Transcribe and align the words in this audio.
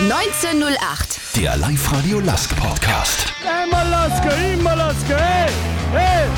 1908. 0.00 1.20
Der 1.34 1.56
Live-Radio 1.56 2.20
Lask 2.20 2.54
Podcast. 2.54 3.32
Einmal 3.44 3.88
Lasker, 3.88 4.52
immer 4.54 4.76
Lasker, 4.76 5.18
hey, 5.18 5.50
hey. 5.90 6.28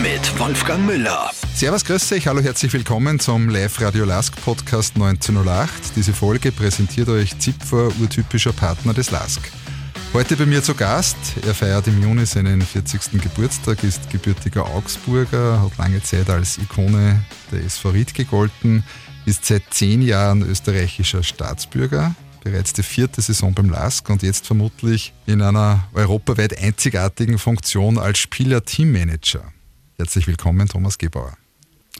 Mit 0.00 0.38
Wolfgang 0.38 0.86
Müller. 0.86 1.32
Servus, 1.52 1.84
grüß 1.84 2.12
euch, 2.12 2.28
hallo, 2.28 2.42
herzlich 2.42 2.72
willkommen 2.72 3.18
zum 3.18 3.48
Live-Radio 3.48 4.04
Lask 4.04 4.40
Podcast 4.44 4.94
1908. 4.94 5.96
Diese 5.96 6.12
Folge 6.12 6.52
präsentiert 6.52 7.08
euch 7.08 7.36
Zipfer, 7.40 7.88
urtypischer 8.00 8.52
Partner 8.52 8.94
des 8.94 9.10
Lask. 9.10 9.50
Heute 10.14 10.36
bei 10.36 10.44
mir 10.44 10.62
zu 10.62 10.74
Gast. 10.74 11.16
Er 11.46 11.54
feiert 11.54 11.86
im 11.86 12.02
Juni 12.02 12.26
seinen 12.26 12.60
40. 12.60 13.12
Geburtstag, 13.22 13.82
ist 13.82 14.10
gebürtiger 14.10 14.66
Augsburger, 14.66 15.62
hat 15.62 15.78
lange 15.78 16.02
Zeit 16.02 16.28
als 16.28 16.58
Ikone 16.58 17.24
der 17.50 17.64
SV 17.64 17.90
Ried 17.90 18.12
gegolten, 18.12 18.84
ist 19.24 19.46
seit 19.46 19.62
zehn 19.70 20.02
Jahren 20.02 20.42
österreichischer 20.42 21.22
Staatsbürger, 21.22 22.14
bereits 22.44 22.74
die 22.74 22.82
vierte 22.82 23.22
Saison 23.22 23.54
beim 23.54 23.70
LASK 23.70 24.10
und 24.10 24.22
jetzt 24.22 24.46
vermutlich 24.46 25.14
in 25.24 25.40
einer 25.40 25.88
europaweit 25.94 26.58
einzigartigen 26.62 27.38
Funktion 27.38 27.96
als 27.96 28.18
Spieler-Teammanager. 28.18 29.50
Herzlich 29.96 30.26
willkommen, 30.26 30.68
Thomas 30.68 30.98
Gebauer. 30.98 31.38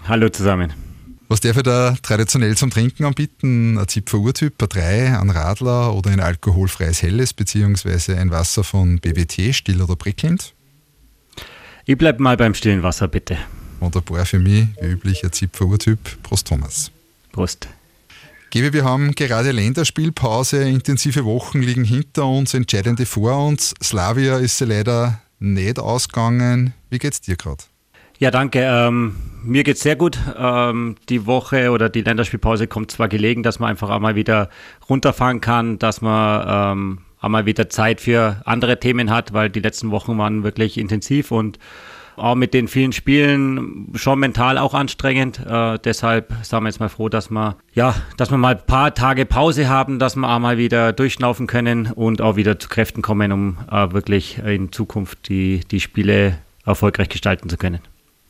Hallo 0.06 0.28
zusammen. 0.28 0.91
Was 1.32 1.40
darf 1.40 1.56
ich 1.56 1.62
da 1.62 1.96
traditionell 2.02 2.58
zum 2.58 2.68
Trinken 2.68 3.06
anbieten? 3.06 3.78
Ein 3.78 3.88
Zipfer 3.88 4.18
Urtyp, 4.18 4.52
ein 4.60 4.68
3, 4.68 5.18
ein 5.18 5.30
Radler 5.30 5.94
oder 5.94 6.10
ein 6.10 6.20
alkoholfreies 6.20 7.00
Helles 7.00 7.32
beziehungsweise 7.32 8.18
ein 8.18 8.30
Wasser 8.30 8.62
von 8.64 9.00
BWT, 9.00 9.54
still 9.54 9.80
oder 9.80 9.96
prickelnd? 9.96 10.52
Ich 11.86 11.96
bleib 11.96 12.20
mal 12.20 12.36
beim 12.36 12.52
stillen 12.52 12.82
Wasser, 12.82 13.08
bitte. 13.08 13.38
Wunderbar 13.80 14.26
für 14.26 14.38
mich, 14.38 14.66
wie 14.78 14.86
üblich, 14.86 15.24
ein 15.24 15.32
Zipfer 15.32 15.64
Urtyp. 15.64 16.22
Prost, 16.22 16.48
Thomas. 16.48 16.90
Prost. 17.32 17.66
Gebe, 18.50 18.74
wir 18.74 18.84
haben 18.84 19.14
gerade 19.14 19.52
Länderspielpause, 19.52 20.62
intensive 20.64 21.24
Wochen 21.24 21.62
liegen 21.62 21.84
hinter 21.84 22.26
uns, 22.26 22.52
entscheidende 22.52 23.06
vor 23.06 23.42
uns. 23.46 23.72
Slavia 23.82 24.36
ist 24.36 24.58
sie 24.58 24.66
leider 24.66 25.22
nicht 25.38 25.78
ausgegangen. 25.78 26.74
Wie 26.90 26.98
geht's 26.98 27.22
dir 27.22 27.36
gerade? 27.36 27.64
Ja, 28.22 28.30
danke. 28.30 28.60
Ähm, 28.60 29.16
mir 29.42 29.64
geht's 29.64 29.80
sehr 29.80 29.96
gut. 29.96 30.16
Ähm, 30.38 30.94
die 31.08 31.26
Woche 31.26 31.72
oder 31.72 31.88
die 31.88 32.02
Länderspielpause 32.02 32.68
kommt 32.68 32.92
zwar 32.92 33.08
gelegen, 33.08 33.42
dass 33.42 33.58
man 33.58 33.70
einfach 33.70 33.90
einmal 33.90 34.14
wieder 34.14 34.48
runterfahren 34.88 35.40
kann, 35.40 35.80
dass 35.80 36.02
man 36.02 36.44
ähm, 36.46 36.98
einmal 37.20 37.46
wieder 37.46 37.68
Zeit 37.68 38.00
für 38.00 38.40
andere 38.44 38.78
Themen 38.78 39.10
hat, 39.10 39.32
weil 39.32 39.50
die 39.50 39.58
letzten 39.58 39.90
Wochen 39.90 40.16
waren 40.18 40.44
wirklich 40.44 40.78
intensiv 40.78 41.32
und 41.32 41.58
auch 42.14 42.36
mit 42.36 42.54
den 42.54 42.68
vielen 42.68 42.92
Spielen 42.92 43.90
schon 43.96 44.20
mental 44.20 44.56
auch 44.56 44.74
anstrengend. 44.74 45.40
Äh, 45.44 45.80
deshalb 45.80 46.32
sind 46.42 46.62
wir 46.62 46.68
jetzt 46.68 46.78
mal 46.78 46.90
froh, 46.90 47.08
dass 47.08 47.28
wir, 47.28 47.56
ja, 47.74 47.92
dass 48.18 48.30
wir 48.30 48.38
mal 48.38 48.54
ein 48.54 48.64
paar 48.64 48.94
Tage 48.94 49.26
Pause 49.26 49.68
haben, 49.68 49.98
dass 49.98 50.14
wir 50.14 50.28
auch 50.28 50.38
mal 50.38 50.58
wieder 50.58 50.92
durchschnaufen 50.92 51.48
können 51.48 51.90
und 51.90 52.20
auch 52.20 52.36
wieder 52.36 52.56
zu 52.56 52.68
Kräften 52.68 53.02
kommen, 53.02 53.32
um 53.32 53.58
äh, 53.68 53.92
wirklich 53.92 54.38
in 54.38 54.70
Zukunft 54.70 55.28
die, 55.28 55.62
die 55.68 55.80
Spiele 55.80 56.38
erfolgreich 56.64 57.08
gestalten 57.08 57.48
zu 57.48 57.56
können. 57.56 57.80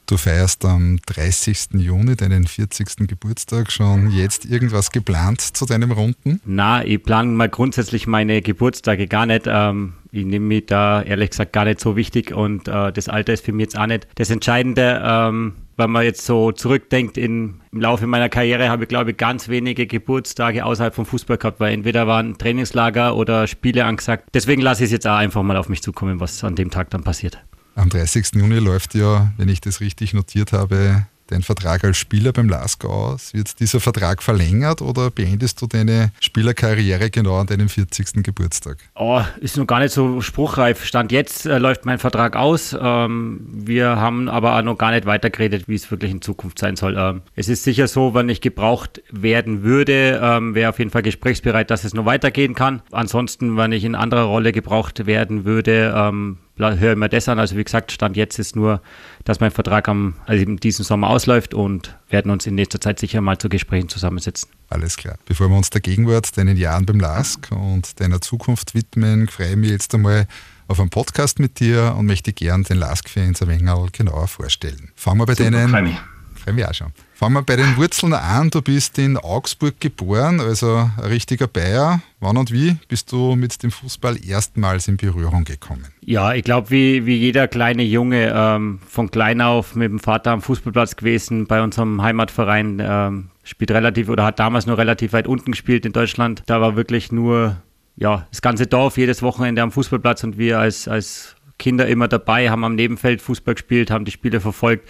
Du 0.07 0.17
feierst 0.17 0.65
am 0.65 0.99
30. 1.07 1.75
Juni 1.75 2.17
deinen 2.17 2.47
40. 2.47 3.09
Geburtstag. 3.09 3.71
Schon 3.71 4.11
jetzt 4.11 4.45
irgendwas 4.45 4.91
geplant 4.91 5.41
zu 5.41 5.65
deinem 5.65 5.93
Runden? 5.93 6.41
Na, 6.45 6.85
ich 6.85 7.03
plane 7.03 7.31
mal 7.31 7.49
grundsätzlich 7.49 8.07
meine 8.07 8.43
Geburtstage 8.43 9.07
gar 9.07 9.27
nicht. 9.27 9.45
Ähm, 9.47 9.95
ich 10.11 10.27
nehme 10.27 10.47
mich 10.47 10.67
da 10.67 11.03
ehrlich 11.03 11.31
gesagt 11.31 11.53
gar 11.53 11.65
nicht 11.65 11.81
so 11.81 11.97
wichtig 11.97 12.33
und 12.33 12.69
äh, 12.69 12.93
das 12.93 13.09
Alter 13.09 13.33
ist 13.33 13.45
für 13.45 13.53
mich 13.53 13.65
jetzt 13.65 13.79
auch 13.79 13.87
nicht 13.87 14.07
das 14.17 14.29
Entscheidende. 14.29 15.01
Ähm, 15.03 15.55
wenn 15.77 15.91
man 15.91 16.05
jetzt 16.05 16.27
so 16.27 16.53
zurückdenkt, 16.53 17.17
in, 17.17 17.61
im 17.73 17.81
Laufe 17.81 18.07
meiner 18.07 18.29
Karriere 18.29 18.69
habe 18.69 18.83
ich, 18.83 18.89
glaube 18.89 19.13
ich, 19.13 19.17
ganz 19.17 19.49
wenige 19.49 19.87
Geburtstage 19.87 20.65
außerhalb 20.65 20.95
vom 20.95 21.07
Fußball 21.07 21.39
gehabt, 21.39 21.61
weil 21.61 21.73
entweder 21.73 22.07
waren 22.07 22.37
Trainingslager 22.37 23.17
oder 23.17 23.47
Spiele 23.47 23.85
angesagt. 23.85 24.29
Deswegen 24.35 24.61
lasse 24.61 24.83
ich 24.83 24.89
es 24.89 24.93
jetzt 24.93 25.07
auch 25.07 25.17
einfach 25.17 25.43
mal 25.43 25.57
auf 25.57 25.69
mich 25.69 25.83
zukommen, 25.83 26.21
was 26.21 26.45
an 26.45 26.57
dem 26.57 26.71
Tag 26.71 26.91
dann 26.91 27.05
passiert. 27.05 27.39
Am 27.75 27.89
30. 27.89 28.35
Juni 28.35 28.59
läuft 28.59 28.95
ja, 28.95 29.33
wenn 29.39 29.49
ich 29.49 29.61
das 29.61 29.81
richtig 29.81 30.13
notiert 30.13 30.53
habe, 30.53 31.07
dein 31.33 31.43
Vertrag 31.43 31.85
als 31.85 31.97
Spieler 31.97 32.33
beim 32.33 32.49
LASK 32.49 32.85
aus. 32.85 33.33
Wird 33.33 33.59
dieser 33.59 33.81
Vertrag 33.81 34.23
verlängert 34.23 34.83
oder 34.83 35.11
beendest 35.11 35.61
du 35.63 35.67
deine 35.67 36.13
Spielerkarriere 36.21 37.11
genau 37.11 37.37
an 37.37 37.47
deinem 37.47 37.69
40. 37.69 38.23
Geburtstag? 38.23 38.79
Oh, 38.95 39.23
ist 39.41 39.57
noch 39.57 39.67
gar 39.67 39.81
nicht 39.81 39.93
so 39.93 40.21
spruchreif. 40.21 40.85
Stand 40.85 41.11
jetzt 41.11 41.47
äh, 41.47 41.59
läuft 41.59 41.87
mein 41.87 41.99
Vertrag 41.99 42.37
aus. 42.37 42.77
Ähm, 42.79 43.41
wir 43.47 43.97
haben 43.97 44.29
aber 44.29 44.59
auch 44.59 44.63
noch 44.63 44.77
gar 44.77 44.91
nicht 44.91 45.07
weitergeredet, 45.07 45.69
wie 45.69 45.75
es 45.75 45.91
wirklich 45.91 46.11
in 46.11 46.21
Zukunft 46.21 46.59
sein 46.59 46.77
soll. 46.77 46.97
Ähm, 46.99 47.23
es 47.35 47.49
ist 47.49 47.65
sicher 47.65 47.89
so, 47.89 48.15
wenn 48.15 48.29
ich 48.29 48.41
gebraucht 48.41 49.03
werden 49.11 49.63
würde, 49.63 50.21
ähm, 50.23 50.55
wäre 50.55 50.69
auf 50.69 50.79
jeden 50.79 50.91
Fall 50.91 51.03
gesprächsbereit, 51.03 51.71
dass 51.71 51.85
es 51.85 51.95
noch 51.95 52.05
weitergehen 52.05 52.55
kann. 52.55 52.83
Ansonsten, 52.93 53.57
wenn 53.57 53.73
ich 53.73 53.85
in 53.85 53.95
anderer 53.95 54.25
Rolle 54.25 54.53
gebraucht 54.53 55.07
werden 55.07 55.45
würde, 55.45 55.95
ähm, 55.97 56.39
höre 56.63 56.97
mir 56.97 57.09
das 57.09 57.29
an. 57.29 57.39
Also 57.39 57.57
wie 57.57 57.65
gesagt, 57.65 57.93
Stand 57.93 58.17
jetzt 58.17 58.39
ist 58.39 58.57
nur, 58.57 58.81
dass 59.25 59.41
mein 59.41 59.51
Vertrag 59.51 59.89
am, 59.89 60.15
also 60.27 60.43
in 60.43 60.57
diesem 60.57 60.85
Sommer 60.85 61.11
ausläuft 61.11 61.55
und 61.55 61.97
werden 62.09 62.31
uns 62.31 62.47
in 62.47 62.55
nächster 62.55 62.81
Zeit 62.81 62.99
sicher 62.99 63.21
mal 63.21 63.39
zu 63.39 63.49
Gesprächen 63.49 63.89
zusammensetzen. 63.89 64.49
Alles 64.69 64.97
klar. 64.97 65.17
Bevor 65.27 65.49
wir 65.49 65.57
uns 65.57 65.71
der 65.71 65.81
Gegenwart, 65.81 66.37
deinen 66.37 66.57
Jahren 66.57 66.87
beim 66.87 67.01
LASK 67.01 67.51
und 67.53 68.01
deiner 68.01 68.21
Zukunft 68.21 68.75
widmen, 68.75 69.29
freue 69.29 69.51
ich 69.51 69.57
mich 69.57 69.71
jetzt 69.71 69.95
einmal 69.95 70.27
auf 70.69 70.81
einen 70.81 70.91
Podcast 70.91 71.39
mit 71.39 71.61
dir 71.61 71.95
und 71.99 72.07
möchte 72.07 72.33
gern 72.33 72.63
den 72.63 72.79
LASK-Fans 72.79 73.43
ein 73.43 73.49
wenig 73.49 73.93
genauer 73.93 74.29
vorstellen. 74.29 74.91
Fangen 74.95 75.21
wir 75.21 75.27
bei 75.27 75.35
Super, 75.35 75.51
deinen... 75.51 75.69
freue 75.69 75.83
mich. 75.83 76.01
Freue 76.43 76.55
mich 76.55 76.67
auch 76.67 76.75
schon. 76.75 76.93
Fangen 77.23 77.35
wir 77.37 77.43
bei 77.43 77.55
den 77.55 77.77
Wurzeln 77.77 78.15
an. 78.15 78.51
Du 78.51 78.61
bist 78.63 78.99
in 78.99 79.17
Augsburg 79.17 79.79
geboren, 79.79 80.41
also 80.41 80.91
ein 80.99 81.05
richtiger 81.05 81.47
Bayer. 81.47 82.01
Wann 82.19 82.37
und 82.37 82.51
wie 82.51 82.79
bist 82.89 83.13
du 83.13 83.37
mit 83.37 83.63
dem 83.63 83.71
Fußball 83.71 84.17
erstmals 84.27 84.89
in 84.89 84.97
Berührung 84.97 85.45
gekommen? 85.45 85.87
Ja, 86.01 86.35
ich 86.35 86.43
glaube, 86.43 86.71
wie, 86.71 87.07
wie 87.07 87.15
jeder 87.15 87.47
kleine 87.47 87.85
Junge 87.85 88.33
ähm, 88.35 88.81
von 88.89 89.09
klein 89.13 89.41
auf 89.41 89.77
mit 89.77 89.89
dem 89.89 90.01
Vater 90.01 90.33
am 90.33 90.43
Fußballplatz 90.43 90.97
gewesen, 90.97 91.47
bei 91.47 91.63
unserem 91.63 92.03
Heimatverein, 92.03 92.83
ähm, 92.85 93.31
spielt 93.45 93.71
relativ 93.71 94.09
oder 94.09 94.25
hat 94.25 94.41
damals 94.41 94.67
nur 94.67 94.77
relativ 94.77 95.13
weit 95.13 95.29
unten 95.29 95.53
gespielt 95.53 95.87
in 95.87 95.93
Deutschland. 95.93 96.43
Da 96.47 96.61
war 96.61 96.75
wirklich 96.75 97.13
nur 97.13 97.63
ja, 97.95 98.27
das 98.31 98.43
ganze 98.43 98.67
Dorf 98.67 98.99
jedes 98.99 99.23
Wochenende 99.23 99.63
am 99.63 99.71
Fußballplatz 99.71 100.25
und 100.25 100.39
wir 100.39 100.59
als, 100.59 100.89
als 100.89 101.37
Kinder 101.63 101.87
immer 101.87 102.09
dabei, 102.09 102.51
haben 102.51 102.65
am 102.65 102.75
Nebenfeld 102.75 103.23
Fußball 103.23 103.55
gespielt, 103.55 103.93
haben 103.93 104.05
die 104.05 104.11
Spiele 104.11 104.41
verfolgt 104.41 104.89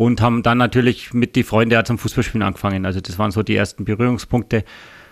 und 0.00 0.22
haben 0.22 0.42
dann 0.42 0.56
natürlich 0.56 1.12
mit 1.12 1.36
die 1.36 1.42
Freunde 1.42 1.84
zum 1.84 1.98
Fußballspielen 1.98 2.42
angefangen. 2.42 2.86
Also 2.86 3.02
das 3.02 3.18
waren 3.18 3.32
so 3.32 3.42
die 3.42 3.54
ersten 3.54 3.84
Berührungspunkte. 3.84 4.64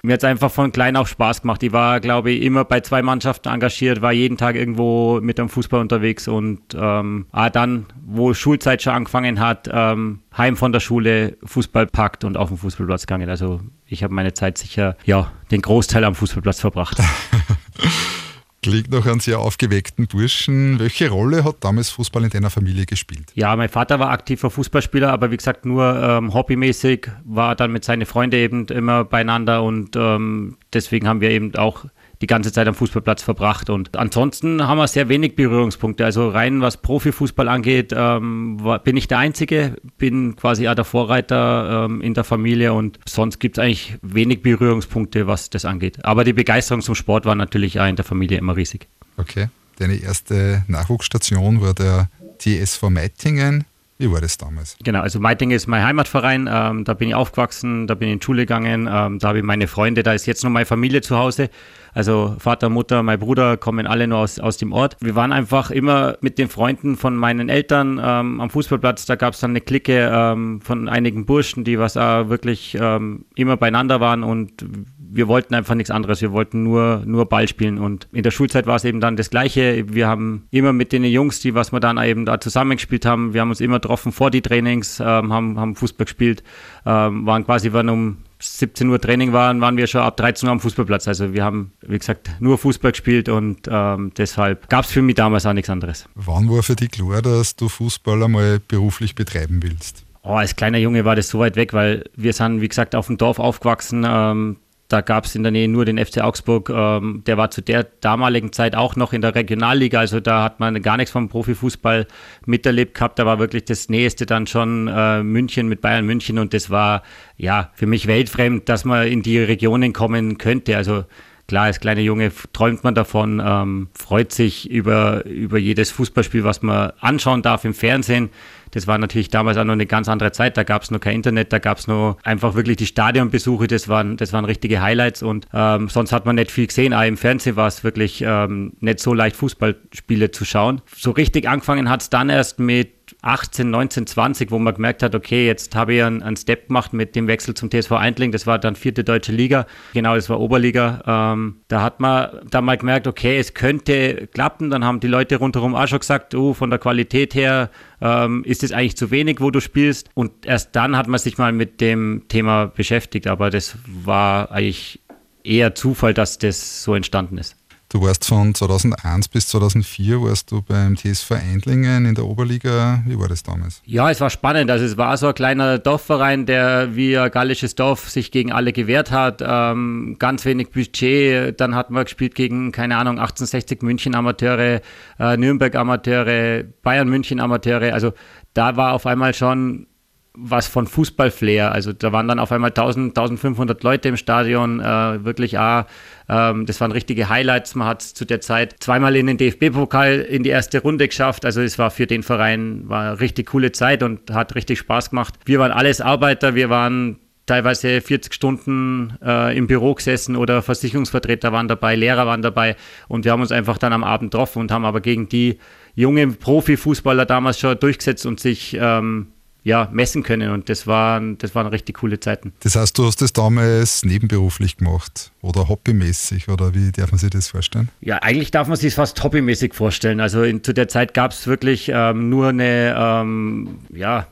Mir 0.03 0.15
hat 0.15 0.21
es 0.21 0.25
einfach 0.25 0.51
von 0.51 0.73
klein 0.73 0.97
auf 0.97 1.09
Spaß 1.09 1.43
gemacht. 1.43 1.63
Ich 1.63 1.73
war, 1.73 2.01
glaube 2.01 2.31
ich, 2.31 2.41
immer 2.41 2.65
bei 2.65 2.81
zwei 2.81 3.03
Mannschaften 3.03 3.51
engagiert, 3.51 4.01
war 4.01 4.13
jeden 4.13 4.39
Tag 4.39 4.57
irgendwo 4.57 5.21
mit 5.21 5.37
dem 5.37 5.51
Fußball 5.51 5.83
unterwegs 5.83 6.27
und 6.27 6.61
ähm, 6.75 7.27
auch 7.33 7.51
dann, 7.51 7.85
wo 8.07 8.33
Schulzeit 8.33 8.81
schon 8.81 8.95
angefangen 8.95 9.41
hat, 9.41 9.69
ähm, 9.71 10.21
heim 10.35 10.57
von 10.57 10.73
der 10.73 10.81
Schule 10.81 11.37
Fußball 11.45 11.87
packt 11.87 12.25
und 12.25 12.39
auf 12.39 12.49
den 12.49 12.57
Fußballplatz 12.57 13.03
gegangen. 13.03 13.29
Also 13.29 13.61
ich 13.85 14.03
habe 14.03 14.15
meine 14.15 14.33
Zeit 14.33 14.57
sicher, 14.57 14.97
ja, 15.05 15.31
den 15.51 15.61
Großteil 15.61 16.03
am 16.05 16.15
Fußballplatz 16.15 16.63
verbracht. 16.63 16.97
Klingt 18.63 18.91
noch 18.91 19.07
einen 19.07 19.21
sehr 19.21 19.39
aufgeweckten 19.39 20.09
Burschen. 20.09 20.81
Welche 20.81 21.11
Rolle 21.11 21.45
hat 21.45 21.57
damals 21.61 21.91
Fußball 21.91 22.25
in 22.25 22.31
deiner 22.31 22.51
Familie 22.51 22.87
gespielt? 22.87 23.31
Ja, 23.35 23.55
mein 23.55 23.69
Vater 23.69 24.01
war 24.01 24.11
aktiver 24.11 24.51
Fußballspieler, 24.51 25.13
aber 25.13 25.31
wie 25.31 25.37
gesagt 25.37 25.65
nur 25.65 25.97
ähm, 26.03 26.35
hobbymäßig, 26.35 27.09
war 27.25 27.55
dann 27.55 27.71
mit 27.71 27.85
seinen 27.85 28.05
Freunden 28.05 28.37
eben 28.37 28.67
immer 28.67 29.05
beieinander 29.05 29.63
und 29.63 29.95
ähm, 29.95 30.57
deswegen 30.73 31.07
haben 31.07 31.21
wir 31.21 31.31
eben 31.31 31.55
auch 31.55 31.85
die 32.21 32.27
ganze 32.27 32.53
Zeit 32.53 32.67
am 32.67 32.75
Fußballplatz 32.75 33.23
verbracht. 33.23 33.71
Und 33.71 33.97
ansonsten 33.97 34.67
haben 34.67 34.79
wir 34.79 34.89
sehr 34.89 35.09
wenig 35.09 35.37
Berührungspunkte. 35.37 36.05
Also 36.05 36.29
rein 36.29 36.61
was 36.61 36.77
Profifußball 36.77 37.49
angeht, 37.49 37.93
ähm, 37.97 38.63
war, 38.63 38.81
bin 38.81 38.97
ich 38.97 39.09
der 39.09 39.19
Einzige, 39.19 39.77
bin 39.99 40.37
quasi 40.37 40.69
auch 40.69 40.75
der 40.75 40.85
Vorreiter 40.85 41.87
ähm, 41.87 42.01
in 42.01 42.15
der 42.15 42.25
Familie 42.25 42.73
und 42.73 42.99
sonst 43.07 43.39
gibt 43.39 43.59
es 43.59 43.65
eigentlich 43.65 43.99
wenig 44.03 44.43
Berührungspunkte, 44.43 45.27
was 45.27 45.51
das 45.51 45.65
angeht. 45.65 46.05
Aber 46.05 46.25
die 46.25 46.33
Begeisterung 46.33 46.83
zum 46.83 46.95
Sport 46.95 47.25
war 47.25 47.35
natürlich 47.35 47.81
auch 47.81 47.87
in 47.87 47.97
der 47.97 48.05
Familie 48.05 48.39
immer 48.39 48.57
riesig. 48.57 48.89
Okay. 49.17 49.49
Deine 49.79 49.95
erste 49.95 50.65
Nachwuchsstation 50.67 51.61
war 51.61 51.73
der 51.73 52.09
TSV 52.39 52.91
Meitingen. 52.91 53.65
Wie 53.99 54.13
war 54.13 54.21
das 54.21 54.39
damals? 54.39 54.77
Genau, 54.85 55.01
also 55.01 55.19
Meitingen 55.19 55.57
ist 55.57 55.67
mein 55.67 55.83
Heimatverein, 55.83 56.49
ähm, 56.51 56.85
da 56.85 56.95
bin 56.95 57.09
ich 57.09 57.15
aufgewachsen, 57.17 57.89
da 57.89 57.95
bin 57.95 58.09
ich 58.09 58.13
in 58.13 58.19
die 58.21 58.25
Schule 58.25 58.43
gegangen, 58.43 58.89
ähm, 58.91 59.19
da 59.19 59.29
habe 59.29 59.39
ich 59.39 59.45
meine 59.45 59.67
Freunde, 59.67 60.05
da 60.05 60.13
ist 60.13 60.27
jetzt 60.27 60.45
noch 60.45 60.51
meine 60.51 60.67
Familie 60.67 61.01
zu 61.01 61.19
Hause. 61.19 61.51
Also 61.95 62.37
Vater, 62.39 62.69
Mutter, 62.69 63.03
mein 63.03 63.19
Bruder 63.19 63.57
kommen 63.57 63.89
alle 63.89 64.07
nur 64.07 64.19
aus, 64.19 64.39
aus 64.39 64.57
dem 64.57 64.73
Ort. 64.73 64.97
Wir 65.01 65.17
waren 65.17 65.33
einfach 65.33 65.73
immer 65.73 66.17
mit 66.21 66.39
den 66.39 66.49
Freunden 66.49 66.97
von 66.97 67.17
meinen 67.17 67.49
Eltern 67.49 68.01
ähm, 68.01 68.41
am 68.41 68.51
Fußballplatz. 68.51 69.07
Da 69.07 69.17
gab 69.17 69.35
es 69.35 69.41
dann 69.41 69.51
eine 69.51 69.61
Clique 69.61 70.09
ähm, 70.13 70.61
von 70.61 70.89
einigen 70.89 71.27
Burschen, 71.27 71.65
die 71.65 71.79
was 71.79 71.97
auch 71.97 72.29
wirklich 72.29 72.77
ähm, 72.81 73.25
immer 73.35 73.57
beieinander 73.57 73.99
waren 73.99 74.23
und 74.23 74.65
wir 75.11 75.29
wollten 75.29 75.55
einfach 75.55 75.75
nichts 75.75 75.91
anderes. 75.91 76.21
Wir 76.21 76.33
wollten 76.33 76.63
nur, 76.63 77.03
nur 77.05 77.27
Ball 77.27 77.49
spielen. 77.49 77.79
Und 77.79 78.09
in 78.13 78.23
der 78.23 78.31
Schulzeit 78.31 78.67
war 78.67 78.77
es 78.77 78.85
eben 78.85 79.01
dann 79.01 79.17
das 79.17 79.31
Gleiche. 79.31 79.85
Wir 79.89 80.07
haben 80.09 80.47
immer 80.51 80.73
mit 80.73 80.93
den 80.93 81.05
Jungs, 81.05 81.41
die 81.41 81.55
was 81.55 81.73
wir 81.73 81.81
dann 81.81 81.99
eben 81.99 82.25
da 82.27 82.41
zusammengespielt 82.41 83.07
haben, 83.07 83.35
wir 83.35 83.41
haben 83.41 83.51
uns 83.51 83.61
immer 83.61 83.81
getroffen 83.81 84.13
vor 84.13 84.31
die 84.31 84.43
Trainings, 84.43 85.01
ähm, 85.01 85.33
haben, 85.33 85.59
haben 85.59 85.75
Fußball 85.75 86.05
gespielt, 86.05 86.43
ähm, 86.87 87.27
waren 87.27 87.45
quasi, 87.45 87.73
wenn 87.73 87.89
um 87.89 88.19
17 88.41 88.89
Uhr 88.89 89.01
Training 89.01 89.33
waren, 89.33 89.61
waren 89.61 89.77
wir 89.77 89.87
schon 89.87 90.03
ab 90.03 90.17
13 90.17 90.47
Uhr 90.47 90.53
am 90.53 90.61
Fußballplatz. 90.61 91.09
Also 91.09 91.33
wir 91.33 91.45
haben, 91.45 91.73
wie 91.81 91.99
gesagt, 91.99 92.31
nur 92.41 92.59
Fußball 92.59 92.93
gespielt 92.93 93.29
und 93.29 93.69
ähm, 93.69 94.13
deshalb 94.17 94.69
gab 94.69 94.85
es 94.85 94.93
für 94.93 95.03
mich 95.03 95.17
damals 95.17 95.47
auch 95.47 95.53
nichts 95.53 95.71
anderes. 95.71 96.09
Wann 96.15 96.49
war 96.49 96.63
für 96.63 96.77
dich 96.77 96.91
klar, 96.91 97.23
dass 97.23 97.57
du 97.57 97.69
Fußball 97.69 98.23
einmal 98.23 98.61
beruflich 98.61 99.15
betreiben 99.15 99.61
willst? 99.63 100.05
Oh, 100.23 100.35
als 100.35 100.57
kleiner 100.57 100.79
Junge 100.79 101.05
war 101.05 101.17
das 101.17 101.29
so 101.29 101.39
weit 101.39 101.57
weg, 101.57 101.73
weil 101.73 102.05
wir 102.15 102.33
sind, 102.33 102.61
wie 102.61 102.69
gesagt, 102.69 102.95
auf 102.95 103.07
dem 103.07 103.17
Dorf 103.17 103.39
aufgewachsen. 103.39 104.05
Ähm, 104.07 104.57
da 104.89 105.03
gab 105.03 105.27
es 105.27 105.35
in 105.35 105.43
der 105.43 105.53
Nähe 105.53 105.69
nur 105.69 105.85
den 105.85 106.03
FC 106.03 106.19
Augsburg. 106.23 106.71
Ähm, 106.71 107.23
der 107.27 107.37
war 107.37 107.51
zu 107.51 107.61
der 107.61 107.85
damaligen 107.85 108.53
Zeit 108.53 108.75
auch 108.75 108.97
noch 108.97 109.13
in 109.13 109.21
der 109.21 109.35
Regionalliga. 109.35 110.01
Also 110.01 110.19
da 110.19 110.43
hat 110.43 110.61
man 110.61 110.81
gar 110.81 110.97
nichts 110.97 111.13
vom 111.13 111.29
Profifußball 111.29 112.07
miterlebt 112.47 112.95
gehabt. 112.95 113.19
Da 113.19 113.27
war 113.27 113.39
wirklich 113.39 113.67
das 113.67 113.91
Nächste 113.91 114.25
dann 114.25 114.47
schon 114.47 114.89
äh, 114.89 115.23
München 115.23 115.69
mit 115.69 115.83
Bayern 115.83 116.07
München. 116.07 116.39
Und 116.39 116.55
das 116.55 116.71
war 116.71 117.03
ja 117.37 117.71
für 117.75 117.87
mich 117.87 118.07
weltfremd, 118.07 118.67
dass 118.71 118.87
man 118.87 119.07
in 119.07 119.23
die 119.23 119.39
Regionen 119.39 119.93
kommen 119.93 120.39
könnte. 120.39 120.79
Also 120.79 121.05
klar, 121.49 121.65
als 121.65 121.81
kleiner 121.81 122.03
Junge 122.03 122.31
träumt 122.53 122.85
man 122.85 122.95
davon, 122.95 123.43
ähm, 123.45 123.89
freut 123.95 124.33
sich 124.33 124.71
über, 124.71 125.25
über 125.25 125.59
jedes 125.59 125.91
Fußballspiel, 125.91 126.45
was 126.45 126.63
man 126.63 126.93
anschauen 127.01 127.43
darf 127.43 127.65
im 127.65 127.75
Fernsehen. 127.75 128.29
Das 128.71 128.87
war 128.87 128.99
natürlich 128.99 129.31
damals 129.31 129.57
auch 129.57 129.65
noch 129.65 129.73
eine 129.73 129.87
ganz 129.87 130.09
andere 130.09 130.31
Zeit. 130.31 130.59
Da 130.59 130.63
gab 130.63 130.83
es 130.83 130.91
noch 130.91 131.01
kein 131.01 131.17
Internet, 131.17 131.53
da 131.53 131.59
gab 131.59 131.79
es 131.79 131.89
nur 131.89 132.19
einfach 132.23 132.55
wirklich 132.55 132.77
die 132.77 132.87
Stadionbesuche. 132.87 133.67
Das 133.67 133.89
waren, 133.89 134.19
das 134.19 134.35
waren 134.35 134.45
richtige 134.45 134.83
Highlights 134.83 135.23
und 135.23 135.49
ähm, 135.55 135.89
sonst 135.89 136.13
hat 136.13 136.27
man 136.27 136.37
nicht 136.37 136.51
viel 136.51 136.67
gesehen. 136.67 136.93
Auch 136.93 137.05
im 137.05 137.17
Fernsehen 137.17 137.57
war 137.57 137.67
es 137.67 137.83
wirklich 137.83 138.23
ähm, 138.25 138.75
nicht 138.81 139.01
so 139.01 139.15
leicht, 139.15 139.35
Fußballspiele 139.37 140.31
zu 140.31 140.45
schauen. 140.45 140.83
So 140.95 141.13
richtig 141.13 141.49
angefangen 141.49 141.89
hat 141.89 142.03
es 142.03 142.11
dann 142.11 142.29
erst 142.29 142.59
mit 142.59 142.98
18, 143.23 143.69
19, 143.69 144.07
20, 144.07 144.51
wo 144.53 144.59
man 144.61 144.75
gemerkt 144.75 145.03
hat, 145.03 145.15
okay, 145.15 145.45
jetzt 145.45 145.75
habe 145.75 145.95
ich 145.95 146.03
einen, 146.05 146.23
einen, 146.23 146.37
Step 146.37 146.69
gemacht 146.69 146.93
mit 146.93 147.17
dem 147.17 147.27
Wechsel 147.27 147.55
zum 147.55 147.69
TSV 147.69 147.93
Eindling. 147.93 148.31
Das 148.31 148.47
war 148.47 148.61
dann 148.61 148.77
vierte 148.77 149.03
deutsche 149.03 149.33
Liga. 149.33 149.67
Genau, 149.93 150.15
das 150.15 150.31
war 150.31 150.39
Oberliga. 150.39 151.03
Ähm, 151.35 151.57
da 151.67 151.83
hat 151.83 151.99
man 151.99 152.31
dann 152.49 152.65
mal 152.65 152.77
gemerkt, 152.77 153.09
okay, 153.09 153.39
es 153.39 153.55
könnte 153.55 154.29
klappen. 154.33 154.71
Dann 154.71 154.85
haben 154.85 155.01
die 155.01 155.09
Leute 155.09 155.37
rundherum 155.37 155.75
auch 155.75 155.89
schon 155.89 155.99
gesagt, 155.99 156.35
oh, 156.37 156.55
von 156.55 156.71
der 156.71 156.79
Qualität 156.79 157.35
her 157.35 157.71
ähm, 158.01 158.45
ist 158.45 158.63
es 158.63 158.71
eigentlich 158.71 158.97
zu 158.97 159.11
wenig, 159.11 159.41
wo 159.41 159.51
du 159.51 159.61
spielst. 159.61 160.11
Und 160.15 160.47
erst 160.47 160.77
dann 160.77 160.97
hat 160.97 161.09
man 161.09 161.19
sich 161.19 161.39
mal 161.39 161.53
mit 161.53 161.81
dem 161.81 162.27
Thema 162.29 162.67
beschäftigt. 162.67 163.27
Aber 163.27 163.51
das 163.51 163.77
war 163.85 164.53
eigentlich 164.53 165.01
eher 165.43 165.75
Zufall, 165.75 166.15
dass 166.15 166.39
das 166.39 166.85
so 166.85 166.95
entstanden 166.95 167.39
ist. 167.39 167.57
Du 167.91 168.03
warst 168.03 168.27
von 168.27 168.55
2001 168.55 169.29
bis 169.29 169.49
2004 169.49 170.21
warst 170.21 170.51
du 170.51 170.61
beim 170.61 170.95
TSV 170.95 171.31
Eindlingen 171.33 172.05
in 172.05 172.15
der 172.15 172.27
Oberliga. 172.27 173.03
Wie 173.07 173.19
war 173.19 173.29
das 173.29 173.43
damals? 173.43 173.81
Ja, 173.87 174.11
es 174.11 174.21
war 174.21 174.29
spannend. 174.29 174.71
Also 174.71 174.85
es 174.85 174.99
war 174.99 175.17
so 175.17 175.29
ein 175.29 175.35
kleiner 175.35 175.79
Dorfverein, 175.79 176.45
der 176.45 176.95
wie 176.97 177.17
ein 177.17 177.31
gallisches 177.31 177.77
Dorf 177.77 178.11
sich 178.11 178.31
gegen 178.31 178.53
alle 178.53 178.75
gewehrt 178.75 179.11
hat. 179.11 179.43
Ähm, 179.43 180.17
ganz 180.19 180.45
wenig 180.45 180.69
Budget. 180.69 181.59
Dann 181.59 181.75
hatten 181.75 181.95
wir 181.95 182.05
gespielt 182.05 182.35
gegen, 182.35 182.73
keine 182.73 182.99
Ahnung, 182.99 183.19
1860 183.21 183.81
München 183.81 184.15
Amateure, 184.15 184.83
äh, 185.19 185.37
Nürnberg 185.39 185.75
Amateure, 185.75 186.65
Bayern 186.83 187.09
München 187.09 187.41
Amateure. 187.41 187.95
Also 187.95 188.13
da 188.53 188.77
war 188.77 188.93
auf 188.93 189.07
einmal 189.07 189.33
schon 189.33 189.87
was 190.35 190.69
von 190.69 190.87
Fußballflair. 190.87 191.73
Also 191.73 191.93
da 191.93 192.13
waren 192.13 192.29
dann 192.29 192.39
auf 192.39 192.53
einmal 192.53 192.71
1000, 192.71 193.17
1500 193.19 193.83
Leute 193.83 194.09
im 194.09 194.17
Stadion, 194.17 194.81
äh, 194.81 195.25
wirklich 195.25 195.59
auch, 195.59 195.85
ähm, 196.29 196.67
das 196.67 196.81
waren 196.81 196.93
richtige 196.93 197.29
Highlights. 197.29 197.75
Man 197.75 197.89
hat 197.89 198.03
zu 198.03 198.25
der 198.25 198.41
Zeit 198.41 198.77
zweimal 198.81 199.17
in 199.17 199.27
den 199.27 199.37
DFB-Pokal 199.37 200.21
in 200.21 200.43
die 200.43 200.51
erste 200.51 200.81
Runde 200.81 201.09
geschafft. 201.09 201.45
Also 201.45 201.61
es 201.61 201.79
war 201.79 201.91
für 201.91 202.07
den 202.07 202.23
Verein 202.23 202.89
war 202.89 203.21
richtig 203.21 203.49
coole 203.49 203.73
Zeit 203.73 204.03
und 204.03 204.31
hat 204.31 204.55
richtig 204.55 204.79
Spaß 204.79 205.11
gemacht. 205.11 205.35
Wir 205.45 205.59
waren 205.59 205.73
alles 205.73 206.01
Arbeiter, 206.01 206.55
wir 206.55 206.71
waren 206.71 207.19
teilweise 207.49 208.01
40 208.01 208.33
Stunden 208.33 209.17
äh, 209.25 209.57
im 209.57 209.67
Büro 209.67 209.95
gesessen 209.95 210.37
oder 210.37 210.63
Versicherungsvertreter 210.63 211.51
waren 211.51 211.67
dabei, 211.67 211.97
Lehrer 211.97 212.27
waren 212.27 212.43
dabei 212.43 212.77
und 213.09 213.25
wir 213.25 213.33
haben 213.33 213.41
uns 213.41 213.53
einfach 213.53 213.79
dann 213.79 213.93
am 213.93 214.05
Abend 214.05 214.31
getroffen 214.31 214.61
und 214.61 214.71
haben 214.71 214.85
aber 214.85 215.01
gegen 215.01 215.29
die 215.29 215.59
jungen 215.95 216.37
Profifußballer 216.37 217.27
damals 217.27 217.59
schon 217.59 217.79
durchgesetzt 217.79 218.27
und 218.27 218.39
sich 218.39 218.77
ähm, 218.79 219.29
ja, 219.69 219.87
messen 219.93 220.23
können. 220.23 220.51
Und 220.51 220.71
das 220.71 220.87
waren, 220.87 221.37
das 221.37 221.55
waren 221.55 221.67
richtig 221.67 221.99
coole 221.99 222.19
Zeiten. 222.19 222.55
Das 222.61 222.75
heißt, 222.75 222.97
du 222.97 223.05
hast 223.05 223.21
das 223.21 223.35
damals 223.35 224.03
nebenberuflich 224.03 224.79
gemacht 224.79 225.31
oder 225.43 225.69
hobbymäßig 225.69 226.49
oder 226.49 226.75
wie 226.75 226.91
darf 226.91 227.13
man 227.13 227.19
sich 227.19 227.29
das 227.29 227.49
vorstellen? 227.49 227.91
Ja, 228.01 228.17
eigentlich 228.23 228.51
darf 228.51 228.67
man 228.67 228.79
sich 228.79 228.95
fast 228.95 229.23
hobbymäßig 229.23 229.75
vorstellen. 229.75 230.21
Also 230.21 230.43
in, 230.43 230.65
zu 230.65 230.73
der 230.73 230.89
Zeit 230.89 231.13
gab 231.13 231.33
es 231.33 231.47
wirklich 231.47 231.91
ähm, 231.93 232.31
nur 232.31 232.49
eine, 232.49 232.97
ähm, 232.99 233.81
ja, 233.95 234.27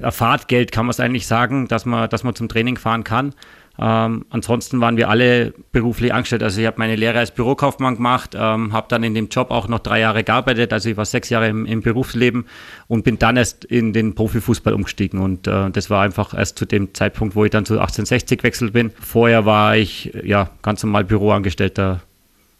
Fahrtgeld 0.00 0.70
kann 0.70 0.84
man 0.84 0.90
es 0.90 1.00
eigentlich 1.00 1.26
sagen, 1.26 1.66
dass 1.66 1.86
man, 1.86 2.08
dass 2.10 2.22
man 2.22 2.34
zum 2.34 2.48
Training 2.48 2.76
fahren 2.76 3.04
kann. 3.04 3.34
Ähm, 3.80 4.24
ansonsten 4.30 4.80
waren 4.80 4.96
wir 4.96 5.08
alle 5.08 5.54
beruflich 5.70 6.12
angestellt. 6.12 6.42
Also 6.42 6.60
ich 6.60 6.66
habe 6.66 6.78
meine 6.78 6.96
Lehre 6.96 7.18
als 7.18 7.30
Bürokaufmann 7.30 7.96
gemacht, 7.96 8.34
ähm, 8.34 8.72
habe 8.72 8.88
dann 8.88 9.04
in 9.04 9.14
dem 9.14 9.28
Job 9.28 9.50
auch 9.52 9.68
noch 9.68 9.78
drei 9.78 10.00
Jahre 10.00 10.24
gearbeitet. 10.24 10.72
Also 10.72 10.88
ich 10.88 10.96
war 10.96 11.04
sechs 11.04 11.28
Jahre 11.28 11.48
im, 11.48 11.64
im 11.64 11.80
Berufsleben 11.80 12.46
und 12.88 13.04
bin 13.04 13.18
dann 13.18 13.36
erst 13.36 13.64
in 13.64 13.92
den 13.92 14.14
Profifußball 14.16 14.74
umgestiegen. 14.74 15.20
Und 15.20 15.46
äh, 15.46 15.70
das 15.70 15.90
war 15.90 16.02
einfach 16.02 16.34
erst 16.34 16.58
zu 16.58 16.64
dem 16.64 16.92
Zeitpunkt, 16.92 17.36
wo 17.36 17.44
ich 17.44 17.50
dann 17.50 17.64
zu 17.64 17.74
1860 17.74 18.38
gewechselt 18.38 18.72
bin. 18.72 18.90
Vorher 19.00 19.46
war 19.46 19.76
ich 19.76 20.12
ja 20.24 20.50
ganz 20.62 20.82
normal 20.82 21.04
Büroangestellter 21.04 22.02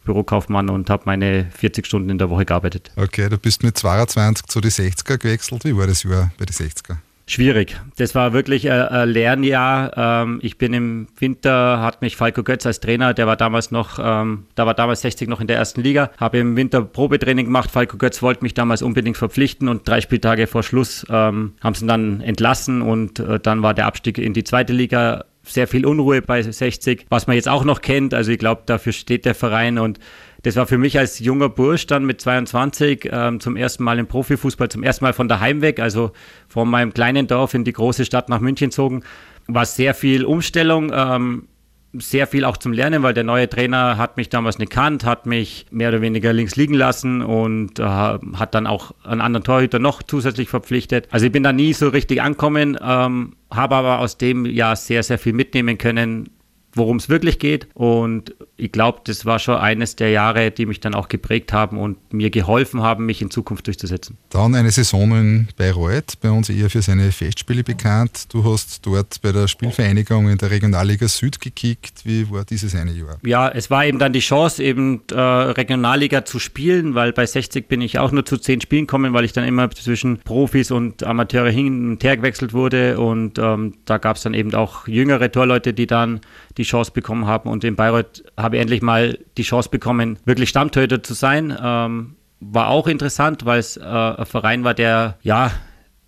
Bürokaufmann 0.05 0.69
und 0.69 0.89
habe 0.89 1.03
meine 1.05 1.47
40 1.55 1.85
Stunden 1.85 2.09
in 2.09 2.17
der 2.17 2.29
Woche 2.29 2.45
gearbeitet. 2.45 2.91
Okay, 2.95 3.29
du 3.29 3.37
bist 3.37 3.61
mit 3.61 3.77
22 3.77 4.45
zu 4.47 4.61
die 4.61 4.69
60er 4.69 5.17
gewechselt. 5.17 5.65
Wie 5.65 5.75
war 5.75 5.85
das 5.85 6.03
Jahr 6.03 6.31
bei 6.37 6.45
den 6.45 6.55
60er? 6.55 6.97
Schwierig. 7.29 7.79
Das 7.95 8.15
war 8.15 8.33
wirklich 8.33 8.71
ein 8.71 9.07
Lernjahr. 9.07 9.91
Ähm, 9.95 10.39
ich 10.41 10.57
bin 10.57 10.73
im 10.73 11.07
Winter, 11.19 11.79
hat 11.79 12.01
mich 12.01 12.15
Falco 12.15 12.41
Götz 12.41 12.65
als 12.65 12.79
Trainer, 12.79 13.13
der 13.13 13.27
war 13.27 13.35
damals 13.35 13.69
noch, 13.69 13.99
ähm, 14.01 14.47
da 14.55 14.65
war 14.65 14.73
damals 14.73 15.01
60 15.01 15.29
noch 15.29 15.39
in 15.39 15.45
der 15.45 15.55
ersten 15.55 15.81
Liga, 15.81 16.09
habe 16.17 16.39
im 16.39 16.55
Winter 16.55 16.81
Probetraining 16.81 17.45
gemacht. 17.45 17.69
Falco 17.69 17.97
Götz 17.97 18.23
wollte 18.23 18.41
mich 18.41 18.55
damals 18.55 18.81
unbedingt 18.81 19.15
verpflichten 19.15 19.69
und 19.69 19.87
drei 19.87 20.01
Spieltage 20.01 20.47
vor 20.47 20.63
Schluss 20.63 21.05
ähm, 21.07 21.53
haben 21.61 21.75
sie 21.75 21.85
ihn 21.85 21.87
dann 21.87 22.21
entlassen 22.21 22.81
und 22.81 23.19
äh, 23.19 23.39
dann 23.39 23.61
war 23.61 23.75
der 23.75 23.85
Abstieg 23.85 24.17
in 24.17 24.33
die 24.33 24.43
zweite 24.43 24.73
Liga 24.73 25.25
sehr 25.43 25.67
viel 25.67 25.85
Unruhe 25.85 26.23
bei 26.23 26.41
60, 26.41 27.05
was 27.09 27.27
man 27.27 27.35
jetzt 27.35 27.47
auch 27.47 27.63
noch 27.63 27.81
kennt. 27.81 28.15
Also 28.15 28.31
ich 28.31 28.39
glaube, 28.39 28.63
dafür 28.65 28.91
steht 28.91 29.25
der 29.25 29.35
Verein 29.35 29.77
und 29.77 29.99
das 30.43 30.55
war 30.55 30.67
für 30.67 30.77
mich 30.77 30.97
als 30.97 31.19
junger 31.19 31.49
Bursch 31.49 31.87
dann 31.87 32.05
mit 32.05 32.21
22 32.21 33.09
ähm, 33.11 33.39
zum 33.39 33.55
ersten 33.55 33.83
Mal 33.83 33.99
im 33.99 34.07
Profifußball, 34.07 34.69
zum 34.69 34.83
ersten 34.83 35.03
Mal 35.03 35.13
von 35.13 35.27
daheim 35.27 35.61
weg, 35.61 35.79
also 35.79 36.11
von 36.47 36.69
meinem 36.69 36.93
kleinen 36.93 37.27
Dorf 37.27 37.53
in 37.53 37.63
die 37.63 37.73
große 37.73 38.05
Stadt 38.05 38.29
nach 38.29 38.39
München 38.39 38.71
zogen. 38.71 39.03
War 39.47 39.65
sehr 39.65 39.93
viel 39.93 40.23
Umstellung, 40.23 40.91
ähm, 40.93 41.47
sehr 41.93 42.27
viel 42.27 42.45
auch 42.45 42.57
zum 42.57 42.71
Lernen, 42.71 43.01
weil 43.01 43.13
der 43.13 43.23
neue 43.23 43.49
Trainer 43.49 43.97
hat 43.97 44.15
mich 44.15 44.29
damals 44.29 44.59
nicht 44.59 44.71
kannt, 44.71 45.05
hat 45.05 45.25
mich 45.25 45.65
mehr 45.71 45.89
oder 45.89 46.01
weniger 46.01 46.31
links 46.31 46.55
liegen 46.55 46.75
lassen 46.75 47.21
und 47.21 47.79
äh, 47.79 47.83
hat 47.83 48.53
dann 48.53 48.67
auch 48.67 48.91
einen 49.03 49.21
anderen 49.21 49.43
Torhüter 49.43 49.79
noch 49.79 50.03
zusätzlich 50.03 50.49
verpflichtet. 50.49 51.07
Also 51.11 51.25
ich 51.25 51.31
bin 51.31 51.43
da 51.43 51.51
nie 51.51 51.73
so 51.73 51.89
richtig 51.89 52.21
ankommen, 52.21 52.77
ähm, 52.81 53.35
habe 53.51 53.75
aber 53.75 53.99
aus 53.99 54.17
dem 54.17 54.45
Jahr 54.45 54.75
sehr, 54.75 55.01
sehr 55.03 55.17
viel 55.17 55.33
mitnehmen 55.33 55.77
können, 55.77 56.29
worum 56.73 56.97
es 56.97 57.09
wirklich 57.09 57.39
geht. 57.39 57.67
Und 57.73 58.35
ich 58.57 58.71
glaube, 58.71 59.01
das 59.05 59.25
war 59.25 59.39
schon 59.39 59.55
eines 59.55 59.95
der 59.95 60.09
Jahre, 60.09 60.51
die 60.51 60.65
mich 60.65 60.79
dann 60.79 60.93
auch 60.93 61.07
geprägt 61.07 61.53
haben 61.53 61.77
und 61.77 62.13
mir 62.13 62.29
geholfen 62.29 62.81
haben, 62.81 63.05
mich 63.05 63.21
in 63.21 63.31
Zukunft 63.31 63.67
durchzusetzen. 63.67 64.17
Dann 64.29 64.55
eine 64.55 64.71
Saison 64.71 65.11
in 65.11 65.47
Bayreuth, 65.57 66.19
bei 66.21 66.29
uns 66.29 66.49
eher 66.49 66.69
für 66.69 66.81
seine 66.81 67.11
Festspiele 67.11 67.63
bekannt. 67.63 68.25
Du 68.33 68.43
hast 68.43 68.85
dort 68.85 69.21
bei 69.21 69.31
der 69.31 69.47
Spielvereinigung 69.47 70.29
in 70.29 70.37
der 70.37 70.51
Regionalliga 70.51 71.07
Süd 71.07 71.39
gekickt. 71.41 72.05
Wie 72.05 72.29
war 72.29 72.45
dieses 72.45 72.75
eine 72.75 72.91
Jahr? 72.91 73.17
Ja, 73.25 73.49
es 73.49 73.71
war 73.71 73.85
eben 73.85 73.99
dann 73.99 74.13
die 74.13 74.19
Chance, 74.19 74.63
eben 74.63 75.01
äh, 75.11 75.19
Regionalliga 75.19 76.25
zu 76.25 76.39
spielen, 76.39 76.95
weil 76.95 77.13
bei 77.13 77.25
60 77.25 77.67
bin 77.67 77.81
ich 77.81 77.99
auch 77.99 78.11
nur 78.11 78.25
zu 78.25 78.37
zehn 78.37 78.61
Spielen 78.61 78.87
gekommen, 78.87 79.13
weil 79.13 79.25
ich 79.25 79.33
dann 79.33 79.45
immer 79.45 79.69
zwischen 79.71 80.19
Profis 80.19 80.71
und 80.71 81.03
Amateure 81.03 81.49
hin 81.49 81.91
und 81.91 82.03
her 82.03 82.17
gewechselt 82.17 82.53
wurde. 82.53 82.99
Und 82.99 83.39
ähm, 83.39 83.75
da 83.85 83.97
gab 83.97 84.17
es 84.17 84.23
dann 84.23 84.33
eben 84.33 84.53
auch 84.53 84.87
jüngere 84.87 85.31
Torleute, 85.31 85.73
die 85.73 85.87
dann 85.87 86.21
die 86.57 86.65
Chance 86.69 86.91
bekommen 86.91 87.25
haben. 87.25 87.49
Und 87.49 87.63
in 87.63 87.75
Bayreuth 87.75 88.23
habe 88.37 88.55
ich 88.55 88.61
endlich 88.61 88.81
mal 88.81 89.17
die 89.37 89.43
Chance 89.43 89.69
bekommen, 89.69 90.17
wirklich 90.25 90.49
Stammtöter 90.49 91.03
zu 91.03 91.13
sein. 91.13 91.57
Ähm, 91.61 92.15
war 92.39 92.69
auch 92.69 92.87
interessant, 92.87 93.45
weil 93.45 93.59
es 93.59 93.77
äh, 93.77 93.83
ein 93.83 94.25
Verein 94.25 94.63
war, 94.63 94.73
der 94.73 95.17
ja 95.21 95.51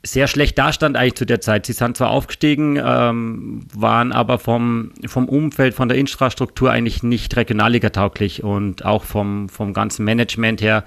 sehr 0.04 0.28
schlecht 0.28 0.58
dastand 0.58 0.98
eigentlich 0.98 1.16
zu 1.16 1.26
der 1.26 1.42
Zeit. 1.42 1.66
Sie 1.66 1.74
sind 1.74 1.98
zwar 1.98 2.10
aufgestiegen, 2.10 2.80
ähm, 2.84 3.68
waren 3.74 4.12
aber 4.12 4.40
vom, 4.40 4.94
vom 5.06 5.30
Umfeld, 5.30 5.76
von 5.76 5.90
der 5.90 5.98
Infrastruktur 5.98 6.72
eigentlich 6.72 7.04
nicht 7.04 7.36
regionalliga-tauglich 7.36 8.44
und 8.44 8.84
auch 8.84 9.04
vom, 9.04 9.48
vom 9.50 9.74
ganzen 9.74 10.06
Management 10.06 10.62
her 10.62 10.84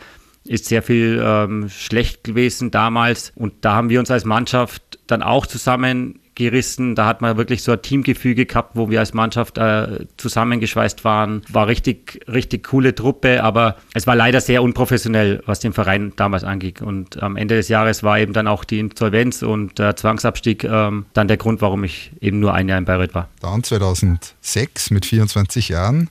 ist 0.46 0.66
sehr 0.66 0.82
viel 0.82 1.22
ähm, 1.24 1.68
schlecht 1.68 2.24
gewesen 2.24 2.70
damals. 2.70 3.32
Und 3.34 3.64
da 3.64 3.74
haben 3.74 3.88
wir 3.88 4.00
uns 4.00 4.10
als 4.10 4.24
Mannschaft 4.24 4.98
dann 5.06 5.22
auch 5.22 5.46
zusammen 5.46 6.20
gerissen. 6.34 6.94
Da 6.94 7.06
hat 7.06 7.20
man 7.20 7.36
wirklich 7.36 7.62
so 7.62 7.72
ein 7.72 7.82
Teamgefüge 7.82 8.46
gehabt, 8.46 8.72
wo 8.74 8.90
wir 8.90 9.00
als 9.00 9.14
Mannschaft 9.14 9.58
äh, 9.58 10.06
zusammengeschweißt 10.16 11.04
waren. 11.04 11.42
War 11.48 11.68
richtig, 11.68 12.20
richtig 12.28 12.64
coole 12.64 12.94
Truppe, 12.94 13.42
aber 13.42 13.76
es 13.94 14.06
war 14.06 14.16
leider 14.16 14.40
sehr 14.40 14.62
unprofessionell, 14.62 15.42
was 15.46 15.60
den 15.60 15.72
Verein 15.72 16.12
damals 16.16 16.44
anging. 16.44 16.78
Und 16.82 17.22
am 17.22 17.36
Ende 17.36 17.56
des 17.56 17.68
Jahres 17.68 18.02
war 18.02 18.18
eben 18.18 18.32
dann 18.32 18.46
auch 18.46 18.64
die 18.64 18.78
Insolvenz 18.78 19.42
und 19.42 19.78
der 19.78 19.96
Zwangsabstieg 19.96 20.64
ähm, 20.64 21.06
dann 21.12 21.28
der 21.28 21.36
Grund, 21.36 21.60
warum 21.60 21.84
ich 21.84 22.12
eben 22.20 22.40
nur 22.40 22.54
ein 22.54 22.68
Jahr 22.68 22.78
in 22.78 22.84
Bayreuth 22.84 23.14
war. 23.14 23.28
Dann 23.40 23.62
2006 23.62 24.90
mit 24.90 25.06
24 25.06 25.68
Jahren 25.68 26.10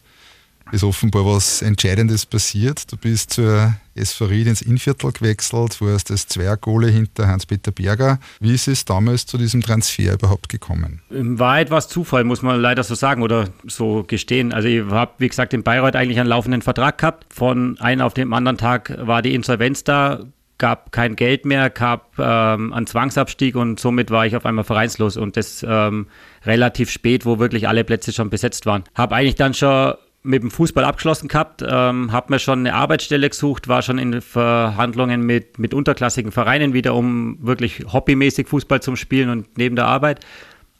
ist 0.74 0.84
offenbar 0.84 1.26
was 1.26 1.62
Entscheidendes 1.62 2.26
passiert. 2.26 2.92
Du 2.92 2.98
bist 2.98 3.34
zur 3.34 3.76
SV 3.96 4.26
Ried 4.26 4.48
ins 4.48 4.64
Innviertel 4.64 5.12
gewechselt, 5.12 5.80
warst 5.82 6.10
das 6.10 6.28
Zweiergole 6.28 6.88
hinter 6.88 7.28
Hans-Peter 7.28 7.72
Berger. 7.72 8.20
Wie 8.40 8.56
ist 8.56 8.68
es 8.68 8.84
damals 8.84 9.28
zu 9.28 9.38
diesem 9.38 9.62
Transfer 9.62 10.14
überhaupt 10.14 10.50
gekommen? 10.50 11.02
War 11.10 11.60
etwas 11.60 11.88
Zufall, 11.90 12.24
muss 12.24 12.42
man 12.42 12.60
leider 12.60 12.84
so 12.84 12.96
sagen 12.96 13.22
oder 13.22 13.50
so 13.68 14.04
gestehen. 14.04 14.52
Also 14.52 14.68
ich 14.68 14.84
habe, 14.90 15.12
wie 15.20 15.30
gesagt, 15.30 15.54
in 15.54 15.62
Bayreuth 15.62 15.96
eigentlich 15.96 16.20
einen 16.20 16.30
laufenden 16.30 16.64
Vertrag 16.64 16.98
gehabt. 16.98 17.32
Von 17.32 17.80
einem 17.80 18.02
auf 18.02 18.16
den 18.16 18.34
anderen 18.34 18.58
Tag 18.58 18.98
war 18.98 19.22
die 19.22 19.36
Insolvenz 19.36 19.84
da, 19.84 20.22
gab 20.58 20.92
kein 20.92 21.16
Geld 21.16 21.46
mehr, 21.46 21.70
gab 21.70 22.18
ähm, 22.18 22.74
einen 22.74 22.88
Zwangsabstieg 22.88 23.56
und 23.56 23.80
somit 23.80 24.10
war 24.10 24.26
ich 24.26 24.36
auf 24.36 24.46
einmal 24.46 24.64
vereinslos 24.64 25.18
und 25.18 25.38
das 25.38 25.64
ähm, 25.68 26.08
relativ 26.46 26.90
spät, 26.90 27.26
wo 27.28 27.38
wirklich 27.38 27.68
alle 27.68 27.84
Plätze 27.84 28.12
schon 28.12 28.32
besetzt 28.32 28.66
waren. 28.66 28.84
Habe 28.96 29.16
eigentlich 29.16 29.36
dann 29.36 29.54
schon 29.54 29.94
mit 30.24 30.42
dem 30.42 30.52
Fußball 30.52 30.86
abgeschlossen 30.86 31.28
gehabt, 31.28 31.64
ähm, 31.68 32.12
habe 32.12 32.34
mir 32.34 32.40
schon 32.40 32.60
eine 32.60 32.74
Arbeitsstelle 32.74 33.30
gesucht, 33.30 33.68
war 33.68 33.82
schon 33.82 33.98
in 33.98 34.22
Verhandlungen 34.22 35.22
mit, 35.22 35.60
mit 35.60 35.74
unterklassigen 35.74 36.32
Vereinen 36.32 36.74
wieder, 36.74 36.96
um 36.96 37.38
wirklich 37.42 37.84
hobbymäßig 37.92 38.48
Fußball 38.48 38.82
zu 38.82 38.96
spielen 38.96 39.30
und 39.30 39.58
neben 39.58 39.76
der 39.76 39.86
Arbeit. 39.86 40.26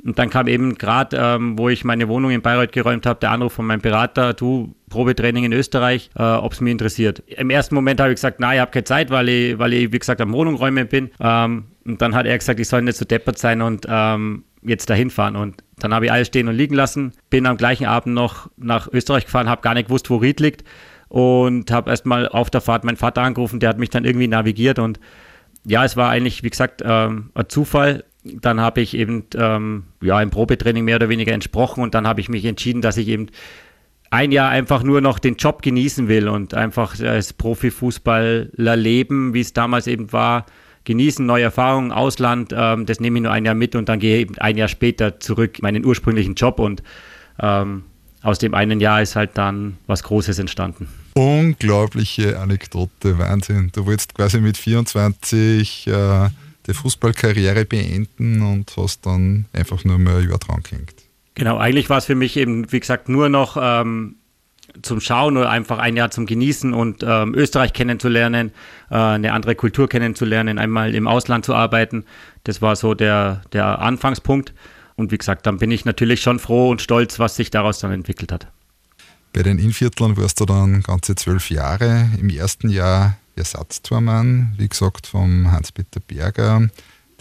Und 0.06 0.20
dann 0.20 0.30
kam 0.30 0.48
eben 0.48 0.76
gerade, 0.76 1.18
ähm, 1.18 1.58
wo 1.58 1.70
ich 1.70 1.86
meine 1.86 2.10
Wohnung 2.10 2.32
in 2.32 2.42
Bayreuth 2.42 2.74
geräumt 2.74 3.06
habe, 3.06 3.20
der 3.22 3.32
Anruf 3.32 3.54
von 3.54 3.66
meinem 3.66 3.82
Berater, 3.82 4.34
du, 4.34 4.76
Probetraining 4.90 5.46
in 5.46 5.54
Österreich, 5.54 6.10
äh, 6.18 6.24
ob 6.24 6.52
es 6.54 6.62
mir 6.62 6.72
interessiert. 6.72 7.24
Im 7.28 7.50
ersten 7.50 7.74
Moment 7.74 8.02
habe 8.02 8.10
ich 8.10 8.16
gesagt, 8.16 8.40
nein, 8.40 8.56
ich 8.56 8.62
habe 8.62 8.72
keine 8.72 8.84
Zeit, 8.84 9.10
weil 9.12 9.30
ich, 9.30 9.60
weil 9.60 9.74
ich, 9.74 9.94
wie 9.94 10.00
gesagt, 10.00 10.20
am 10.20 10.34
Wohnung 10.34 10.56
räumen 10.56 10.88
bin. 10.88 11.10
Ähm, 11.22 11.66
und 11.86 12.02
dann 12.02 12.16
hat 12.16 12.26
er 12.26 12.38
gesagt, 12.38 12.60
ich 12.60 12.68
soll 12.68 12.82
nicht 12.82 12.98
so 12.98 13.06
deppert 13.06 13.38
sein 13.38 13.62
und 13.62 13.86
ähm, 13.90 14.44
jetzt 14.66 14.90
dahin 14.90 15.10
fahren. 15.10 15.36
Und 15.36 15.64
dann 15.78 15.94
habe 15.94 16.06
ich 16.06 16.12
alles 16.12 16.28
stehen 16.28 16.48
und 16.48 16.56
liegen 16.56 16.76
lassen, 16.76 17.14
bin 17.30 17.46
am 17.46 17.58
gleichen 17.58 17.86
Abend 17.86 18.16
noch 18.16 18.50
nach 18.58 18.88
Österreich 18.92 19.26
gefahren, 19.26 19.50
habe 19.50 19.62
gar 19.62 19.74
nicht 19.74 19.88
gewusst, 19.88 20.10
wo 20.10 20.18
Ried 20.18 20.40
liegt 20.40 20.64
und 21.10 21.70
habe 21.70 21.92
erstmal 21.92 22.28
auf 22.28 22.50
der 22.50 22.62
Fahrt 22.62 22.84
meinen 22.84 22.98
Vater 22.98 23.22
angerufen, 23.22 23.60
der 23.60 23.70
hat 23.70 23.78
mich 23.78 23.92
dann 23.92 24.04
irgendwie 24.04 24.28
navigiert 24.28 24.80
und 24.80 25.00
ja, 25.66 25.86
es 25.86 25.96
war 25.96 26.10
eigentlich, 26.10 26.44
wie 26.44 26.50
gesagt, 26.50 26.82
ähm, 26.84 27.30
ein 27.36 27.48
Zufall. 27.48 28.04
Dann 28.24 28.60
habe 28.60 28.82
ich 28.82 28.96
eben 28.96 29.26
ähm, 29.36 29.84
ja, 30.02 30.22
im 30.22 30.30
Probetraining 30.30 30.84
mehr 30.84 30.96
oder 30.96 31.10
weniger 31.10 31.34
entsprochen 31.34 31.84
und 31.84 31.94
dann 31.94 32.08
habe 32.08 32.22
ich 32.22 32.30
mich 32.30 32.46
entschieden, 32.46 32.82
dass 32.82 32.98
ich 32.98 33.08
eben 33.10 33.28
ein 34.10 34.32
Jahr 34.32 34.50
einfach 34.50 34.84
nur 34.84 35.02
noch 35.02 35.20
den 35.20 35.36
Job 35.36 35.62
genießen 35.62 36.08
will 36.08 36.28
und 36.30 36.54
einfach 36.54 37.00
als 37.00 37.34
Profifußballer 37.34 38.76
leben, 38.76 39.34
wie 39.34 39.42
es 39.42 39.54
damals 39.54 39.88
eben 39.88 40.14
war, 40.14 40.46
genießen, 40.86 41.26
neue 41.26 41.44
Erfahrungen, 41.44 41.92
Ausland, 41.92 42.54
ähm, 42.56 42.86
das 42.86 43.00
nehme 43.00 43.20
ich 43.20 43.24
nur 43.24 43.32
ein 43.32 43.46
Jahr 43.46 43.56
mit 43.56 43.76
und 43.76 43.90
dann 43.90 44.00
gehe 44.00 44.26
ich 44.26 44.42
ein 44.42 44.58
Jahr 44.58 44.68
später 44.68 45.20
zurück 45.20 45.60
in 45.60 45.64
meinen 45.64 45.86
ursprünglichen 45.86 46.36
Job 46.36 46.60
und 46.60 46.84
ähm, 47.40 47.84
aus 48.22 48.40
dem 48.40 48.54
einen 48.54 48.80
Jahr 48.80 49.02
ist 49.02 49.16
halt 49.16 49.38
dann 49.38 49.78
was 49.86 50.04
Großes 50.04 50.40
entstanden. 50.40 50.88
Unglaubliche 51.16 52.40
Anekdote, 52.40 53.20
Wahnsinn. 53.20 53.72
Du 53.74 53.86
wolltest 53.86 54.16
quasi 54.16 54.40
mit 54.40 54.58
24 54.58 55.88
äh, 55.88 56.30
die 56.66 56.74
Fußballkarriere 56.74 57.66
beenden 57.66 58.42
und 58.42 58.74
hast 58.78 59.06
dann 59.06 59.46
einfach 59.54 59.84
nur 59.84 60.00
mehr 60.00 60.18
ein 60.18 60.30
Jahr 60.30 60.40
dran 60.40 60.64
gehängt. 60.64 60.96
Genau, 61.36 61.58
eigentlich 61.58 61.90
war 61.90 61.98
es 61.98 62.06
für 62.06 62.16
mich 62.16 62.38
eben, 62.38 62.72
wie 62.72 62.80
gesagt, 62.80 63.10
nur 63.10 63.28
noch 63.28 63.58
ähm, 63.60 64.16
zum 64.82 65.00
Schauen 65.00 65.38
oder 65.38 65.50
einfach 65.50 65.78
ein 65.78 65.96
Jahr 65.96 66.12
zum 66.12 66.26
Genießen 66.26 66.74
und 66.74 67.04
ähm, 67.04 67.36
Österreich 67.36 67.74
kennenzulernen, 67.74 68.52
äh, 68.90 68.96
eine 68.96 69.34
andere 69.34 69.56
Kultur 69.56 69.88
kennenzulernen, 69.88 70.58
einmal 70.58 70.96
im 70.96 71.08
Ausland 71.08 71.46
zu 71.46 71.54
arbeiten. 71.54 72.06
Das 72.44 72.62
war 72.62 72.76
so 72.76 72.94
der, 72.94 73.42
der 73.54 73.80
Anfangspunkt. 73.80 74.54
Und 74.96 75.12
wie 75.12 75.18
gesagt, 75.18 75.46
dann 75.46 75.58
bin 75.58 75.72
ich 75.72 75.86
natürlich 75.86 76.22
schon 76.22 76.40
froh 76.40 76.70
und 76.70 76.82
stolz, 76.82 77.20
was 77.20 77.36
sich 77.36 77.50
daraus 77.50 77.80
dann 77.80 77.92
entwickelt 77.92 78.32
hat. 78.32 78.48
Bei 79.34 79.42
den 79.42 79.58
Inviertlern 79.58 80.16
warst 80.18 80.40
du 80.40 80.46
dann 80.46 80.84
ganze 80.84 81.16
zwölf 81.16 81.50
Jahre. 81.50 82.10
Im 82.20 82.30
ersten 82.30 82.70
Jahr 82.70 83.18
Ersatztormann, 83.36 84.54
wie 84.58 84.70
gesagt, 84.70 85.08
vom 85.08 85.52
Hans-Peter 85.52 86.00
Berger. 86.00 86.70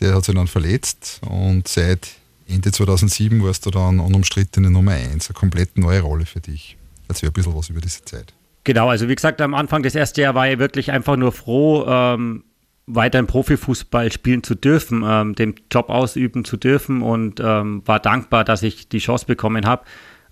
Der 0.01 0.15
hat 0.15 0.25
sich 0.25 0.35
dann 0.35 0.47
verletzt 0.47 1.21
und 1.23 1.69
seit 1.69 2.09
Ende 2.47 2.71
2007 2.71 3.43
warst 3.43 3.65
du 3.65 3.71
dann 3.71 4.01
unumstrittene 4.01 4.71
Nummer 4.71 4.93
1, 4.93 5.29
eine 5.29 5.35
komplett 5.35 5.79
neue 5.79 6.01
Rolle 6.01 6.27
für 6.27 6.41
dich. 6.41 6.77
Erzähl 7.13 7.29
ein 7.29 7.33
bisschen 7.35 7.55
was 7.55 7.69
über 7.69 7.81
diese 7.81 8.03
Zeit. 8.05 8.33
Genau, 8.65 8.89
also 8.89 9.09
wie 9.09 9.15
gesagt, 9.15 9.41
am 9.41 9.55
Anfang 9.55 9.83
des 9.83 9.95
ersten 9.95 10.21
Jahres 10.21 10.35
war 10.35 10.51
ich 10.51 10.59
wirklich 10.59 10.93
einfach 10.93 11.17
nur 11.17 11.33
froh, 11.33 11.85
ähm, 11.87 12.45
weiter 12.87 13.19
im 13.19 13.27
Profifußball 13.27 14.11
spielen 14.11 14.43
zu 14.43 14.55
dürfen, 14.55 15.05
ähm, 15.07 15.35
den 15.35 15.55
Job 15.71 15.91
ausüben 15.91 16.45
zu 16.45 16.57
dürfen 16.57 17.03
und 17.03 17.41
ähm, 17.41 17.83
war 17.85 18.01
dankbar, 18.01 18.45
dass 18.45 18.63
ich 18.63 18.89
die 18.89 18.99
Chance 18.99 19.27
bekommen 19.27 19.67
habe. 19.67 19.85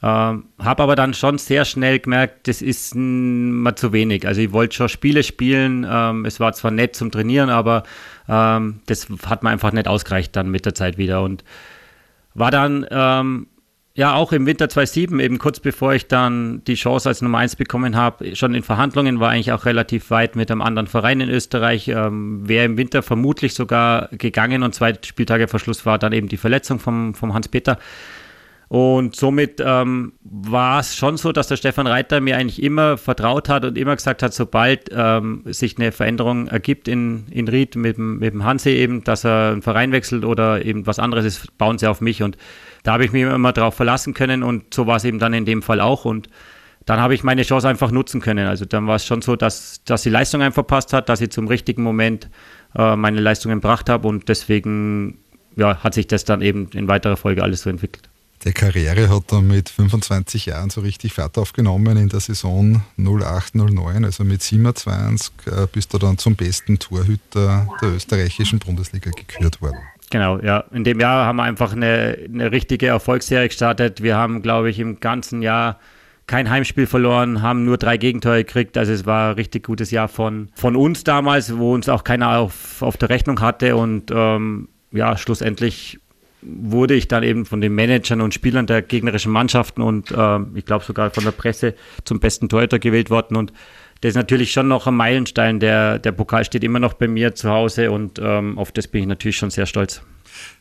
Ähm, 0.03 0.47
habe 0.59 0.83
aber 0.83 0.97
dann 0.97 1.13
schon 1.13 1.37
sehr 1.37 1.67
schnell 1.67 1.99
gemerkt, 1.99 2.49
das 2.49 2.63
ist 2.63 2.95
mal 2.95 3.77
zu 3.77 3.93
wenig. 3.93 4.27
Also 4.27 4.41
ich 4.41 4.53
wollte 4.53 4.75
schon 4.75 4.89
Spiele 4.89 5.23
spielen. 5.23 5.87
Ähm, 5.89 6.25
es 6.25 6.41
war 6.41 6.55
zwar 6.55 6.71
nett 6.71 6.97
zum 6.97 7.11
Trainieren, 7.11 7.51
aber 7.51 7.83
ähm, 8.27 8.81
das 8.87 9.09
hat 9.27 9.43
mir 9.43 9.51
einfach 9.51 9.73
nicht 9.73 9.87
ausgereicht 9.87 10.35
dann 10.35 10.51
mit 10.51 10.65
der 10.65 10.75
Zeit 10.75 10.97
wieder. 10.97 11.23
Und 11.23 11.45
war 12.33 12.51
dann 12.51 12.87
ähm, 12.91 13.49
ja, 13.95 14.15
auch 14.15 14.33
im 14.33 14.47
Winter 14.47 14.69
2007, 14.69 15.19
eben 15.19 15.39
kurz 15.39 15.59
bevor 15.59 15.95
ich 15.95 16.07
dann 16.07 16.63
die 16.65 16.75
Chance 16.75 17.09
als 17.09 17.23
Nummer 17.23 17.39
1 17.39 17.57
bekommen 17.57 17.97
habe, 17.97 18.37
schon 18.37 18.55
in 18.55 18.63
Verhandlungen, 18.63 19.19
war 19.19 19.31
eigentlich 19.31 19.53
auch 19.53 19.67
relativ 19.67 20.11
weit 20.11 20.37
mit 20.37 20.51
einem 20.51 20.63
anderen 20.63 20.87
Verein 20.87 21.21
in 21.21 21.29
Österreich. 21.29 21.89
Ähm, 21.89 22.49
Wäre 22.49 22.67
im 22.67 22.77
Winter 22.77 23.03
vermutlich 23.03 23.53
sogar 23.55 24.09
gegangen 24.13 24.63
und 24.63 24.75
zwei 24.75 24.95
Spieltage 25.05 25.49
vor 25.49 25.59
Schluss 25.59 25.85
war 25.87 25.99
dann 25.99 26.13
eben 26.13 26.29
die 26.29 26.37
Verletzung 26.37 26.79
vom, 26.79 27.15
vom 27.15 27.35
Hans-Peter. 27.35 27.79
Und 28.69 29.17
somit 29.17 29.61
ähm, 29.61 30.13
war 30.23 30.79
es 30.79 30.95
schon 30.95 31.17
so, 31.17 31.33
dass 31.33 31.49
der 31.49 31.57
Stefan 31.57 31.89
Reiter 31.89 32.21
mir 32.21 32.37
eigentlich 32.37 32.63
immer 32.63 32.97
vertraut 32.97 33.49
hat 33.49 33.65
und 33.65 33.77
immer 33.77 33.97
gesagt 33.97 34.23
hat, 34.23 34.33
sobald 34.33 34.89
ähm, 34.93 35.43
sich 35.47 35.77
eine 35.77 35.91
Veränderung 35.91 36.47
ergibt 36.47 36.87
in, 36.87 37.27
in 37.33 37.49
Ried 37.49 37.75
mit, 37.75 37.99
mit 37.99 38.33
dem 38.33 38.45
Hansi 38.45 38.71
eben, 38.71 39.03
dass 39.03 39.25
er 39.25 39.51
einen 39.51 39.63
Verein 39.63 39.91
wechselt 39.91 40.25
oder 40.25 40.65
eben 40.65 40.87
was 40.87 41.01
anderes 41.01 41.25
ist, 41.25 41.59
bauen 41.59 41.79
sie 41.79 41.89
auf 41.89 42.01
mich. 42.01 42.23
Und 42.23 42.37
da 42.83 42.93
habe 42.93 43.05
ich 43.05 43.13
mich 43.13 43.23
immer 43.23 43.53
darauf 43.53 43.75
verlassen 43.75 44.15
können 44.15 44.43
und 44.43 44.73
so 44.75 44.87
war 44.87 44.97
es 44.97 45.05
eben 45.05 45.19
dann 45.19 45.33
in 45.35 45.45
dem 45.45 45.63
Fall 45.63 45.81
auch. 45.81 46.05
Und 46.05 46.29
dann 46.87 47.01
habe 47.01 47.15
ich 47.15 47.23
meine 47.23 47.43
Chance 47.43 47.69
einfach 47.69 47.91
nutzen 47.91 48.21
können. 48.21 48.47
Also 48.47 48.65
dann 48.65 48.87
war 48.87 48.97
es 48.97 49.05
schon 49.05 49.23
so, 49.23 49.37
dass, 49.37 49.83
dass 49.85 50.03
die 50.03 50.11
Leistung 50.11 50.43
einfach 50.43 50.55
verpasst 50.55 50.93
hat, 50.93 51.09
dass 51.09 51.21
ich 51.21 51.31
zum 51.31 51.47
richtigen 51.47 51.83
Moment 51.83 52.29
äh, 52.75 52.97
meine 52.97 53.21
Leistungen 53.21 53.61
gebracht 53.61 53.89
habe 53.89 54.09
und 54.09 54.29
deswegen 54.29 55.19
ja, 55.57 55.77
hat 55.79 55.95
sich 55.95 56.07
das 56.07 56.25
dann 56.25 56.43
eben 56.43 56.69
in 56.73 56.89
weiterer 56.89 57.17
Folge 57.17 57.43
alles 57.43 57.63
so 57.63 57.71
entwickelt. 57.71 58.09
Der 58.45 58.53
Karriere 58.53 59.11
hat 59.11 59.33
er 59.33 59.43
mit 59.43 59.69
25 59.69 60.47
Jahren 60.47 60.71
so 60.71 60.81
richtig 60.81 61.13
Fahrt 61.13 61.37
aufgenommen 61.37 61.99
in 61.99 62.09
der 62.09 62.21
Saison 62.21 62.83
08-09, 62.99 64.05
also 64.07 64.25
mit 64.25 64.43
27 64.43 65.31
äh, 65.47 65.67
bist 65.71 65.93
du 65.93 65.99
dann 65.99 66.17
zum 66.17 66.37
besten 66.37 66.79
Torhüter 66.79 67.69
der 67.83 67.91
österreichischen 67.91 68.59
Bundesliga 68.59 69.11
gekürt 69.11 69.61
worden. 69.61 69.77
Genau, 70.11 70.41
ja. 70.41 70.65
In 70.73 70.83
dem 70.83 70.99
Jahr 70.99 71.25
haben 71.25 71.37
wir 71.37 71.45
einfach 71.45 71.73
eine, 71.73 72.19
eine 72.25 72.51
richtige 72.51 72.89
Erfolgsserie 72.89 73.49
gestartet. 73.49 74.03
Wir 74.03 74.17
haben, 74.17 74.43
glaube 74.43 74.69
ich, 74.69 74.81
im 74.81 74.99
ganzen 74.99 75.41
Jahr 75.41 75.79
kein 76.27 76.51
Heimspiel 76.51 76.87
verloren, 76.87 77.43
haben 77.43 77.65
nur 77.65 77.77
drei 77.77 77.97
Gegentore 77.97 78.45
gekriegt. 78.45 78.77
Also 78.77 78.93
es 78.93 79.07
war 79.07 79.31
ein 79.31 79.35
richtig 79.35 79.65
gutes 79.65 79.91
Jahr 79.91 80.09
von, 80.09 80.49
von 80.55 80.77
uns 80.77 81.05
damals, 81.05 81.57
wo 81.57 81.75
uns 81.75 81.89
auch 81.89 82.05
keiner 82.05 82.39
auf, 82.39 82.83
auf 82.83 82.97
der 82.97 83.09
Rechnung 83.09 83.41
hatte. 83.41 83.77
Und 83.77 84.11
ähm, 84.13 84.69
ja, 84.93 85.17
schlussendlich 85.17 86.01
wurde 86.43 86.95
ich 86.95 87.09
dann 87.09 87.23
eben 87.23 87.47
von 87.47 87.61
den 87.61 87.75
Managern 87.75 88.21
und 88.21 88.35
Spielern 88.35 88.67
der 88.67 88.83
gegnerischen 88.83 89.31
Mannschaften 89.31 89.83
und 89.83 90.15
ähm, 90.17 90.53
ich 90.55 90.65
glaube 90.65 90.85
sogar 90.85 91.11
von 91.11 91.25
der 91.25 91.33
Presse 91.33 91.75
zum 92.05 92.19
besten 92.19 92.49
Torhüter 92.49 92.79
gewählt 92.79 93.11
worden. 93.11 93.37
Und 93.37 93.53
das 94.01 94.11
ist 94.11 94.17
natürlich 94.17 94.53
schon 94.53 94.69
noch 94.69 94.87
ein 94.87 94.95
Meilenstein. 94.95 95.61
Der, 95.61 95.99
der 95.99 96.13
Pokal 96.13 96.45
steht 96.45 96.65
immer 96.65 96.79
noch 96.79 96.95
bei 96.95 97.09
mir 97.09 97.35
zu 97.35 97.51
Hause 97.51 97.91
und 97.91 98.19
ähm, 98.19 98.59
auf 98.59 98.73
das 98.73 98.89
bin 98.89 99.03
ich 99.03 99.09
natürlich 99.09 99.37
schon 99.37 99.51
sehr 99.51 99.67
stolz. 99.67 100.03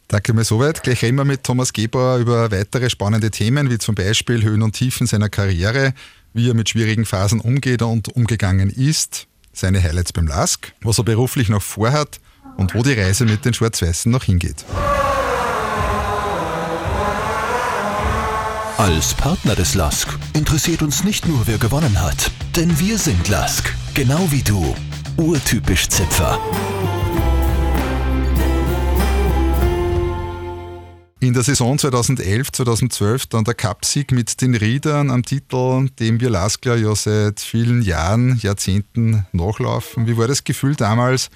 Danke 0.10 0.34
mir 0.34 0.44
soweit. 0.44 0.84
Gleich 0.84 1.04
reden 1.04 1.18
wir 1.18 1.26
mit 1.26 1.44
Thomas 1.44 1.72
Gebauer 1.72 2.18
über 2.18 2.52
weitere 2.52 2.90
spannende 2.90 3.30
Themen, 3.30 3.70
wie 3.70 3.78
zum 3.78 3.96
Beispiel 3.96 4.44
Höhen 4.44 4.64
und 4.64 4.74
Tiefen 4.74 5.08
seiner 5.08 5.30
Karriere, 5.30 5.94
wie 6.34 6.50
er 6.50 6.56
mit 6.56 6.68
schwierigen 6.68 7.06
Phasen 7.06 7.40
umgeht 7.40 7.82
und 7.82 8.10
umgegangen 8.10 8.70
ist, 8.70 9.28
seine 9.54 9.82
Highlights 9.82 10.12
beim 10.12 10.28
LASK, 10.28 10.74
was 10.82 10.98
er 10.98 11.04
beruflich 11.04 11.50
noch 11.50 11.62
vorhat 11.62 12.20
und 12.58 12.74
wo 12.74 12.82
die 12.82 12.94
Reise 12.94 13.26
mit 13.26 13.46
den 13.46 13.54
Schwarz-Weißen 13.54 14.12
noch 14.12 14.24
hingeht. 14.24 14.66
Als 18.80 19.14
Partner 19.14 19.56
des 19.56 19.76
LASK 19.76 20.08
interessiert 20.34 20.82
uns 20.82 21.04
nicht 21.04 21.28
nur, 21.28 21.48
wer 21.48 21.58
gewonnen 21.58 22.02
hat, 22.02 22.32
denn 22.56 22.80
wir 22.80 22.98
sind 22.98 23.28
LASK, 23.28 23.76
genau 23.94 24.32
wie 24.32 24.42
du. 24.42 24.74
Urtypisch 25.18 25.90
Zipfer. 25.90 26.40
In 31.20 31.34
der 31.34 31.44
Saison 31.44 31.76
2011-2012 31.76 33.26
dann 33.30 33.44
der 33.44 33.54
Cupsieg 33.54 34.14
mit 34.14 34.40
den 34.40 34.56
Riedern 34.56 35.12
am 35.12 35.24
Titel, 35.24 35.90
dem 36.00 36.22
wir 36.22 36.30
Laskler 36.30 36.78
ja 36.78 36.96
seit 36.96 37.42
vielen 37.42 37.82
Jahren, 37.82 38.40
Jahrzehnten 38.42 39.26
nachlaufen. 39.34 40.08
Wie 40.08 40.16
war 40.16 40.30
das 40.30 40.46
Gefühl 40.46 40.78
damals, 40.78 41.30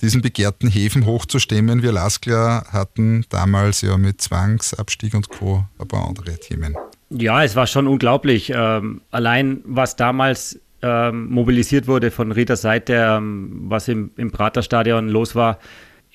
diesen 0.00 0.22
begehrten 0.22 0.68
Häfen 0.68 1.06
hochzustemmen? 1.06 1.82
Wir 1.82 1.92
Laskler 1.92 2.64
hatten 2.70 3.24
damals 3.28 3.82
ja 3.82 3.96
mit 3.96 4.20
Zwangsabstieg 4.20 5.14
und 5.14 5.28
Co. 5.28 5.64
ein 5.78 5.88
paar 5.88 6.06
andere 6.06 6.38
Themen. 6.38 6.76
Ja, 7.10 7.42
es 7.42 7.56
war 7.56 7.66
schon 7.66 7.86
unglaublich. 7.86 8.52
Ähm, 8.54 9.00
allein 9.10 9.60
was 9.64 9.96
damals 9.96 10.60
ähm, 10.82 11.28
mobilisiert 11.30 11.86
wurde 11.86 12.10
von 12.10 12.32
Rieders 12.32 12.62
Seite, 12.62 12.94
ähm, 12.94 13.64
was 13.68 13.88
im, 13.88 14.10
im 14.16 14.30
Praterstadion 14.30 15.08
los 15.08 15.34
war, 15.34 15.58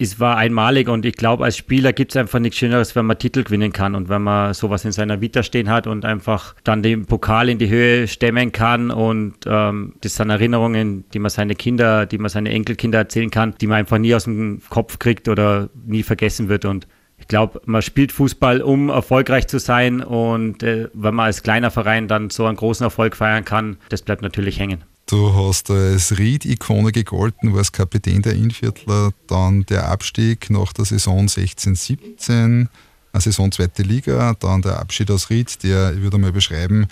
es 0.03 0.19
war 0.19 0.38
einmalig 0.38 0.88
und 0.89 1.05
ich 1.05 1.15
glaube, 1.15 1.45
als 1.45 1.57
Spieler 1.57 1.93
gibt 1.93 2.12
es 2.12 2.17
einfach 2.17 2.39
nichts 2.39 2.57
Schöneres, 2.57 2.95
wenn 2.95 3.05
man 3.05 3.17
Titel 3.17 3.43
gewinnen 3.43 3.72
kann 3.72 3.95
und 3.95 4.10
wenn 4.10 4.22
man 4.22 4.53
sowas 4.53 4.86
in 4.86 4.91
seiner 4.91 5.22
Vita 5.22 5.43
stehen 5.43 5.69
hat 5.69 5.88
und 5.88 6.05
einfach 6.05 6.55
dann 6.63 6.83
den 6.83 7.05
Pokal 7.05 7.50
in 7.50 7.57
die 7.57 7.69
Höhe 7.69 8.07
stemmen 8.07 8.51
kann 8.51 8.91
und 8.91 9.36
ähm, 9.45 9.93
das 10.01 10.15
sind 10.15 10.29
Erinnerungen, 10.29 11.05
die 11.13 11.19
man 11.19 11.29
seine 11.29 11.55
Kinder, 11.55 12.05
die 12.05 12.17
man 12.17 12.29
seine 12.29 12.50
Enkelkinder 12.51 13.00
erzählen 13.00 13.31
kann, 13.31 13.55
die 13.60 13.67
man 13.67 13.77
einfach 13.77 13.98
nie 13.98 14.13
aus 14.13 14.25
dem 14.25 14.62
Kopf 14.69 15.00
kriegt 15.00 15.27
oder 15.27 15.69
nie 15.86 16.03
vergessen 16.03 16.50
wird 16.50 16.65
und 16.65 16.88
ich 17.17 17.27
glaube, 17.27 17.62
man 17.65 17.81
spielt 17.81 18.12
Fußball, 18.12 18.62
um 18.62 18.89
erfolgreich 18.89 19.48
zu 19.48 19.57
sein 19.57 20.01
und 20.03 20.62
äh, 20.63 20.89
wenn 20.93 21.15
man 21.15 21.27
als 21.27 21.43
kleiner 21.43 21.72
Verein 21.72 22.07
dann 22.07 22.29
so 22.29 22.45
einen 22.45 22.57
großen 22.57 22.83
Erfolg 22.83 23.15
feiern 23.15 23.45
kann, 23.45 23.77
das 23.89 24.01
bleibt 24.01 24.22
natürlich 24.22 24.60
hängen. 24.60 24.83
Du 25.05 25.33
hast 25.33 25.69
als 25.69 26.17
Ried-Ikone 26.17 26.91
gegolten, 26.91 27.53
warst 27.53 27.74
Kapitän 27.74 28.22
der 28.22 28.33
Innviertler, 28.33 29.12
dann 29.27 29.65
der 29.65 29.89
Abstieg 29.89 30.50
nach 30.50 30.72
der 30.72 30.86
Saison 30.86 31.27
16-17, 31.27 32.67
eine 33.12 33.22
Saison 33.22 33.51
zweite 33.51 33.83
Liga, 33.83 34.33
dann 34.39 34.62
der 34.62 34.79
Abschied 34.79 35.12
aus 35.12 35.29
Ried, 35.29 35.62
der, 35.63 35.93
ich 35.93 36.01
würde 36.01 36.17
mal 36.17 36.31
beschreiben, 36.31 36.88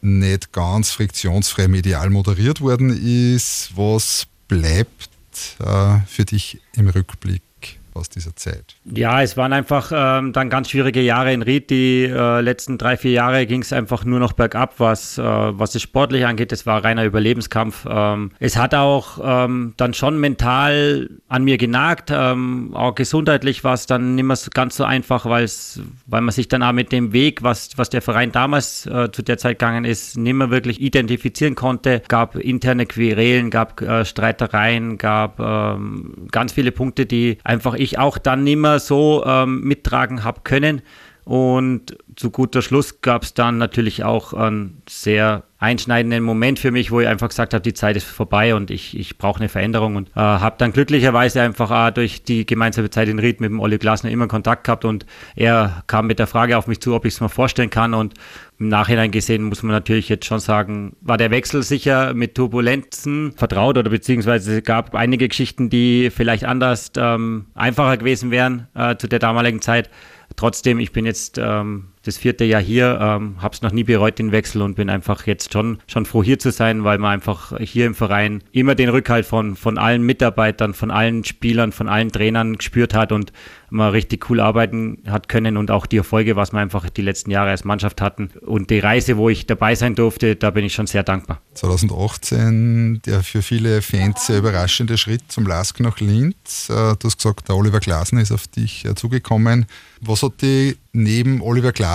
nicht 0.00 0.52
ganz 0.52 0.90
friktionsfrei 0.90 1.68
medial 1.68 2.10
moderiert 2.10 2.60
worden 2.60 2.90
ist. 2.90 3.70
Was 3.76 4.26
bleibt 4.48 5.10
äh, 5.60 5.98
für 6.06 6.24
dich 6.24 6.60
im 6.74 6.88
Rückblick? 6.88 7.42
Aus 7.94 8.08
dieser 8.08 8.34
Zeit? 8.36 8.76
Ja, 8.84 9.22
es 9.22 9.36
waren 9.36 9.52
einfach 9.52 9.92
ähm, 9.94 10.32
dann 10.32 10.50
ganz 10.50 10.70
schwierige 10.70 11.00
Jahre 11.00 11.32
in 11.32 11.42
Ried. 11.42 11.70
Die 11.70 12.04
äh, 12.04 12.40
letzten 12.40 12.78
drei, 12.78 12.96
vier 12.96 13.12
Jahre 13.12 13.46
ging 13.46 13.62
es 13.62 13.72
einfach 13.72 14.04
nur 14.04 14.18
noch 14.18 14.32
bergab, 14.32 14.74
was, 14.78 15.18
äh, 15.18 15.22
was 15.22 15.74
es 15.74 15.82
sportlich 15.82 16.26
angeht. 16.26 16.52
Es 16.52 16.66
war 16.66 16.84
reiner 16.84 17.04
Überlebenskampf. 17.04 17.86
Ähm, 17.88 18.32
es 18.38 18.56
hat 18.56 18.74
auch 18.74 19.18
ähm, 19.22 19.74
dann 19.76 19.94
schon 19.94 20.18
mental 20.18 21.10
an 21.28 21.44
mir 21.44 21.58
genagt. 21.58 22.10
Ähm, 22.12 22.70
auch 22.74 22.94
gesundheitlich 22.94 23.64
war 23.64 23.74
es 23.74 23.86
dann 23.86 24.14
nicht 24.14 24.24
mehr 24.24 24.36
so, 24.36 24.50
ganz 24.52 24.76
so 24.76 24.84
einfach, 24.84 25.24
weil 25.26 26.20
man 26.20 26.30
sich 26.30 26.48
dann 26.48 26.62
auch 26.62 26.72
mit 26.72 26.92
dem 26.92 27.12
Weg, 27.12 27.42
was, 27.42 27.70
was 27.76 27.90
der 27.90 28.02
Verein 28.02 28.32
damals 28.32 28.86
äh, 28.86 29.10
zu 29.12 29.22
der 29.22 29.38
Zeit 29.38 29.58
gegangen 29.58 29.84
ist, 29.84 30.16
nicht 30.16 30.34
mehr 30.34 30.50
wirklich 30.50 30.80
identifizieren 30.80 31.54
konnte. 31.54 32.02
Gab 32.08 32.36
interne 32.36 32.86
Querelen, 32.86 33.50
gab 33.50 33.80
äh, 33.80 34.04
Streitereien, 34.04 34.98
gab 34.98 35.38
ähm, 35.40 36.28
ganz 36.30 36.52
viele 36.52 36.72
Punkte, 36.72 37.06
die 37.06 37.38
einfach 37.44 37.74
ich 37.82 37.98
auch 37.98 38.18
dann 38.18 38.44
nicht 38.44 38.58
mehr 38.58 38.78
so 38.78 39.24
ähm, 39.26 39.60
mittragen 39.62 40.24
habe 40.24 40.40
können. 40.44 40.82
Und 41.24 41.96
zu 42.16 42.30
guter 42.30 42.62
Schluss 42.62 43.00
gab 43.00 43.22
es 43.22 43.32
dann 43.32 43.56
natürlich 43.56 44.02
auch 44.02 44.32
einen 44.32 44.82
sehr 44.88 45.44
einschneidenden 45.60 46.24
Moment 46.24 46.58
für 46.58 46.72
mich, 46.72 46.90
wo 46.90 47.00
ich 47.00 47.06
einfach 47.06 47.28
gesagt 47.28 47.54
habe, 47.54 47.62
die 47.62 47.74
Zeit 47.74 47.94
ist 47.96 48.04
vorbei 48.04 48.56
und 48.56 48.72
ich, 48.72 48.98
ich 48.98 49.16
brauche 49.18 49.38
eine 49.38 49.48
Veränderung 49.48 49.94
und 49.94 50.08
äh, 50.08 50.20
habe 50.20 50.56
dann 50.58 50.72
glücklicherweise 50.72 51.40
einfach 51.40 51.88
äh, 51.88 51.92
durch 51.92 52.24
die 52.24 52.44
gemeinsame 52.44 52.90
Zeit 52.90 53.06
in 53.06 53.20
Ried 53.20 53.40
mit 53.40 53.50
dem 53.50 53.60
Olli 53.60 53.78
Glasner 53.78 54.10
immer 54.10 54.26
Kontakt 54.26 54.64
gehabt 54.64 54.84
und 54.84 55.06
er 55.36 55.84
kam 55.86 56.08
mit 56.08 56.18
der 56.18 56.26
Frage 56.26 56.58
auf 56.58 56.66
mich 56.66 56.80
zu, 56.80 56.92
ob 56.92 57.04
ich 57.04 57.14
es 57.14 57.20
mir 57.20 57.28
vorstellen 57.28 57.70
kann 57.70 57.94
und 57.94 58.14
im 58.62 58.68
Nachhinein 58.68 59.10
gesehen 59.10 59.42
muss 59.42 59.64
man 59.64 59.72
natürlich 59.72 60.08
jetzt 60.08 60.24
schon 60.24 60.38
sagen, 60.38 60.96
war 61.00 61.16
der 61.16 61.32
Wechsel 61.32 61.64
sicher 61.64 62.14
mit 62.14 62.36
Turbulenzen 62.36 63.32
vertraut 63.32 63.76
oder 63.76 63.90
beziehungsweise 63.90 64.62
gab 64.62 64.94
einige 64.94 65.26
Geschichten, 65.26 65.68
die 65.68 66.10
vielleicht 66.10 66.44
anders 66.44 66.92
ähm, 66.96 67.46
einfacher 67.54 67.96
gewesen 67.96 68.30
wären 68.30 68.68
äh, 68.74 68.96
zu 68.96 69.08
der 69.08 69.18
damaligen 69.18 69.60
Zeit. 69.60 69.90
Trotzdem, 70.36 70.78
ich 70.78 70.92
bin 70.92 71.04
jetzt 71.04 71.38
ähm, 71.38 71.88
das 72.04 72.16
vierte 72.16 72.44
Jahr 72.44 72.60
hier, 72.60 72.98
ähm, 73.00 73.36
habe 73.40 73.54
es 73.54 73.62
noch 73.62 73.70
nie 73.70 73.84
bereut, 73.84 74.18
den 74.18 74.32
Wechsel 74.32 74.62
und 74.62 74.74
bin 74.74 74.90
einfach 74.90 75.26
jetzt 75.26 75.52
schon, 75.52 75.78
schon 75.86 76.04
froh 76.04 76.22
hier 76.22 76.38
zu 76.38 76.50
sein, 76.50 76.82
weil 76.84 76.98
man 76.98 77.12
einfach 77.12 77.58
hier 77.60 77.86
im 77.86 77.94
Verein 77.94 78.42
immer 78.50 78.74
den 78.74 78.88
Rückhalt 78.88 79.24
von, 79.24 79.54
von 79.54 79.78
allen 79.78 80.02
Mitarbeitern, 80.02 80.74
von 80.74 80.90
allen 80.90 81.24
Spielern, 81.24 81.70
von 81.70 81.88
allen 81.88 82.10
Trainern 82.10 82.56
gespürt 82.56 82.94
hat 82.94 83.12
und 83.12 83.32
man 83.70 83.90
richtig 83.90 84.28
cool 84.28 84.40
arbeiten 84.40 84.98
hat 85.06 85.28
können 85.28 85.56
und 85.56 85.70
auch 85.70 85.86
die 85.86 85.96
Erfolge, 85.96 86.36
was 86.36 86.52
wir 86.52 86.60
einfach 86.60 86.90
die 86.90 87.02
letzten 87.02 87.30
Jahre 87.30 87.50
als 87.50 87.64
Mannschaft 87.64 88.00
hatten. 88.00 88.30
Und 88.44 88.68
die 88.70 88.80
Reise, 88.80 89.16
wo 89.16 89.30
ich 89.30 89.46
dabei 89.46 89.74
sein 89.74 89.94
durfte, 89.94 90.36
da 90.36 90.50
bin 90.50 90.64
ich 90.64 90.74
schon 90.74 90.86
sehr 90.86 91.02
dankbar. 91.02 91.40
2018, 91.54 93.00
der 93.06 93.22
für 93.22 93.42
viele 93.42 93.80
Fans 93.80 94.26
sehr 94.26 94.38
überraschende 94.38 94.98
Schritt 94.98 95.22
zum 95.28 95.46
LASK 95.46 95.80
nach 95.80 96.00
Linz. 96.00 96.68
Äh, 96.68 96.96
du 96.98 97.04
hast 97.04 97.16
gesagt, 97.16 97.48
der 97.48 97.56
Oliver 97.56 97.80
Glasner 97.80 98.20
ist 98.20 98.32
auf 98.32 98.46
dich 98.46 98.84
äh, 98.84 98.94
zugekommen. 98.94 99.66
Was 100.00 100.22
hat 100.22 100.42
dich 100.42 100.76
neben 100.92 101.40
Oliver 101.40 101.72
Glasner 101.72 101.91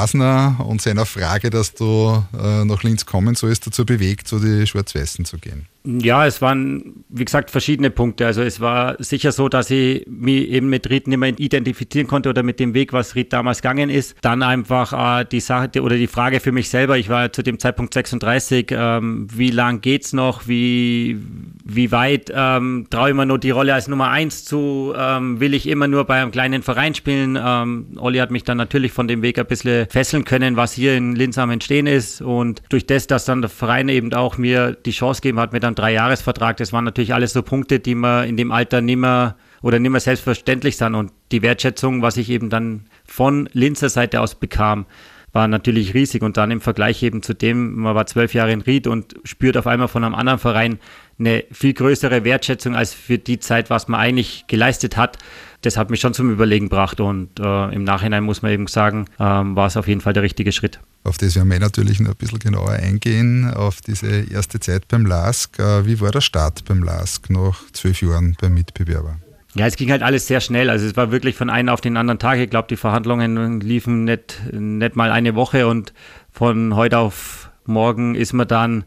und 0.59 0.81
seiner 0.81 1.05
Frage, 1.05 1.49
dass 1.49 1.73
du 1.73 2.23
äh, 2.37 2.65
nach 2.65 2.83
Linz 2.83 3.05
kommen 3.05 3.35
sollst, 3.35 3.67
dazu 3.67 3.85
bewegt, 3.85 4.27
zu 4.27 4.39
die 4.39 4.67
Schwarz-Weißen 4.67 5.25
zu 5.25 5.37
gehen? 5.37 5.67
Ja, 5.89 6.25
es 6.25 6.41
waren, 6.41 7.05
wie 7.07 7.23
gesagt, 7.23 7.49
verschiedene 7.49 7.89
Punkte. 7.89 8.25
Also 8.25 8.41
es 8.41 8.59
war 8.59 9.01
sicher 9.01 9.31
so, 9.31 9.47
dass 9.47 9.71
ich 9.71 10.05
mich 10.05 10.49
eben 10.49 10.69
mit 10.69 10.89
Ried 10.89 11.07
nicht 11.07 11.17
mehr 11.17 11.29
identifizieren 11.39 12.07
konnte 12.07 12.27
oder 12.27 12.43
mit 12.43 12.59
dem 12.59 12.73
Weg, 12.73 12.91
was 12.91 13.15
Ried 13.15 13.31
damals 13.31 13.61
gegangen 13.61 13.89
ist. 13.89 14.17
Dann 14.21 14.43
einfach 14.43 15.21
äh, 15.21 15.25
die 15.25 15.39
Sache 15.39 15.81
oder 15.81 15.95
die 15.95 16.07
Frage 16.07 16.41
für 16.41 16.51
mich 16.51 16.67
selber, 16.67 16.97
ich 16.97 17.07
war 17.07 17.31
zu 17.31 17.41
dem 17.41 17.57
Zeitpunkt 17.57 17.93
36, 17.93 18.67
ähm, 18.71 19.27
wie 19.31 19.49
lang 19.49 19.79
geht's 19.79 20.11
noch, 20.11 20.45
wie, 20.45 21.21
wie 21.63 21.89
weit 21.93 22.33
ähm, 22.35 22.87
traue 22.89 23.11
ich 23.11 23.15
mir 23.15 23.25
nur 23.25 23.39
die 23.39 23.51
Rolle 23.51 23.73
als 23.73 23.87
Nummer 23.87 24.09
eins 24.09 24.43
zu, 24.43 24.93
ähm, 24.97 25.39
will 25.39 25.53
ich 25.53 25.67
immer 25.67 25.87
nur 25.87 26.03
bei 26.03 26.21
einem 26.21 26.31
kleinen 26.31 26.63
Verein 26.63 26.95
spielen. 26.95 27.39
Ähm, 27.41 27.87
Olli 27.95 28.17
hat 28.17 28.31
mich 28.31 28.43
dann 28.43 28.57
natürlich 28.57 28.91
von 28.91 29.07
dem 29.07 29.21
Weg 29.21 29.39
ein 29.39 29.45
bisschen 29.45 29.86
fesseln 29.89 30.25
können, 30.25 30.55
was 30.55 30.73
hier 30.73 30.95
in 30.95 31.15
Linz 31.15 31.37
am 31.37 31.49
Entstehen 31.49 31.87
ist 31.87 32.21
und 32.21 32.61
durch 32.69 32.85
das, 32.85 33.07
dass 33.07 33.25
dann 33.25 33.41
der 33.41 33.49
Verein 33.49 33.89
eben 33.89 34.13
auch 34.13 34.37
mir 34.37 34.71
die 34.73 34.91
Chance 34.91 35.21
gegeben 35.21 35.39
hat, 35.39 35.53
mir 35.53 35.59
dann 35.59 35.75
Dreijahresvertrag, 35.75 36.57
das 36.57 36.73
waren 36.73 36.85
natürlich 36.85 37.13
alles 37.13 37.33
so 37.33 37.41
Punkte, 37.41 37.79
die 37.79 37.95
man 37.95 38.27
in 38.27 38.37
dem 38.37 38.51
Alter 38.51 38.81
nimmer 38.81 39.35
oder 39.61 39.79
nimmer 39.79 39.99
selbstverständlich 39.99 40.77
sind. 40.77 40.95
Und 40.95 41.11
die 41.31 41.41
Wertschätzung, 41.41 42.01
was 42.01 42.17
ich 42.17 42.29
eben 42.29 42.49
dann 42.49 42.85
von 43.05 43.49
Linzer 43.53 43.89
Seite 43.89 44.21
aus 44.21 44.35
bekam, 44.35 44.85
war 45.33 45.47
natürlich 45.47 45.93
riesig. 45.93 46.21
Und 46.21 46.37
dann 46.37 46.51
im 46.51 46.61
Vergleich 46.61 47.03
eben 47.03 47.21
zu 47.21 47.33
dem, 47.33 47.75
man 47.75 47.95
war 47.95 48.05
zwölf 48.05 48.33
Jahre 48.33 48.51
in 48.51 48.61
Ried 48.61 48.87
und 48.87 49.15
spürt 49.23 49.57
auf 49.57 49.67
einmal 49.67 49.87
von 49.87 50.03
einem 50.03 50.15
anderen 50.15 50.39
Verein 50.39 50.79
eine 51.19 51.43
viel 51.51 51.73
größere 51.73 52.23
Wertschätzung 52.23 52.75
als 52.75 52.93
für 52.93 53.17
die 53.17 53.39
Zeit, 53.39 53.69
was 53.69 53.87
man 53.87 53.99
eigentlich 53.99 54.45
geleistet 54.47 54.97
hat. 54.97 55.17
Das 55.61 55.75
hat 55.75 55.89
mich 55.89 55.99
schon 55.99 56.13
zum 56.13 56.31
Überlegen 56.31 56.69
gebracht 56.69 56.99
und 56.99 57.39
äh, 57.39 57.73
im 57.73 57.83
Nachhinein 57.83 58.23
muss 58.23 58.41
man 58.41 58.51
eben 58.51 58.67
sagen, 58.67 59.05
ähm, 59.19 59.55
war 59.55 59.67
es 59.67 59.75
auf 59.75 59.87
jeden 59.87 60.01
Fall 60.01 60.13
der 60.13 60.23
richtige 60.23 60.51
Schritt. 60.51 60.79
Auf 61.03 61.17
das 61.17 61.35
werden 61.35 61.49
wir 61.49 61.59
natürlich 61.59 61.99
noch 61.99 62.11
ein 62.11 62.15
bisschen 62.15 62.39
genauer 62.39 62.71
eingehen, 62.71 63.51
auf 63.51 63.81
diese 63.81 64.31
erste 64.31 64.59
Zeit 64.59 64.87
beim 64.87 65.05
LASK. 65.05 65.59
Äh, 65.59 65.85
wie 65.85 65.99
war 65.99 66.11
der 66.11 66.21
Start 66.21 66.65
beim 66.65 66.83
LASK 66.83 67.29
nach 67.31 67.59
zwölf 67.73 68.01
Jahren 68.01 68.37
beim 68.39 68.53
Mitbewerber? 68.53 69.17
Ja, 69.55 69.65
es 69.65 69.75
ging 69.75 69.89
halt 69.89 70.03
alles 70.03 70.27
sehr 70.27 70.41
schnell. 70.41 70.69
Also 70.69 70.85
es 70.85 70.95
war 70.95 71.11
wirklich 71.11 71.35
von 71.35 71.49
einem 71.49 71.69
auf 71.69 71.81
den 71.81 71.97
anderen 71.97 72.19
Tag. 72.19 72.37
Ich 72.37 72.49
glaube, 72.49 72.67
die 72.67 72.75
Verhandlungen 72.75 73.59
liefen 73.59 74.03
nicht, 74.03 74.39
nicht 74.51 74.95
mal 74.95 75.09
eine 75.09 75.33
Woche 75.33 75.65
und 75.67 75.93
von 76.31 76.75
heute 76.75 76.99
auf 76.99 77.49
morgen 77.65 78.13
ist 78.13 78.33
man 78.33 78.47
dann 78.47 78.83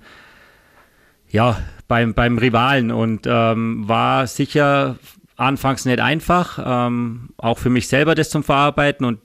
ja 1.28 1.58
beim, 1.88 2.14
beim 2.14 2.38
Rivalen 2.38 2.92
und 2.92 3.26
ähm, 3.26 3.88
war 3.88 4.28
sicher 4.28 4.96
anfangs 5.40 5.84
nicht 5.84 6.00
einfach, 6.00 6.58
ähm, 6.64 7.30
auch 7.36 7.58
für 7.58 7.70
mich 7.70 7.88
selber 7.88 8.14
das 8.14 8.30
zum 8.30 8.44
Verarbeiten 8.44 9.06
und 9.06 9.18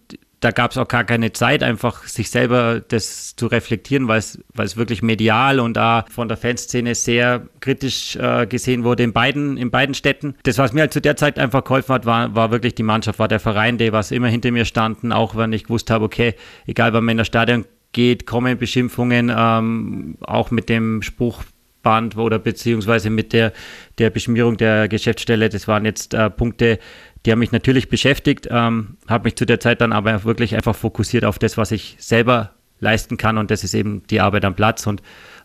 da 0.45 0.51
gab 0.51 0.71
es 0.71 0.77
auch 0.77 0.87
gar 0.87 1.03
keine 1.03 1.33
Zeit, 1.33 1.63
einfach 1.63 2.03
sich 2.03 2.29
selber 2.29 2.79
das 2.79 3.35
zu 3.35 3.47
reflektieren, 3.47 4.07
weil 4.07 4.19
es 4.19 4.77
wirklich 4.77 5.01
medial 5.01 5.59
und 5.59 5.75
da 5.75 6.05
von 6.09 6.27
der 6.27 6.37
Fanszene 6.37 6.93
sehr 6.93 7.47
kritisch 7.61 8.15
äh, 8.15 8.45
gesehen 8.45 8.83
wurde 8.83 9.03
in 9.03 9.11
beiden, 9.11 9.57
in 9.57 9.71
beiden 9.71 9.95
Städten. 9.95 10.35
Das, 10.43 10.59
was 10.59 10.71
mir 10.71 10.81
halt 10.81 10.93
zu 10.93 11.01
der 11.01 11.15
Zeit 11.15 11.39
einfach 11.39 11.63
geholfen 11.63 11.95
hat, 11.95 12.05
war, 12.05 12.35
war 12.35 12.51
wirklich 12.51 12.75
die 12.75 12.83
Mannschaft, 12.83 13.17
war 13.17 13.27
der 13.27 13.39
Verein, 13.39 13.79
der 13.79 13.91
was 13.91 14.11
immer 14.11 14.27
hinter 14.27 14.51
mir 14.51 14.65
standen, 14.65 15.11
auch 15.11 15.35
wenn 15.35 15.51
ich 15.51 15.63
gewusst 15.63 15.89
habe, 15.89 16.05
okay, 16.05 16.35
egal 16.67 16.93
wann 16.93 17.05
man 17.05 17.13
in 17.13 17.17
das 17.19 17.27
Stadion 17.27 17.65
geht, 17.91 18.27
kommen 18.27 18.57
Beschimpfungen, 18.57 19.33
ähm, 19.35 20.17
auch 20.21 20.51
mit 20.51 20.69
dem 20.69 21.01
Spruch 21.01 21.43
Band 21.85 22.17
oder 22.17 22.39
beziehungsweise 22.39 23.09
mit 23.09 23.31
der, 23.31 23.53
der 23.99 24.09
Beschmierung 24.09 24.57
der 24.57 24.89
Geschäftsstelle. 24.89 25.49
Das 25.49 25.67
waren 25.69 25.85
jetzt 25.85 26.13
äh, 26.13 26.29
Punkte, 26.31 26.79
die 27.25 27.31
haben 27.31 27.39
mich 27.39 27.51
natürlich 27.51 27.87
beschäftigt, 27.89 28.47
ähm, 28.51 28.97
habe 29.07 29.25
mich 29.25 29.35
zu 29.35 29.45
der 29.45 29.59
Zeit 29.59 29.81
dann 29.81 29.93
aber 29.93 30.25
wirklich 30.25 30.55
einfach 30.55 30.75
fokussiert 30.75 31.23
auf 31.23 31.39
das, 31.39 31.57
was 31.57 31.71
ich 31.71 31.95
selber 31.99 32.51
leisten 32.79 33.17
kann 33.17 33.37
und 33.37 33.51
das 33.51 33.63
ist 33.63 33.75
eben 33.75 34.03
die 34.09 34.19
Arbeit 34.19 34.43
am 34.45 34.55
Platz 34.55 34.85
und 34.87 35.01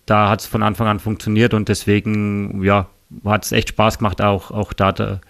da 0.06 0.30
hat 0.30 0.40
es 0.40 0.46
von 0.46 0.62
Anfang 0.62 0.88
an 0.88 0.98
funktioniert 0.98 1.54
und 1.54 1.68
deswegen, 1.68 2.64
ja, 2.64 2.88
hat 3.24 3.44
es 3.44 3.52
echt 3.52 3.68
Spaß 3.70 3.98
gemacht, 3.98 4.22
auch, 4.22 4.50
auch 4.50 4.72
da, 4.72 4.92
da 4.92 5.20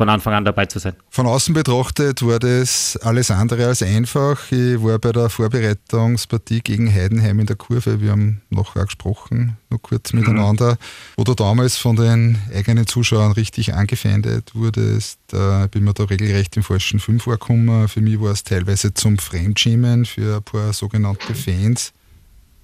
von 0.00 0.08
Anfang 0.08 0.32
an 0.32 0.46
dabei 0.46 0.64
zu 0.64 0.78
sein. 0.78 0.94
Von 1.10 1.26
außen 1.26 1.52
betrachtet 1.52 2.22
war 2.22 2.38
das 2.38 2.98
alles 3.02 3.30
andere 3.30 3.66
als 3.66 3.82
einfach. 3.82 4.50
Ich 4.50 4.82
war 4.82 4.98
bei 4.98 5.12
der 5.12 5.28
Vorbereitungspartie 5.28 6.62
gegen 6.62 6.90
Heidenheim 6.90 7.38
in 7.38 7.44
der 7.44 7.56
Kurve. 7.56 8.00
Wir 8.00 8.12
haben 8.12 8.40
nachher 8.48 8.86
gesprochen, 8.86 9.58
noch 9.68 9.82
kurz 9.82 10.14
mhm. 10.14 10.20
miteinander, 10.20 10.78
wo 11.18 11.24
du 11.24 11.34
damals 11.34 11.76
von 11.76 11.96
den 11.96 12.38
eigenen 12.54 12.86
Zuschauern 12.86 13.32
richtig 13.32 13.74
angefeindet 13.74 14.54
wurdest. 14.54 15.18
Da 15.26 15.66
bin 15.66 15.84
mir 15.84 15.92
da 15.92 16.04
regelrecht 16.04 16.56
im 16.56 16.62
falschen 16.62 16.98
Film 16.98 17.20
vorgekommen. 17.20 17.86
Für 17.86 18.00
mich 18.00 18.18
war 18.22 18.30
es 18.30 18.42
teilweise 18.42 18.94
zum 18.94 19.18
Fremdschämen 19.18 20.06
für 20.06 20.36
ein 20.36 20.42
paar 20.42 20.72
sogenannte 20.72 21.34
Fans. 21.34 21.92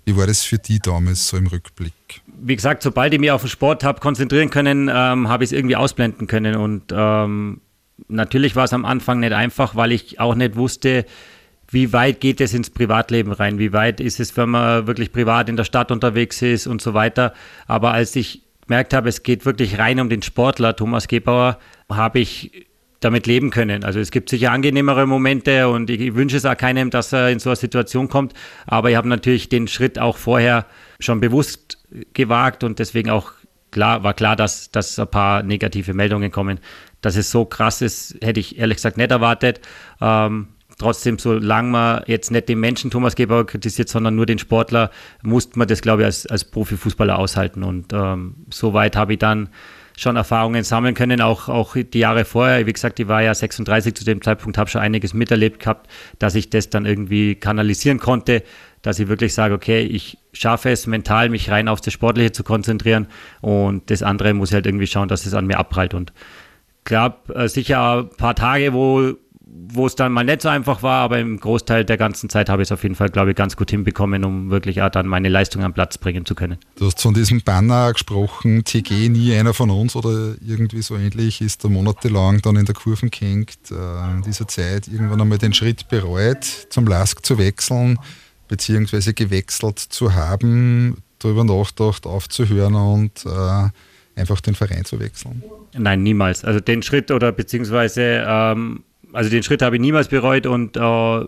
Wie 0.06 0.16
war 0.16 0.28
das 0.28 0.44
für 0.44 0.56
die 0.56 0.78
damals 0.78 1.26
so 1.26 1.36
im 1.36 1.48
Rückblick? 1.48 1.92
Wie 2.26 2.54
gesagt, 2.54 2.82
sobald 2.82 3.12
ich 3.12 3.18
mich 3.18 3.32
auf 3.32 3.42
den 3.42 3.50
Sport 3.50 3.82
habe 3.82 3.98
konzentrieren 3.98 4.50
können, 4.50 4.88
ähm, 4.88 5.28
habe 5.28 5.42
ich 5.42 5.48
es 5.48 5.52
irgendwie 5.52 5.74
ausblenden 5.74 6.28
können. 6.28 6.54
Und 6.54 6.94
ähm, 6.96 7.60
natürlich 8.06 8.54
war 8.54 8.64
es 8.64 8.72
am 8.72 8.84
Anfang 8.84 9.18
nicht 9.18 9.32
einfach, 9.32 9.74
weil 9.74 9.90
ich 9.90 10.20
auch 10.20 10.36
nicht 10.36 10.54
wusste, 10.54 11.06
wie 11.68 11.92
weit 11.92 12.20
geht 12.20 12.40
es 12.40 12.54
ins 12.54 12.70
Privatleben 12.70 13.32
rein, 13.32 13.58
wie 13.58 13.72
weit 13.72 14.00
ist 14.00 14.20
es, 14.20 14.36
wenn 14.36 14.50
man 14.50 14.86
wirklich 14.86 15.12
privat 15.12 15.48
in 15.48 15.56
der 15.56 15.64
Stadt 15.64 15.90
unterwegs 15.90 16.40
ist 16.40 16.68
und 16.68 16.80
so 16.80 16.94
weiter. 16.94 17.34
Aber 17.66 17.92
als 17.92 18.14
ich 18.14 18.42
gemerkt 18.68 18.94
habe, 18.94 19.08
es 19.08 19.24
geht 19.24 19.44
wirklich 19.44 19.76
rein 19.76 19.98
um 19.98 20.08
den 20.08 20.22
Sportler 20.22 20.76
Thomas 20.76 21.08
Gebauer, 21.08 21.58
habe 21.90 22.20
ich 22.20 22.65
damit 23.00 23.26
leben 23.26 23.50
können. 23.50 23.84
Also 23.84 24.00
es 24.00 24.10
gibt 24.10 24.30
sicher 24.30 24.52
angenehmere 24.52 25.06
Momente 25.06 25.68
und 25.68 25.90
ich 25.90 26.14
wünsche 26.14 26.36
es 26.36 26.44
auch 26.44 26.56
keinem, 26.56 26.90
dass 26.90 27.12
er 27.12 27.30
in 27.30 27.38
so 27.38 27.50
eine 27.50 27.56
Situation 27.56 28.08
kommt. 28.08 28.32
Aber 28.66 28.90
ich 28.90 28.96
habe 28.96 29.08
natürlich 29.08 29.48
den 29.48 29.68
Schritt 29.68 29.98
auch 29.98 30.16
vorher 30.16 30.66
schon 31.00 31.20
bewusst 31.20 31.78
gewagt 32.14 32.64
und 32.64 32.78
deswegen 32.78 33.10
auch 33.10 33.32
klar, 33.70 34.02
war 34.02 34.14
klar, 34.14 34.36
dass, 34.36 34.70
dass 34.70 34.98
ein 34.98 35.08
paar 35.08 35.42
negative 35.42 35.94
Meldungen 35.94 36.30
kommen. 36.30 36.60
Dass 37.02 37.16
es 37.16 37.30
so 37.30 37.44
krass 37.44 37.82
ist, 37.82 38.16
hätte 38.22 38.40
ich 38.40 38.58
ehrlich 38.58 38.76
gesagt 38.76 38.96
nicht 38.96 39.10
erwartet. 39.10 39.60
Ähm, 40.00 40.48
trotzdem, 40.78 41.18
solange 41.18 41.68
man 41.68 42.02
jetzt 42.06 42.30
nicht 42.30 42.48
den 42.48 42.60
Menschen 42.60 42.90
Thomas 42.90 43.14
Gebauer 43.14 43.46
kritisiert, 43.46 43.88
sondern 43.88 44.16
nur 44.16 44.26
den 44.26 44.38
Sportler, 44.38 44.90
musste 45.22 45.58
man 45.58 45.68
das, 45.68 45.82
glaube 45.82 46.02
ich, 46.02 46.06
als, 46.06 46.26
als 46.26 46.44
Profifußballer 46.44 47.18
aushalten. 47.18 47.62
Und 47.62 47.92
ähm, 47.92 48.46
soweit 48.50 48.96
habe 48.96 49.14
ich 49.14 49.18
dann 49.18 49.50
schon 49.96 50.16
Erfahrungen 50.16 50.62
sammeln 50.62 50.94
können, 50.94 51.20
auch, 51.20 51.48
auch 51.48 51.74
die 51.74 51.98
Jahre 51.98 52.24
vorher. 52.24 52.66
Wie 52.66 52.72
gesagt, 52.72 53.00
ich 53.00 53.08
war 53.08 53.22
ja 53.22 53.34
36 53.34 53.94
zu 53.94 54.04
dem 54.04 54.20
Zeitpunkt, 54.20 54.58
habe 54.58 54.68
schon 54.68 54.82
einiges 54.82 55.14
miterlebt 55.14 55.60
gehabt, 55.60 55.88
dass 56.18 56.34
ich 56.34 56.50
das 56.50 56.68
dann 56.68 56.84
irgendwie 56.84 57.34
kanalisieren 57.34 57.98
konnte, 57.98 58.42
dass 58.82 58.98
ich 58.98 59.08
wirklich 59.08 59.32
sage, 59.32 59.54
okay, 59.54 59.80
ich 59.80 60.18
schaffe 60.32 60.70
es 60.70 60.86
mental, 60.86 61.30
mich 61.30 61.50
rein 61.50 61.66
auf 61.66 61.80
das 61.80 61.94
Sportliche 61.94 62.32
zu 62.32 62.44
konzentrieren 62.44 63.08
und 63.40 63.90
das 63.90 64.02
andere 64.02 64.34
muss 64.34 64.50
ich 64.50 64.54
halt 64.54 64.66
irgendwie 64.66 64.86
schauen, 64.86 65.08
dass 65.08 65.24
es 65.24 65.34
an 65.34 65.46
mir 65.46 65.58
abprallt. 65.58 65.94
Und 65.94 66.12
klar, 66.84 67.22
äh, 67.34 67.48
sicher 67.48 68.00
ein 68.00 68.16
paar 68.16 68.34
Tage, 68.34 68.74
wo 68.74 69.14
wo 69.68 69.86
es 69.86 69.94
dann 69.94 70.12
mal 70.12 70.24
nicht 70.24 70.42
so 70.42 70.48
einfach 70.48 70.82
war, 70.82 71.02
aber 71.02 71.18
im 71.18 71.38
Großteil 71.38 71.84
der 71.84 71.96
ganzen 71.96 72.28
Zeit 72.28 72.48
habe 72.48 72.62
ich 72.62 72.68
es 72.68 72.72
auf 72.72 72.82
jeden 72.82 72.94
Fall, 72.94 73.08
glaube 73.08 73.30
ich, 73.30 73.36
ganz 73.36 73.56
gut 73.56 73.70
hinbekommen, 73.70 74.24
um 74.24 74.50
wirklich 74.50 74.82
auch 74.82 74.90
dann 74.90 75.06
meine 75.06 75.28
Leistung 75.28 75.62
am 75.62 75.72
Platz 75.72 75.98
bringen 75.98 76.24
zu 76.24 76.34
können. 76.34 76.58
Du 76.76 76.86
hast 76.86 77.00
von 77.00 77.14
diesem 77.14 77.42
Banner 77.42 77.92
gesprochen, 77.92 78.64
TG 78.64 79.08
nie 79.08 79.34
einer 79.34 79.54
von 79.54 79.70
uns 79.70 79.96
oder 79.96 80.34
irgendwie 80.44 80.82
so 80.82 80.96
ähnlich, 80.96 81.40
ist 81.40 81.64
da 81.64 81.68
monatelang 81.68 82.40
dann 82.42 82.56
in 82.56 82.64
der 82.64 82.74
Kurve 82.74 83.08
gehängt, 83.08 83.70
äh, 83.70 84.14
in 84.14 84.22
dieser 84.22 84.48
Zeit 84.48 84.88
irgendwann 84.88 85.20
einmal 85.20 85.38
den 85.38 85.54
Schritt 85.54 85.88
bereut, 85.88 86.44
zum 86.44 86.86
Lask 86.86 87.24
zu 87.24 87.38
wechseln, 87.38 87.98
beziehungsweise 88.48 89.14
gewechselt 89.14 89.78
zu 89.78 90.14
haben, 90.14 90.98
darüber 91.18 91.44
nachgedacht, 91.44 92.06
aufzuhören 92.06 92.74
und 92.74 93.24
äh, 93.26 93.68
einfach 94.16 94.40
den 94.40 94.54
Verein 94.54 94.84
zu 94.84 94.98
wechseln? 94.98 95.42
Nein, 95.74 96.02
niemals. 96.02 96.44
Also 96.44 96.60
den 96.60 96.82
Schritt 96.82 97.10
oder 97.10 97.32
beziehungsweise 97.32 98.24
ähm, 98.26 98.82
also 99.16 99.30
den 99.30 99.42
Schritt 99.42 99.62
habe 99.62 99.76
ich 99.76 99.80
niemals 99.80 100.08
bereut 100.08 100.46
und 100.46 100.76
äh, 100.76 100.80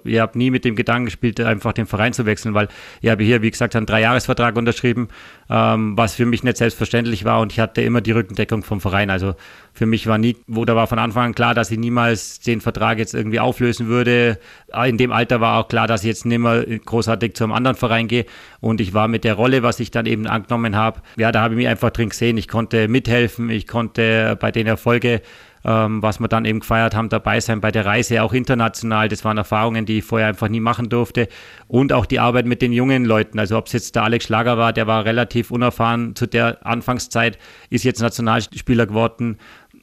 ich 0.04 0.20
habe 0.20 0.36
nie 0.36 0.50
mit 0.50 0.64
dem 0.66 0.76
Gedanken 0.76 1.06
gespielt, 1.06 1.40
einfach 1.40 1.72
den 1.72 1.86
Verein 1.86 2.12
zu 2.12 2.26
wechseln, 2.26 2.52
weil 2.52 2.68
ich 3.00 3.08
habe 3.08 3.24
hier, 3.24 3.40
wie 3.40 3.50
gesagt, 3.50 3.74
einen 3.74 3.86
Dreijahresvertrag 3.86 4.56
unterschrieben, 4.56 5.08
ähm, 5.48 5.96
was 5.96 6.14
für 6.14 6.26
mich 6.26 6.44
nicht 6.44 6.58
selbstverständlich 6.58 7.24
war 7.24 7.40
und 7.40 7.50
ich 7.50 7.60
hatte 7.60 7.80
immer 7.80 8.02
die 8.02 8.12
Rückendeckung 8.12 8.62
vom 8.62 8.82
Verein. 8.82 9.08
Also 9.08 9.34
für 9.72 9.86
mich 9.86 10.06
war 10.06 10.18
nie, 10.18 10.36
wo 10.46 10.66
da 10.66 10.76
war 10.76 10.86
von 10.86 10.98
Anfang 10.98 11.26
an 11.26 11.34
klar, 11.34 11.54
dass 11.54 11.70
ich 11.70 11.78
niemals 11.78 12.40
den 12.40 12.60
Vertrag 12.60 12.98
jetzt 12.98 13.14
irgendwie 13.14 13.40
auflösen 13.40 13.86
würde. 13.86 14.38
In 14.86 14.98
dem 14.98 15.10
Alter 15.10 15.40
war 15.40 15.58
auch 15.58 15.68
klar, 15.68 15.86
dass 15.86 16.02
ich 16.02 16.08
jetzt 16.08 16.26
nicht 16.26 16.38
mehr 16.38 16.64
großartig 16.64 17.34
zu 17.34 17.44
einem 17.44 17.54
anderen 17.54 17.76
Verein 17.76 18.06
gehe 18.06 18.26
und 18.60 18.82
ich 18.82 18.92
war 18.92 19.08
mit 19.08 19.24
der 19.24 19.34
Rolle, 19.34 19.62
was 19.62 19.80
ich 19.80 19.90
dann 19.90 20.04
eben 20.04 20.26
angenommen 20.26 20.76
habe, 20.76 21.00
ja, 21.16 21.32
da 21.32 21.40
habe 21.40 21.54
ich 21.54 21.58
mich 21.58 21.68
einfach 21.68 21.90
drin 21.90 22.10
gesehen. 22.10 22.36
Ich 22.36 22.48
konnte 22.48 22.86
mithelfen, 22.86 23.48
ich 23.48 23.66
konnte 23.66 24.36
bei 24.38 24.52
den 24.52 24.66
Erfolgen 24.66 25.20
ähm, 25.64 26.02
was 26.02 26.20
wir 26.20 26.28
dann 26.28 26.44
eben 26.44 26.60
gefeiert 26.60 26.94
haben, 26.94 27.08
dabei 27.08 27.40
sein 27.40 27.60
bei 27.60 27.70
der 27.70 27.86
Reise, 27.86 28.22
auch 28.22 28.32
international. 28.32 29.08
Das 29.08 29.24
waren 29.24 29.36
Erfahrungen, 29.36 29.86
die 29.86 29.98
ich 29.98 30.04
vorher 30.04 30.28
einfach 30.28 30.48
nie 30.48 30.60
machen 30.60 30.88
durfte. 30.88 31.28
Und 31.66 31.92
auch 31.92 32.06
die 32.06 32.20
Arbeit 32.20 32.46
mit 32.46 32.62
den 32.62 32.72
jungen 32.72 33.04
Leuten. 33.04 33.38
Also 33.38 33.56
ob 33.58 33.66
es 33.66 33.72
jetzt 33.72 33.94
der 33.94 34.04
Alex 34.04 34.26
Schlager 34.26 34.58
war, 34.58 34.72
der 34.72 34.86
war 34.86 35.04
relativ 35.04 35.50
unerfahren 35.50 36.14
zu 36.14 36.26
der 36.26 36.64
Anfangszeit, 36.66 37.38
ist 37.70 37.84
jetzt 37.84 38.00
Nationalspieler 38.00 38.86
geworden. 38.86 39.38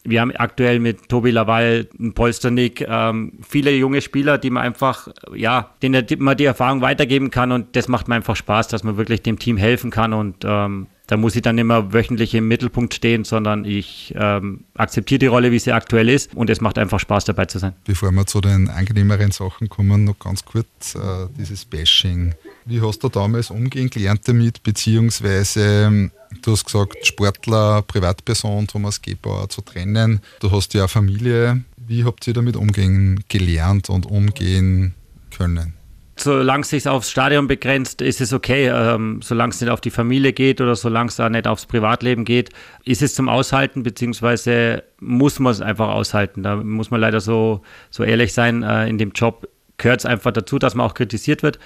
Wir 0.07 0.21
haben 0.21 0.31
aktuell 0.35 0.79
mit 0.79 1.09
Tobi 1.09 1.31
Laval, 1.31 1.87
Polsternick, 2.13 2.85
ähm, 2.87 3.39
viele 3.41 3.71
junge 3.71 4.01
Spieler, 4.01 4.37
die 4.37 4.51
man 4.51 4.61
einfach, 4.61 5.07
ja, 5.33 5.71
denen 5.81 6.05
man 6.19 6.37
die 6.37 6.45
Erfahrung 6.45 6.81
weitergeben 6.81 7.31
kann 7.31 7.51
und 7.51 7.75
das 7.75 7.87
macht 7.87 8.07
mir 8.07 8.13
einfach 8.13 8.35
Spaß, 8.35 8.67
dass 8.67 8.83
man 8.83 8.97
wirklich 8.97 9.23
dem 9.23 9.39
Team 9.39 9.57
helfen 9.57 9.89
kann 9.89 10.13
und 10.13 10.45
ähm, 10.45 10.87
da 11.07 11.17
muss 11.17 11.35
ich 11.35 11.41
dann 11.41 11.57
immer 11.57 11.93
wöchentlich 11.93 12.33
im 12.33 12.47
Mittelpunkt 12.47 12.93
stehen, 12.93 13.23
sondern 13.23 13.65
ich 13.65 14.13
ähm, 14.17 14.65
akzeptiere 14.75 15.19
die 15.19 15.27
Rolle, 15.27 15.51
wie 15.51 15.59
sie 15.59 15.71
aktuell 15.71 16.09
ist 16.09 16.33
und 16.33 16.49
es 16.49 16.61
macht 16.61 16.77
einfach 16.77 16.99
Spaß 16.99 17.25
dabei 17.25 17.45
zu 17.45 17.59
sein. 17.59 17.73
Bevor 17.85 18.11
wir 18.11 18.25
zu 18.25 18.41
den 18.41 18.69
angenehmeren 18.69 19.31
Sachen 19.31 19.69
kommen, 19.69 20.05
noch 20.05 20.19
ganz 20.19 20.43
kurz 20.45 20.95
äh, 20.95 20.99
dieses 21.37 21.65
Bashing. 21.65 22.33
Wie 22.65 22.81
hast 22.81 23.03
du 23.03 23.09
damals 23.09 23.51
umgehen 23.51 23.89
gelernt 23.89 24.27
damit, 24.27 24.63
beziehungsweise 24.63 25.85
ähm, 25.85 26.11
du 26.41 26.53
hast 26.53 26.65
gesagt, 26.65 27.05
Sportler, 27.05 27.83
Privatperson, 27.83 28.67
Thomas 28.67 29.01
Gebauer 29.01 29.49
zu 29.49 29.61
trennen. 29.61 30.21
Du 30.39 30.51
hast 30.51 30.73
ja 30.73 30.87
Familie. 30.87 31.63
Wie 31.77 32.03
habt 32.03 32.27
ihr 32.27 32.33
damit 32.33 32.55
umgehen 32.55 33.23
gelernt 33.29 33.89
und 33.89 34.07
umgehen 34.07 34.95
können? 35.35 35.74
Solange 36.17 36.61
es 36.61 36.69
sich 36.69 36.87
aufs 36.87 37.11
Stadion 37.11 37.47
begrenzt, 37.47 38.01
ist 38.01 38.21
es 38.21 38.33
okay. 38.33 38.67
Ähm, 38.67 39.21
solange 39.21 39.51
es 39.51 39.61
nicht 39.61 39.69
auf 39.69 39.81
die 39.81 39.89
Familie 39.89 40.33
geht 40.33 40.61
oder 40.61 40.75
solange 40.75 41.09
es 41.09 41.17
da 41.17 41.29
nicht 41.29 41.47
aufs 41.47 41.65
Privatleben 41.65 42.25
geht, 42.25 42.51
ist 42.85 43.01
es 43.01 43.15
zum 43.15 43.29
Aushalten, 43.29 43.83
beziehungsweise 43.83 44.83
muss 44.99 45.39
man 45.39 45.51
es 45.51 45.61
einfach 45.61 45.89
aushalten. 45.89 46.43
Da 46.43 46.55
muss 46.55 46.91
man 46.91 47.01
leider 47.01 47.19
so, 47.19 47.61
so 47.89 48.03
ehrlich 48.03 48.33
sein. 48.33 48.63
Äh, 48.63 48.87
in 48.87 48.97
dem 48.97 49.11
Job 49.11 49.47
gehört 49.77 49.99
es 49.99 50.05
einfach 50.05 50.31
dazu, 50.31 50.57
dass 50.57 50.75
man 50.75 50.85
auch 50.85 50.93
kritisiert 50.93 51.43
wird. 51.43 51.59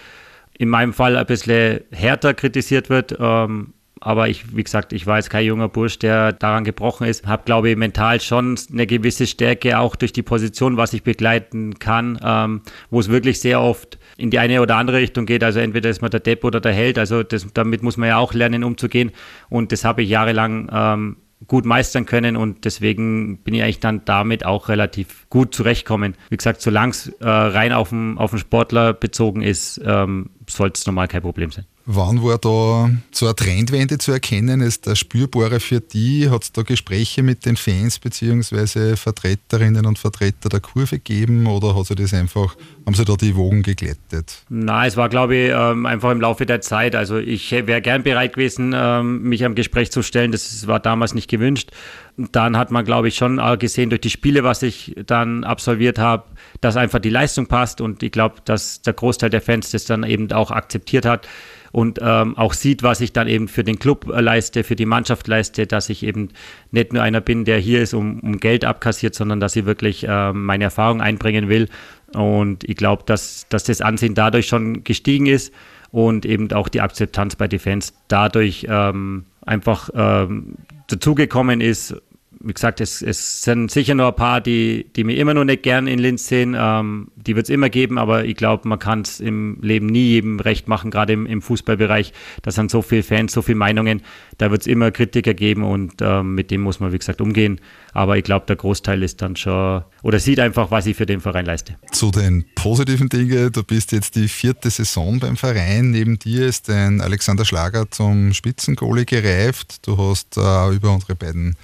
In 0.58 0.70
meinem 0.70 0.94
Fall 0.94 1.16
ein 1.16 1.26
bisschen 1.26 1.82
härter 1.92 2.34
kritisiert 2.34 2.90
wird. 2.90 3.16
Ähm, 3.20 3.74
aber 4.02 4.30
ich, 4.30 4.56
wie 4.56 4.64
gesagt, 4.64 4.94
ich 4.94 5.08
war 5.08 5.18
jetzt 5.18 5.30
kein 5.30 5.46
junger 5.46 5.70
Bursch, 5.70 6.00
der 6.00 6.34
daran 6.34 6.64
gebrochen 6.64 7.08
ist. 7.08 7.28
Habe, 7.28 7.44
glaube 7.46 7.70
ich, 7.70 7.78
mental 7.78 8.22
schon 8.22 8.58
eine 8.72 8.88
gewisse 8.88 9.28
Stärke, 9.28 9.80
auch 9.80 9.96
durch 9.96 10.14
die 10.14 10.24
Position, 10.24 10.78
was 10.78 10.94
ich 10.94 11.04
begleiten 11.04 11.80
kann, 11.80 12.20
ähm, 12.24 12.62
wo 12.90 13.00
es 13.00 13.10
wirklich 13.10 13.40
sehr 13.40 13.62
oft 13.62 13.98
in 14.18 14.30
die 14.30 14.40
eine 14.40 14.62
oder 14.62 14.78
andere 14.78 14.98
Richtung 14.98 15.26
geht. 15.26 15.44
Also 15.44 15.60
entweder 15.60 15.90
ist 15.90 16.02
man 16.02 16.12
der 16.12 16.22
Depp 16.22 16.44
oder 16.44 16.62
der 16.62 16.74
Held. 16.74 16.98
Also 16.98 17.24
das, 17.24 17.48
damit 17.54 17.84
muss 17.84 17.98
man 17.98 18.10
ja 18.10 18.18
auch 18.18 18.34
lernen, 18.34 18.64
umzugehen. 18.64 19.12
Und 19.50 19.72
das 19.72 19.84
habe 19.84 20.04
ich 20.04 20.10
jahrelang 20.10 20.70
ähm, 20.72 21.18
gut 21.48 21.66
meistern 21.66 22.06
können 22.06 22.36
und 22.36 22.66
deswegen 22.66 23.38
bin 23.40 23.54
ich 23.54 23.64
eigentlich 23.64 23.80
dann 23.80 24.04
damit 24.06 24.46
auch 24.46 24.68
relativ 24.68 25.28
gut 25.30 25.56
zurechtkommen. 25.56 26.16
Wie 26.30 26.38
gesagt, 26.38 26.62
solange 26.62 26.92
es 26.92 27.08
äh, 27.20 27.28
rein 27.28 27.72
auf 27.72 27.90
den, 27.90 28.18
auf 28.18 28.32
den 28.32 28.40
Sportler 28.40 28.94
bezogen 28.94 29.42
ist, 29.42 29.80
ähm, 29.86 30.32
sollte 30.50 30.78
es 30.78 30.86
normal 30.86 31.08
kein 31.08 31.22
Problem 31.22 31.52
sein. 31.52 31.66
Wann 31.92 32.22
war 32.22 32.38
da 32.38 32.92
so 33.10 33.26
eine 33.26 33.36
Trendwende 33.36 33.98
zu 33.98 34.12
erkennen? 34.12 34.62
Ist 34.62 34.86
der 34.86 34.94
spürbare 34.94 35.60
für 35.60 35.82
die? 35.82 36.30
Hat 36.30 36.44
es 36.44 36.52
da 36.52 36.62
Gespräche 36.62 37.24
mit 37.24 37.48
den 37.48 37.56
Fans 37.56 37.98
bzw. 37.98 38.96
Vertreterinnen 38.96 39.88
und 39.88 39.98
Vertreter 39.98 40.50
der 40.50 40.60
Kurve 40.60 41.00
gegeben 41.00 41.48
oder 41.48 41.76
hat 41.76 41.88
sich 41.88 41.96
das 41.96 42.14
einfach, 42.14 42.56
haben 42.86 42.94
sie 42.94 43.06
da 43.06 43.16
die 43.16 43.36
Wogen 43.36 43.64
geglättet? 43.64 44.44
Nein, 44.50 44.88
es 44.88 44.98
war, 44.98 45.10
glaube 45.10 45.36
ich, 45.36 45.52
ähm, 45.52 45.88
einfach 45.88 46.12
im 46.12 46.22
Laufe 46.22 46.46
der 46.46 46.62
Zeit. 46.62 46.94
Also 46.94 47.18
ich 47.18 47.52
wäre 47.52 47.82
gern 47.82 48.04
bereit 48.04 48.34
gewesen, 48.34 48.72
ähm, 48.78 49.24
mich 49.24 49.44
am 49.44 49.56
Gespräch 49.56 49.92
zu 49.92 50.04
stellen. 50.04 50.32
Das 50.32 50.68
war 50.68 50.80
damals 50.80 51.16
nicht 51.16 51.28
gewünscht. 51.28 51.72
Dann 52.18 52.56
hat 52.56 52.70
man, 52.70 52.86
glaube 52.86 53.08
ich, 53.08 53.16
schon 53.16 53.42
gesehen 53.58 53.90
durch 53.90 54.02
die 54.02 54.12
Spiele, 54.12 54.44
was 54.44 54.62
ich 54.62 54.94
dann 55.08 55.44
absolviert 55.44 55.98
habe, 55.98 56.26
dass 56.62 56.76
einfach 56.76 57.00
die 57.00 57.10
Leistung 57.10 57.48
passt 57.48 57.82
und 57.82 58.04
ich 58.04 58.12
glaube, 58.12 58.36
dass 58.46 58.84
der 58.84 58.94
Großteil 58.94 59.32
der 59.32 59.42
Fans 59.42 59.72
das 59.72 59.86
dann 59.86 60.04
eben 60.04 60.32
auch 60.34 60.52
akzeptiert 60.52 61.06
hat 61.06 61.28
und 61.72 62.00
ähm, 62.02 62.38
auch 62.38 62.54
sieht, 62.54 62.84
was 62.84 63.02
ich 63.02 63.14
dann 63.14 63.28
eben 63.28 63.48
für 63.48 63.64
den 63.64 63.80
Club 63.80 64.12
äh, 64.14 64.22
leiste, 64.22 64.64
für 64.64 64.76
die 64.76 64.86
Mannschaft 64.86 65.28
leiste, 65.28 65.68
dass 65.68 65.90
ich 65.90 66.04
eben 66.04 66.30
nicht 66.72 66.94
nur 66.94 67.04
einer 67.04 67.22
bin, 67.22 67.46
der 67.46 67.60
hier 67.60 67.82
ist, 67.82 67.94
um, 67.94 68.20
um 68.20 68.38
Geld 68.38 68.66
abkassiert, 68.66 69.16
sondern 69.16 69.40
dass 69.40 69.56
ich 69.56 69.66
wirklich 69.66 70.08
äh, 70.08 70.34
meine 70.34 70.66
Erfahrung 70.66 71.02
einbringen 71.02 71.50
will. 71.50 71.70
Und 72.14 72.64
ich 72.64 72.76
glaube, 72.76 73.04
dass, 73.06 73.48
dass 73.50 73.64
das 73.64 73.82
Ansehen 73.82 74.16
dadurch 74.16 74.48
schon 74.48 74.84
gestiegen 74.84 75.28
ist 75.28 75.54
und 75.92 76.26
eben 76.26 76.52
auch 76.54 76.70
die 76.70 76.82
Akzeptanz 76.82 77.36
bei 77.36 77.48
den 77.48 77.60
Fans 77.60 77.94
dadurch 78.08 78.66
ähm, 78.70 79.26
einfach 79.46 79.90
ähm, 79.94 80.56
dazugekommen 80.88 81.62
ist, 81.62 81.96
wie 82.42 82.54
gesagt, 82.54 82.80
es, 82.80 83.02
es 83.02 83.42
sind 83.42 83.70
sicher 83.70 83.96
nur 83.96 84.08
ein 84.08 84.16
paar, 84.16 84.40
die, 84.40 84.86
die 84.96 85.04
mir 85.04 85.18
immer 85.18 85.34
noch 85.34 85.44
nicht 85.44 85.64
gern 85.64 85.88
in 85.88 86.00
Linz 86.00 86.28
sehen. 86.28 86.56
Ähm, 86.58 87.10
die 87.18 87.36
wird 87.36 87.46
es 87.46 87.50
immer 87.50 87.70
geben, 87.70 87.98
aber 87.98 88.24
ich 88.26 88.36
glaube, 88.36 88.68
man 88.68 88.80
kann 88.80 89.02
es 89.02 89.20
im 89.20 89.58
Leben 89.62 89.88
nie 89.88 90.08
jedem 90.08 90.40
recht 90.40 90.68
machen, 90.68 90.90
gerade 90.90 91.14
im, 91.14 91.26
im 91.26 91.42
Fußballbereich. 91.42 92.14
Da 92.42 92.52
sind 92.52 92.72
so 92.72 92.82
viele 92.82 93.04
Fans, 93.04 93.34
so 93.34 93.42
viele 93.42 93.58
Meinungen. 93.58 94.02
Da 94.38 94.52
wird 94.52 94.62
es 94.62 94.68
immer 94.68 94.92
Kritiker 94.92 95.34
geben 95.34 95.64
und 95.64 95.96
ähm, 96.02 96.36
mit 96.36 96.50
dem 96.50 96.62
muss 96.62 96.80
man, 96.80 96.94
wie 96.94 96.98
gesagt, 96.98 97.20
umgehen. 97.20 97.60
Aber 97.94 98.18
ich 98.18 98.24
glaube, 98.24 98.46
der 98.46 98.56
Großteil 98.56 99.04
ist 99.04 99.22
dann 99.22 99.36
schon 99.36 99.84
oder 100.02 100.20
sieht 100.20 100.40
einfach, 100.40 100.72
was 100.72 100.86
ich 100.86 100.96
für 100.96 101.06
den 101.06 101.20
Verein 101.20 101.46
leiste. 101.46 101.76
Zu 101.92 102.12
den 102.12 102.46
positiven 102.56 103.10
Dingen, 103.10 103.52
du 103.52 103.64
bist 103.64 103.92
jetzt 103.92 104.16
die 104.16 104.30
vierte 104.30 104.70
Saison 104.70 105.20
beim 105.20 105.36
Verein. 105.36 105.92
Neben 105.92 106.18
dir 106.20 106.48
ist 106.48 106.70
ein 106.70 107.02
Alexander 107.02 107.44
Schlager 107.44 107.92
zum 107.92 108.34
Spitzengoalie 108.34 109.06
gereift. 109.06 109.86
Du 109.88 109.98
hast 109.98 110.38
äh, 110.38 110.74
über 110.74 110.94
unsere 110.94 111.16
beiden 111.16 111.58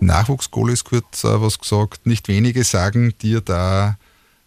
Nachwuchsgoalies 0.00 0.84
kurz 0.84 1.24
äh, 1.24 1.40
was 1.40 1.58
gesagt. 1.58 2.06
Nicht 2.06 2.28
wenige 2.28 2.64
sagen 2.64 3.14
dir 3.20 3.40
da 3.40 3.96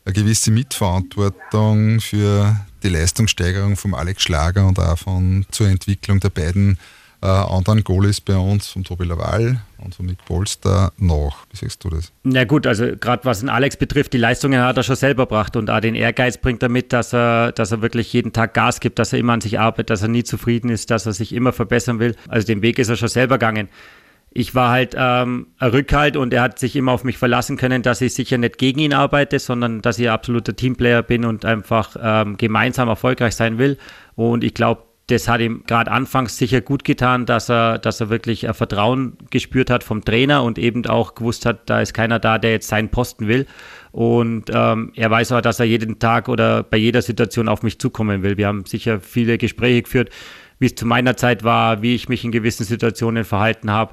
eine 0.05 0.13
gewisse 0.13 0.51
Mitverantwortung 0.51 2.01
für 2.01 2.55
die 2.83 2.89
Leistungssteigerung 2.89 3.77
von 3.77 3.93
Alex 3.93 4.23
Schlager 4.23 4.67
und 4.67 4.79
auch 4.79 4.97
von, 4.97 5.45
zur 5.51 5.67
Entwicklung 5.67 6.19
der 6.19 6.29
beiden 6.29 6.77
äh, 7.21 7.27
anderen 7.27 7.85
Goalies 7.85 8.19
bei 8.19 8.35
uns, 8.35 8.67
von 8.67 8.83
Tobi 8.83 9.05
Laval 9.05 9.61
und 9.77 9.95
von 9.95 10.05
Mick 10.05 10.25
Polster, 10.25 10.91
noch. 10.97 11.45
Wie 11.51 11.57
siehst 11.57 11.81
du 11.83 11.89
das? 11.89 12.11
Na 12.23 12.43
gut, 12.43 12.67
also 12.67 12.97
gerade 12.99 13.23
was 13.23 13.39
den 13.39 13.47
Alex 13.47 13.77
betrifft, 13.77 14.11
die 14.11 14.17
Leistungen 14.17 14.61
hat 14.61 14.75
er 14.75 14.83
schon 14.83 14.97
selber 14.97 15.23
gebracht 15.23 15.55
und 15.55 15.69
auch 15.69 15.79
den 15.79 15.95
Ehrgeiz 15.95 16.37
bringt 16.37 16.61
er 16.63 16.69
mit, 16.69 16.91
dass 16.91 17.13
er, 17.13 17.53
dass 17.53 17.71
er 17.71 17.81
wirklich 17.81 18.11
jeden 18.11 18.33
Tag 18.33 18.53
Gas 18.53 18.81
gibt, 18.81 18.99
dass 18.99 19.13
er 19.13 19.19
immer 19.19 19.33
an 19.33 19.41
sich 19.41 19.57
arbeitet, 19.57 19.89
dass 19.89 20.01
er 20.01 20.09
nie 20.09 20.25
zufrieden 20.25 20.69
ist, 20.69 20.91
dass 20.91 21.05
er 21.05 21.13
sich 21.13 21.31
immer 21.31 21.53
verbessern 21.53 21.99
will. 21.99 22.17
Also 22.27 22.45
den 22.45 22.61
Weg 22.61 22.77
ist 22.77 22.89
er 22.89 22.97
schon 22.97 23.07
selber 23.07 23.37
gegangen 23.37 23.69
ich 24.36 24.56
war 24.56 24.72
halt 24.72 24.96
ähm, 24.98 25.48
Rückhalt 25.62 26.17
und 26.17 26.34
er 26.34 26.41
hat 26.41 26.58
sich 26.58 26.76
immer 26.76 26.91
auf 26.91 27.04
mich 27.04 27.17
verlassen 27.17 27.56
können, 27.56 27.84
dass 27.84 28.02
ich 28.02 28.13
sicher 28.13 28.38
nicht 28.38 28.58
gegen 28.58 28.80
ihn 28.80 28.93
arbeite, 28.93 29.38
sondern 29.38 29.82
dass 29.82 30.00
ich 30.00 30.08
ein 30.08 30.13
absoluter 30.13 30.56
Teamplayer 30.56 31.04
bin 31.04 31.24
und 31.26 31.46
einfach 31.46 31.96
ähm, 32.02 32.38
gemeinsam 32.38 32.89
erfolgreich 32.89 33.36
sein 33.36 33.60
will. 33.60 33.78
Und 34.15 34.43
ich 34.43 34.56
glaube, 34.56 34.84
das 35.08 35.28
hat 35.28 35.41
ihm 35.41 35.63
gerade 35.67 35.91
anfangs 35.91 36.38
sicher 36.38 36.62
gut 36.62 36.84
getan, 36.84 37.26
dass 37.26 37.50
er, 37.50 37.78
dass 37.78 38.00
er 38.00 38.10
wirklich 38.10 38.48
ein 38.48 38.54
Vertrauen 38.54 39.17
gespürt 39.30 39.69
hat 39.69 39.84
vom 39.84 40.04
Trainer 40.04 40.43
und 40.43 40.58
eben 40.58 40.86
auch 40.88 41.13
gewusst 41.13 41.46
hat, 41.46 41.69
da 41.69 41.82
ist 41.82 41.93
keiner 41.93 42.19
da, 42.19 42.38
der 42.38 42.52
jetzt 42.52 42.69
seinen 42.69 42.89
Posten 42.89 43.28
will. 43.28 43.46
Und 43.91 44.50
ähm, 44.52 44.93
er 44.96 45.12
weiß 45.12 45.34
auch, 45.34 45.41
dass 45.41 45.60
er 45.60 45.65
jeden 45.65 46.00
Tag 46.00 46.30
oder 46.30 46.63
bei 46.63 46.78
jeder 46.78 47.02
Situation 47.02 47.50
auf 47.50 47.62
mich 47.63 47.80
zukommen 47.80 48.24
will. 48.24 48.38
Wir 48.38 48.48
haben 48.48 48.65
sicher 48.65 49.00
viele 49.00 49.38
Gespräche 49.38 49.84
geführt, 49.84 50.10
wie 50.58 50.67
es 50.67 50.76
zu 50.76 50.88
meiner 50.88 51.17
Zeit 51.17 51.43
war, 51.43 51.82
wie 51.82 51.93
ich 51.93 52.10
mich 52.10 52.24
in 52.24 52.32
gewissen 52.32 52.63
Situationen 52.63 53.26
verhalten 53.26 53.69
habe. 53.69 53.91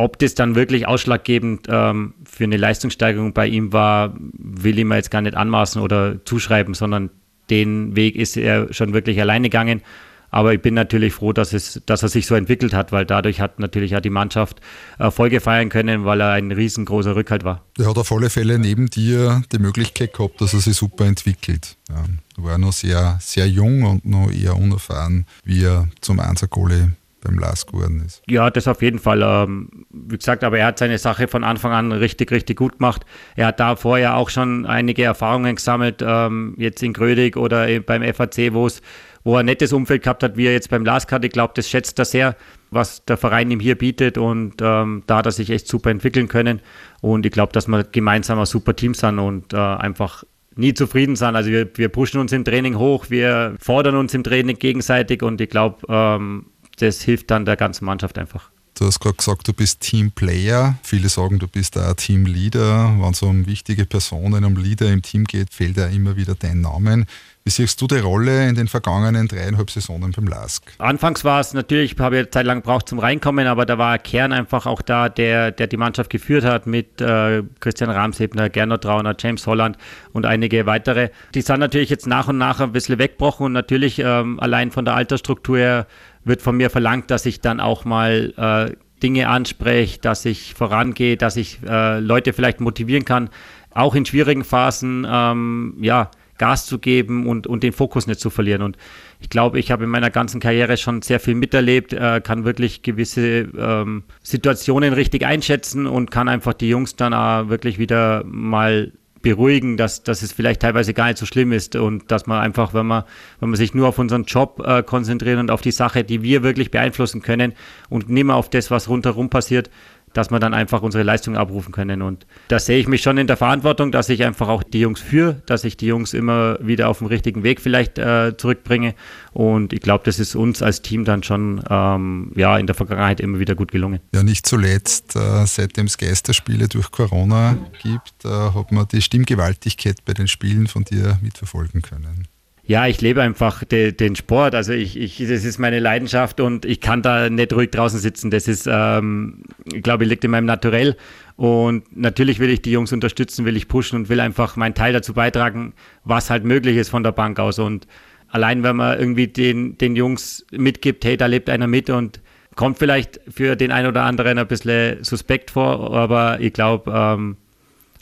Ob 0.00 0.18
das 0.20 0.36
dann 0.36 0.54
wirklich 0.54 0.86
ausschlaggebend 0.86 1.66
ähm, 1.68 2.14
für 2.24 2.44
eine 2.44 2.56
Leistungssteigerung 2.56 3.32
bei 3.32 3.48
ihm 3.48 3.72
war, 3.72 4.14
will 4.38 4.78
ich 4.78 4.84
mir 4.84 4.94
jetzt 4.94 5.10
gar 5.10 5.22
nicht 5.22 5.36
anmaßen 5.36 5.82
oder 5.82 6.24
zuschreiben, 6.24 6.74
sondern 6.74 7.10
den 7.50 7.96
Weg 7.96 8.14
ist 8.14 8.36
er 8.36 8.72
schon 8.72 8.94
wirklich 8.94 9.20
alleine 9.20 9.48
gegangen. 9.48 9.82
Aber 10.30 10.52
ich 10.52 10.60
bin 10.60 10.74
natürlich 10.74 11.14
froh, 11.14 11.32
dass, 11.32 11.52
es, 11.52 11.82
dass 11.86 12.02
er 12.02 12.08
sich 12.08 12.26
so 12.26 12.34
entwickelt 12.34 12.74
hat, 12.74 12.92
weil 12.92 13.06
dadurch 13.06 13.40
hat 13.40 13.58
natürlich 13.58 13.96
auch 13.96 14.00
die 14.00 14.10
Mannschaft 14.10 14.60
Erfolge 14.98 15.40
feiern 15.40 15.68
können, 15.68 16.04
weil 16.04 16.20
er 16.20 16.32
ein 16.32 16.52
riesengroßer 16.52 17.16
Rückhalt 17.16 17.44
war. 17.44 17.64
Er 17.78 17.86
hat 17.86 17.96
auf 17.96 18.12
alle 18.12 18.30
Fälle 18.30 18.58
neben 18.58 18.88
dir 18.88 19.42
die 19.50 19.58
Möglichkeit 19.58 20.12
gehabt, 20.12 20.40
dass 20.40 20.54
er 20.54 20.60
sich 20.60 20.76
super 20.76 21.06
entwickelt. 21.06 21.76
Er 21.88 22.44
war 22.44 22.58
noch 22.58 22.72
sehr, 22.72 23.18
sehr 23.20 23.48
jung 23.48 23.82
und 23.82 24.04
noch 24.04 24.30
eher 24.30 24.56
unerfahren, 24.56 25.26
wie 25.44 25.64
er 25.64 25.88
zum 26.02 26.20
Einser-Goalie 26.20 26.90
beim 27.28 27.38
Lars 27.38 27.66
geworden 27.66 28.02
ist. 28.04 28.22
Ja, 28.28 28.50
das 28.50 28.66
auf 28.66 28.82
jeden 28.82 28.98
Fall. 28.98 29.22
Ähm, 29.22 29.86
wie 29.90 30.16
gesagt, 30.16 30.44
aber 30.44 30.58
er 30.58 30.66
hat 30.66 30.78
seine 30.78 30.98
Sache 30.98 31.28
von 31.28 31.44
Anfang 31.44 31.72
an 31.72 31.92
richtig, 31.92 32.30
richtig 32.30 32.56
gut 32.56 32.78
gemacht. 32.78 33.04
Er 33.36 33.48
hat 33.48 33.60
da 33.60 33.76
vorher 33.76 34.16
auch 34.16 34.30
schon 34.30 34.66
einige 34.66 35.04
Erfahrungen 35.04 35.56
gesammelt, 35.56 36.02
ähm, 36.04 36.54
jetzt 36.56 36.82
in 36.82 36.92
Grödig 36.92 37.36
oder 37.36 37.80
beim 37.80 38.02
FAC, 38.02 38.52
wo 38.52 38.66
es 38.66 38.82
wo 39.24 39.34
er 39.34 39.40
ein 39.40 39.46
nettes 39.46 39.74
Umfeld 39.74 40.04
gehabt 40.04 40.22
hat, 40.22 40.36
wie 40.36 40.46
er 40.46 40.52
jetzt 40.52 40.70
beim 40.70 40.86
LASK 40.86 41.12
hat. 41.12 41.24
Ich 41.24 41.32
glaube, 41.32 41.52
das 41.54 41.68
schätzt 41.68 41.98
er 41.98 42.06
sehr, 42.06 42.36
was 42.70 43.04
der 43.04 43.18
Verein 43.18 43.50
ihm 43.50 43.60
hier 43.60 43.76
bietet 43.76 44.16
und 44.16 44.54
ähm, 44.62 45.02
da 45.06 45.18
hat 45.18 45.26
er 45.26 45.32
sich 45.32 45.50
echt 45.50 45.68
super 45.68 45.90
entwickeln 45.90 46.28
können. 46.28 46.62
Und 47.02 47.26
ich 47.26 47.32
glaube, 47.32 47.52
dass 47.52 47.68
wir 47.68 47.84
gemeinsam 47.84 48.38
ein 48.38 48.46
super 48.46 48.74
Team 48.74 48.94
sind 48.94 49.18
und 49.18 49.52
äh, 49.52 49.56
einfach 49.56 50.24
nie 50.58 50.74
zufrieden 50.74 51.14
sind. 51.14 51.36
Also 51.36 51.50
wir, 51.50 51.68
wir 51.74 51.88
pushen 51.88 52.20
uns 52.20 52.32
im 52.32 52.44
Training 52.44 52.78
hoch, 52.78 53.06
wir 53.10 53.54
fordern 53.60 53.96
uns 53.96 54.12
im 54.14 54.24
Training 54.24 54.58
gegenseitig 54.58 55.22
und 55.22 55.40
ich 55.40 55.50
glaube, 55.50 55.86
ähm, 55.88 56.46
das 56.78 57.02
hilft 57.02 57.30
dann 57.30 57.44
der 57.44 57.56
ganzen 57.56 57.84
Mannschaft 57.84 58.18
einfach. 58.18 58.50
Du 58.78 58.86
hast 58.86 59.00
gerade 59.00 59.16
gesagt, 59.16 59.48
du 59.48 59.52
bist 59.52 59.80
Teamplayer. 59.80 60.78
Viele 60.84 61.08
sagen, 61.08 61.40
du 61.40 61.48
bist 61.48 61.76
auch 61.76 61.94
Teamleader. 61.94 62.94
Wenn 63.00 63.10
es 63.10 63.22
um 63.22 63.46
wichtige 63.46 63.86
Personen, 63.86 64.44
um 64.44 64.56
Leader 64.56 64.92
im 64.92 65.02
Team 65.02 65.24
geht, 65.24 65.52
fällt 65.52 65.76
ja 65.78 65.86
immer 65.86 66.16
wieder 66.16 66.36
dein 66.36 66.60
Name. 66.60 67.04
Wie 67.48 67.50
siehst 67.50 67.80
du 67.80 67.86
die 67.86 67.98
Rolle 67.98 68.46
in 68.46 68.54
den 68.54 68.68
vergangenen 68.68 69.26
dreieinhalb 69.26 69.70
Saisonen 69.70 70.12
beim 70.12 70.26
LASK? 70.26 70.74
Anfangs 70.78 71.24
war 71.24 71.40
es 71.40 71.54
natürlich, 71.54 71.94
ich 71.94 71.98
habe 71.98 72.18
ja 72.18 72.30
Zeit 72.30 72.44
lang 72.44 72.58
gebraucht 72.58 72.88
zum 72.88 72.98
Reinkommen, 72.98 73.46
aber 73.46 73.64
da 73.64 73.78
war 73.78 73.94
ein 73.94 74.02
Kern 74.02 74.32
einfach 74.32 74.66
auch 74.66 74.82
da, 74.82 75.08
der, 75.08 75.50
der 75.50 75.66
die 75.66 75.78
Mannschaft 75.78 76.10
geführt 76.10 76.44
hat 76.44 76.66
mit 76.66 77.00
äh, 77.00 77.42
Christian 77.60 77.90
Ramsebner, 77.90 78.50
Gernot 78.50 78.82
Trauner, 78.82 79.16
James 79.18 79.46
Holland 79.46 79.78
und 80.12 80.26
einige 80.26 80.66
weitere. 80.66 81.08
Die 81.34 81.40
sind 81.40 81.58
natürlich 81.58 81.88
jetzt 81.88 82.06
nach 82.06 82.28
und 82.28 82.36
nach 82.38 82.60
ein 82.60 82.72
bisschen 82.72 82.98
weggebrochen 82.98 83.46
und 83.46 83.52
natürlich 83.54 83.98
ähm, 83.98 84.38
allein 84.40 84.70
von 84.70 84.84
der 84.84 84.94
Altersstruktur 84.94 85.56
her 85.56 85.86
wird 86.28 86.42
von 86.42 86.56
mir 86.56 86.70
verlangt, 86.70 87.10
dass 87.10 87.26
ich 87.26 87.40
dann 87.40 87.60
auch 87.60 87.84
mal 87.84 88.32
äh, 88.36 88.76
Dinge 89.02 89.28
anspreche, 89.28 90.00
dass 90.00 90.24
ich 90.24 90.54
vorangehe, 90.54 91.16
dass 91.16 91.36
ich 91.36 91.58
äh, 91.66 92.00
Leute 92.00 92.32
vielleicht 92.32 92.60
motivieren 92.60 93.04
kann, 93.04 93.30
auch 93.70 93.94
in 93.94 94.06
schwierigen 94.06 94.44
Phasen, 94.44 95.06
ähm, 95.08 95.76
ja, 95.80 96.10
Gas 96.38 96.66
zu 96.66 96.78
geben 96.78 97.26
und, 97.26 97.46
und 97.46 97.62
den 97.64 97.72
Fokus 97.72 98.06
nicht 98.06 98.20
zu 98.20 98.30
verlieren. 98.30 98.62
Und 98.62 98.78
ich 99.20 99.28
glaube, 99.28 99.58
ich 99.58 99.70
habe 99.70 99.84
in 99.84 99.90
meiner 99.90 100.10
ganzen 100.10 100.40
Karriere 100.40 100.76
schon 100.76 101.02
sehr 101.02 101.20
viel 101.20 101.34
miterlebt, 101.34 101.92
äh, 101.92 102.20
kann 102.22 102.44
wirklich 102.44 102.82
gewisse 102.82 103.48
ähm, 103.58 104.04
Situationen 104.22 104.92
richtig 104.92 105.26
einschätzen 105.26 105.86
und 105.86 106.10
kann 106.10 106.28
einfach 106.28 106.54
die 106.54 106.68
Jungs 106.68 106.96
dann 106.96 107.12
auch 107.12 107.48
wirklich 107.48 107.78
wieder 107.78 108.22
mal 108.24 108.92
beruhigen, 109.22 109.76
dass, 109.76 110.02
dass 110.02 110.22
es 110.22 110.32
vielleicht 110.32 110.60
teilweise 110.60 110.94
gar 110.94 111.06
nicht 111.06 111.18
so 111.18 111.26
schlimm 111.26 111.52
ist 111.52 111.76
und 111.76 112.10
dass 112.10 112.26
man 112.26 112.40
einfach, 112.40 112.74
wenn 112.74 112.86
man, 112.86 113.04
wenn 113.40 113.50
man 113.50 113.56
sich 113.56 113.74
nur 113.74 113.88
auf 113.88 113.98
unseren 113.98 114.24
Job 114.24 114.62
äh, 114.64 114.82
konzentriert 114.82 115.38
und 115.38 115.50
auf 115.50 115.60
die 115.60 115.72
Sache, 115.72 116.04
die 116.04 116.22
wir 116.22 116.42
wirklich 116.42 116.70
beeinflussen 116.70 117.22
können 117.22 117.54
und 117.88 118.08
nicht 118.08 118.24
mehr 118.24 118.36
auf 118.36 118.48
das, 118.50 118.70
was 118.70 118.88
rundherum 118.88 119.30
passiert, 119.30 119.70
dass 120.12 120.30
wir 120.30 120.38
dann 120.38 120.54
einfach 120.54 120.82
unsere 120.82 121.04
Leistung 121.04 121.36
abrufen 121.36 121.72
können. 121.72 122.02
Und 122.02 122.26
da 122.48 122.58
sehe 122.58 122.78
ich 122.78 122.88
mich 122.88 123.02
schon 123.02 123.18
in 123.18 123.26
der 123.26 123.36
Verantwortung, 123.36 123.92
dass 123.92 124.08
ich 124.08 124.24
einfach 124.24 124.48
auch 124.48 124.62
die 124.62 124.80
Jungs 124.80 125.00
führe, 125.00 125.42
dass 125.46 125.64
ich 125.64 125.76
die 125.76 125.86
Jungs 125.86 126.14
immer 126.14 126.58
wieder 126.60 126.88
auf 126.88 126.98
den 126.98 127.08
richtigen 127.08 127.42
Weg 127.42 127.60
vielleicht 127.60 127.98
äh, 127.98 128.36
zurückbringe. 128.36 128.94
Und 129.32 129.72
ich 129.72 129.80
glaube, 129.80 130.04
das 130.04 130.18
ist 130.18 130.34
uns 130.34 130.62
als 130.62 130.82
Team 130.82 131.04
dann 131.04 131.22
schon 131.22 131.62
ähm, 131.68 132.32
ja, 132.36 132.58
in 132.58 132.66
der 132.66 132.74
Vergangenheit 132.74 133.20
immer 133.20 133.38
wieder 133.38 133.54
gut 133.54 133.70
gelungen. 133.70 134.00
Ja, 134.14 134.22
nicht 134.22 134.46
zuletzt, 134.46 135.16
äh, 135.16 135.46
seitdem 135.46 135.86
es 135.86 135.98
Geisterspiele 135.98 136.68
durch 136.68 136.90
Corona 136.90 137.56
gibt, 137.82 138.24
äh, 138.24 138.28
hat 138.28 138.72
man 138.72 138.86
die 138.88 139.02
Stimmgewaltigkeit 139.02 140.04
bei 140.04 140.14
den 140.14 140.28
Spielen 140.28 140.66
von 140.66 140.84
dir 140.84 141.18
mitverfolgen 141.22 141.82
können. 141.82 142.28
Ja, 142.68 142.86
ich 142.86 143.00
lebe 143.00 143.22
einfach 143.22 143.64
de, 143.64 143.92
den 143.92 144.14
Sport. 144.14 144.54
Also 144.54 144.74
ich, 144.74 144.94
ich, 144.94 145.16
das 145.16 145.46
ist 145.46 145.58
meine 145.58 145.80
Leidenschaft 145.80 146.38
und 146.38 146.66
ich 146.66 146.82
kann 146.82 147.00
da 147.00 147.30
nicht 147.30 147.54
ruhig 147.54 147.70
draußen 147.70 147.98
sitzen. 147.98 148.30
Das 148.30 148.46
ist, 148.46 148.68
ähm, 148.70 149.44
ich 149.72 149.82
glaube, 149.82 150.04
liegt 150.04 150.22
in 150.22 150.30
meinem 150.30 150.44
Naturell. 150.44 150.94
Und 151.36 151.96
natürlich 151.96 152.40
will 152.40 152.50
ich 152.50 152.60
die 152.60 152.70
Jungs 152.70 152.92
unterstützen, 152.92 153.46
will 153.46 153.56
ich 153.56 153.68
pushen 153.68 153.98
und 153.98 154.10
will 154.10 154.20
einfach 154.20 154.56
meinen 154.56 154.74
Teil 154.74 154.92
dazu 154.92 155.14
beitragen, 155.14 155.72
was 156.04 156.28
halt 156.28 156.44
möglich 156.44 156.76
ist 156.76 156.90
von 156.90 157.02
der 157.02 157.12
Bank 157.12 157.40
aus. 157.40 157.58
Und 157.58 157.86
allein 158.28 158.62
wenn 158.62 158.76
man 158.76 158.98
irgendwie 158.98 159.28
den, 159.28 159.78
den 159.78 159.96
Jungs 159.96 160.44
mitgibt, 160.50 161.06
hey, 161.06 161.16
da 161.16 161.24
lebt 161.24 161.48
einer 161.48 161.68
mit 161.68 161.88
und 161.88 162.20
kommt 162.54 162.76
vielleicht 162.76 163.18
für 163.30 163.56
den 163.56 163.72
einen 163.72 163.88
oder 163.88 164.02
anderen 164.02 164.36
ein 164.36 164.46
bisschen 164.46 165.02
suspekt 165.02 165.52
vor, 165.52 165.94
aber 165.94 166.38
ich 166.40 166.52
glaube, 166.52 166.92
ähm, 166.94 167.38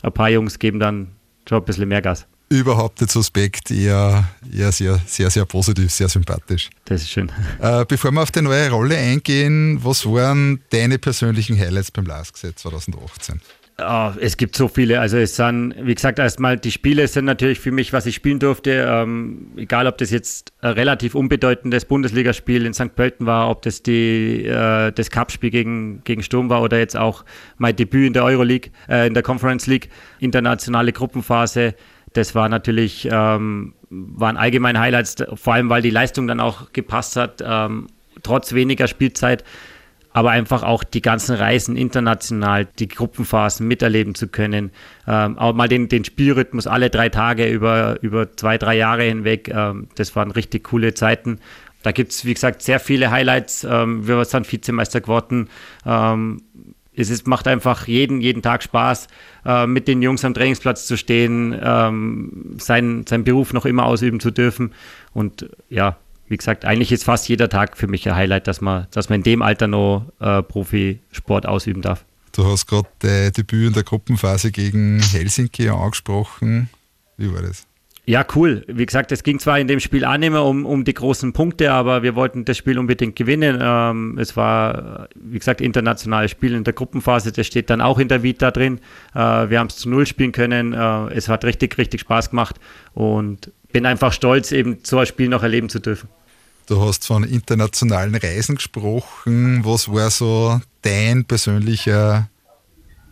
ein 0.01 0.11
paar 0.11 0.29
Jungs 0.29 0.59
geben 0.59 0.81
dann 0.81 1.07
schon 1.47 1.59
ein 1.59 1.63
bisschen 1.65 1.87
mehr 1.87 2.01
Gas 2.01 2.27
überhaupt 2.49 3.01
nicht 3.01 3.11
suspekt, 3.11 3.71
eher, 3.71 4.27
eher 4.53 4.71
sehr, 4.71 4.99
sehr, 5.05 5.29
sehr 5.29 5.45
positiv, 5.45 5.91
sehr 5.91 6.09
sympathisch. 6.09 6.69
Das 6.85 7.01
ist 7.01 7.09
schön. 7.09 7.31
Äh, 7.59 7.85
bevor 7.85 8.11
wir 8.11 8.21
auf 8.21 8.31
die 8.31 8.41
neue 8.41 8.69
Rolle 8.69 8.97
eingehen, 8.97 9.79
was 9.83 10.05
waren 10.05 10.61
deine 10.69 10.97
persönlichen 10.97 11.59
Highlights 11.59 11.91
beim 11.91 12.05
LASK 12.05 12.37
2018? 12.37 13.41
Oh, 13.79 14.11
es 14.19 14.37
gibt 14.37 14.55
so 14.55 14.67
viele. 14.67 14.99
Also 14.99 15.17
es 15.17 15.35
sind, 15.35 15.75
wie 15.79 15.93
gesagt, 15.93 16.17
erstmal 16.17 16.57
die 16.57 16.71
Spiele 16.71 17.07
sind 17.07 17.25
natürlich 17.25 17.59
für 17.59 17.71
mich, 17.71 17.93
was 17.93 18.07
ich 18.07 18.15
spielen 18.15 18.39
durfte. 18.39 18.87
Ähm, 18.89 19.51
egal, 19.55 19.85
ob 19.85 19.99
das 19.99 20.09
jetzt 20.09 20.51
ein 20.61 20.71
relativ 20.71 21.13
unbedeutendes 21.13 21.85
Bundesligaspiel 21.85 22.65
in 22.65 22.73
St. 22.73 22.95
Pölten 22.95 23.27
war, 23.27 23.51
ob 23.51 23.61
das 23.61 23.83
die, 23.83 24.45
äh, 24.45 24.91
das 24.91 25.11
Cup-Spiel 25.11 25.51
gegen, 25.51 26.03
gegen 26.05 26.23
Sturm 26.23 26.49
war 26.49 26.63
oder 26.63 26.79
jetzt 26.79 26.97
auch 26.97 27.23
mein 27.57 27.75
Debüt 27.75 28.07
in 28.07 28.13
der 28.13 28.23
Euroleague, 28.23 28.71
äh, 28.89 29.05
in 29.05 29.13
der 29.13 29.21
Conference 29.21 29.67
League, 29.67 29.89
internationale 30.19 30.91
Gruppenphase. 30.91 31.75
Das 32.13 32.35
war 32.35 32.49
natürlich, 32.49 33.07
ähm, 33.11 33.73
waren 33.89 34.37
allgemein 34.37 34.79
Highlights, 34.79 35.15
vor 35.35 35.53
allem 35.53 35.69
weil 35.69 35.81
die 35.81 35.89
Leistung 35.89 36.27
dann 36.27 36.39
auch 36.39 36.73
gepasst 36.73 37.15
hat, 37.15 37.43
ähm, 37.45 37.87
trotz 38.23 38.53
weniger 38.53 38.87
Spielzeit. 38.87 39.43
aber 40.17 40.31
einfach 40.31 40.63
auch 40.63 40.83
die 40.83 41.03
ganzen 41.03 41.35
Reisen 41.35 41.77
international, 41.77 42.65
die 42.65 42.87
Gruppenphasen 42.87 43.67
miterleben 43.67 44.15
zu 44.15 44.27
können, 44.27 44.71
ähm, 45.07 45.37
auch 45.37 45.53
mal 45.53 45.67
den, 45.67 45.89
den 45.89 46.03
Spielrhythmus 46.05 46.65
alle 46.65 46.89
drei 46.89 47.09
Tage 47.09 47.47
über, 47.47 48.01
über 48.01 48.35
zwei, 48.35 48.57
drei 48.57 48.77
Jahre 48.77 49.03
hinweg, 49.03 49.47
ähm, 49.53 49.89
das 49.93 50.15
waren 50.15 50.31
richtig 50.31 50.63
coole 50.63 50.95
Zeiten. 50.95 51.39
Da 51.83 51.91
gibt 51.91 52.13
es, 52.13 52.25
wie 52.25 52.33
gesagt, 52.33 52.63
sehr 52.63 52.79
viele 52.79 53.11
Highlights. 53.11 53.63
Ähm, 53.63 54.07
wir 54.07 54.25
sind 54.25 54.51
Vizemeister 54.51 55.01
geworden. 55.01 55.49
Es 56.97 57.09
ist, 57.09 57.27
macht 57.27 57.47
einfach 57.47 57.87
jeden, 57.87 58.21
jeden 58.21 58.41
Tag 58.41 58.63
Spaß, 58.63 59.07
äh, 59.45 59.67
mit 59.67 59.87
den 59.87 60.01
Jungs 60.01 60.25
am 60.25 60.33
Trainingsplatz 60.33 60.87
zu 60.87 60.97
stehen, 60.97 61.57
ähm, 61.61 62.55
seinen, 62.57 63.05
seinen 63.05 63.23
Beruf 63.23 63.53
noch 63.53 63.65
immer 63.65 63.85
ausüben 63.85 64.19
zu 64.19 64.31
dürfen. 64.31 64.73
Und 65.13 65.49
ja, 65.69 65.97
wie 66.27 66.37
gesagt, 66.37 66.65
eigentlich 66.65 66.91
ist 66.91 67.03
fast 67.03 67.29
jeder 67.29 67.49
Tag 67.49 67.77
für 67.77 67.87
mich 67.87 68.07
ein 68.09 68.15
Highlight, 68.15 68.47
dass 68.47 68.61
man, 68.61 68.87
dass 68.91 69.09
man 69.09 69.19
in 69.19 69.23
dem 69.23 69.41
Alter 69.41 69.67
noch 69.67 70.11
äh, 70.19 70.41
Profisport 70.41 71.45
ausüben 71.45 71.81
darf. 71.81 72.03
Du 72.31 72.45
hast 72.45 72.65
gerade 72.65 72.87
dein 72.99 73.31
Debüt 73.31 73.67
in 73.67 73.73
der 73.73 73.83
Gruppenphase 73.83 74.51
gegen 74.51 74.99
Helsinki 74.99 75.69
angesprochen. 75.69 76.69
Wie 77.15 77.31
war 77.33 77.41
das? 77.41 77.66
Ja, 78.09 78.25
cool. 78.35 78.63
Wie 78.67 78.85
gesagt, 78.85 79.11
es 79.11 79.21
ging 79.21 79.37
zwar 79.37 79.59
in 79.59 79.67
dem 79.67 79.81
Spiel 79.81 80.07
mehr 80.17 80.41
um, 80.41 80.65
um 80.65 80.85
die 80.85 80.93
großen 80.93 81.33
Punkte, 81.33 81.73
aber 81.73 82.03
wir 82.03 82.15
wollten 82.15 82.45
das 82.45 82.55
Spiel 82.55 82.79
unbedingt 82.79 83.17
gewinnen. 83.17 83.59
Ähm, 83.61 84.17
es 84.17 84.37
war, 84.37 85.09
wie 85.15 85.37
gesagt, 85.37 85.59
internationales 85.59 86.31
Spiel 86.31 86.55
in 86.55 86.63
der 86.63 86.71
Gruppenphase. 86.71 87.33
Das 87.33 87.45
steht 87.45 87.69
dann 87.69 87.81
auch 87.81 87.99
in 87.99 88.07
der 88.07 88.23
Vita 88.23 88.51
drin. 88.51 88.79
Äh, 89.13 89.49
wir 89.49 89.59
haben 89.59 89.67
es 89.67 89.75
zu 89.75 89.89
Null 89.89 90.07
spielen 90.07 90.31
können. 90.31 90.71
Äh, 90.71 91.15
es 91.15 91.27
hat 91.27 91.43
richtig, 91.43 91.77
richtig 91.77 91.99
Spaß 91.99 92.29
gemacht 92.29 92.55
und 92.93 93.51
bin 93.73 93.85
einfach 93.85 94.13
stolz, 94.13 94.53
eben 94.53 94.77
so 94.83 94.99
ein 94.99 95.05
Spiel 95.05 95.27
noch 95.27 95.43
erleben 95.43 95.67
zu 95.67 95.79
dürfen. 95.79 96.07
Du 96.67 96.79
hast 96.79 97.05
von 97.05 97.25
internationalen 97.25 98.15
Reisen 98.15 98.55
gesprochen. 98.55 99.65
Was 99.65 99.91
war 99.91 100.09
so 100.11 100.61
dein 100.81 101.25
persönlicher 101.25 102.29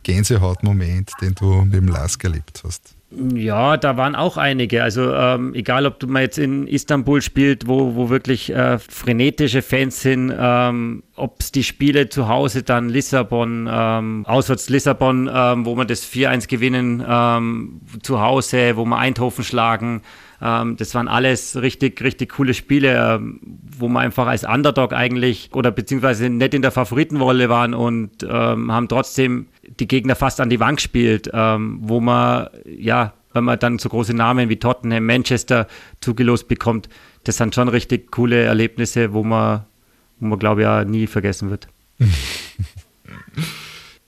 Gänsehautmoment, 0.03 1.11
den 1.19 1.35
du 1.35 1.65
mit 1.65 1.73
dem 1.73 1.89
Lask 1.89 2.23
erlebt 2.23 2.61
hast? 2.65 2.94
Ja, 3.17 3.77
da 3.77 3.95
waren 3.95 4.13
auch 4.15 4.35
einige. 4.35 4.83
Also 4.83 5.13
ähm, 5.13 5.53
egal, 5.53 5.85
ob 5.85 5.99
du 5.99 6.07
mal 6.07 6.23
jetzt 6.23 6.37
in 6.37 6.67
Istanbul 6.67 7.21
spielt, 7.21 7.67
wo, 7.67 7.95
wo 7.95 8.09
wirklich 8.09 8.53
äh, 8.53 8.77
frenetische 8.77 9.61
Fans 9.61 10.01
sind, 10.01 10.33
ähm, 10.37 11.03
ob 11.15 11.39
es 11.39 11.51
die 11.51 11.63
Spiele 11.63 12.09
zu 12.09 12.27
Hause 12.27 12.63
dann 12.63 12.89
Lissabon, 12.89 13.69
ähm, 13.71 14.25
auswärts 14.27 14.69
Lissabon, 14.69 15.29
ähm, 15.33 15.65
wo 15.65 15.75
man 15.75 15.87
das 15.87 16.05
4-1 16.05 16.47
gewinnen, 16.47 17.05
ähm, 17.07 17.81
zu 18.01 18.19
Hause, 18.19 18.75
wo 18.75 18.83
wir 18.83 18.97
Eindhoven 18.97 19.45
schlagen. 19.45 20.01
Ähm, 20.41 20.75
das 20.75 20.93
waren 20.93 21.07
alles 21.07 21.55
richtig, 21.61 22.01
richtig 22.01 22.33
coole 22.33 22.53
Spiele, 22.53 23.21
wo 23.77 23.87
wir 23.87 23.99
einfach 23.99 24.27
als 24.27 24.43
Underdog 24.43 24.91
eigentlich 24.91 25.51
oder 25.53 25.71
beziehungsweise 25.71 26.29
nicht 26.29 26.53
in 26.53 26.61
der 26.61 26.71
Favoritenrolle 26.71 27.47
waren 27.47 27.73
und 27.73 28.23
haben 28.27 28.87
trotzdem 28.89 29.47
die 29.79 29.87
Gegner 29.87 30.15
fast 30.15 30.39
an 30.39 30.49
die 30.49 30.59
Wand 30.59 30.77
gespielt, 30.77 31.29
ähm, 31.33 31.79
wo 31.81 31.99
man, 31.99 32.49
ja, 32.65 33.13
wenn 33.33 33.43
man 33.43 33.59
dann 33.59 33.79
so 33.79 33.89
große 33.89 34.13
Namen 34.13 34.49
wie 34.49 34.57
Tottenham, 34.57 35.05
Manchester 35.05 35.67
zugelost 36.01 36.47
bekommt, 36.47 36.89
das 37.25 37.37
sind 37.37 37.55
schon 37.55 37.67
richtig 37.67 38.11
coole 38.11 38.43
Erlebnisse, 38.43 39.13
wo 39.13 39.23
man, 39.23 39.65
wo 40.19 40.27
man 40.27 40.39
glaube 40.39 40.61
ich, 40.61 40.65
ja 40.65 40.85
nie 40.85 41.07
vergessen 41.07 41.49
wird. 41.49 41.67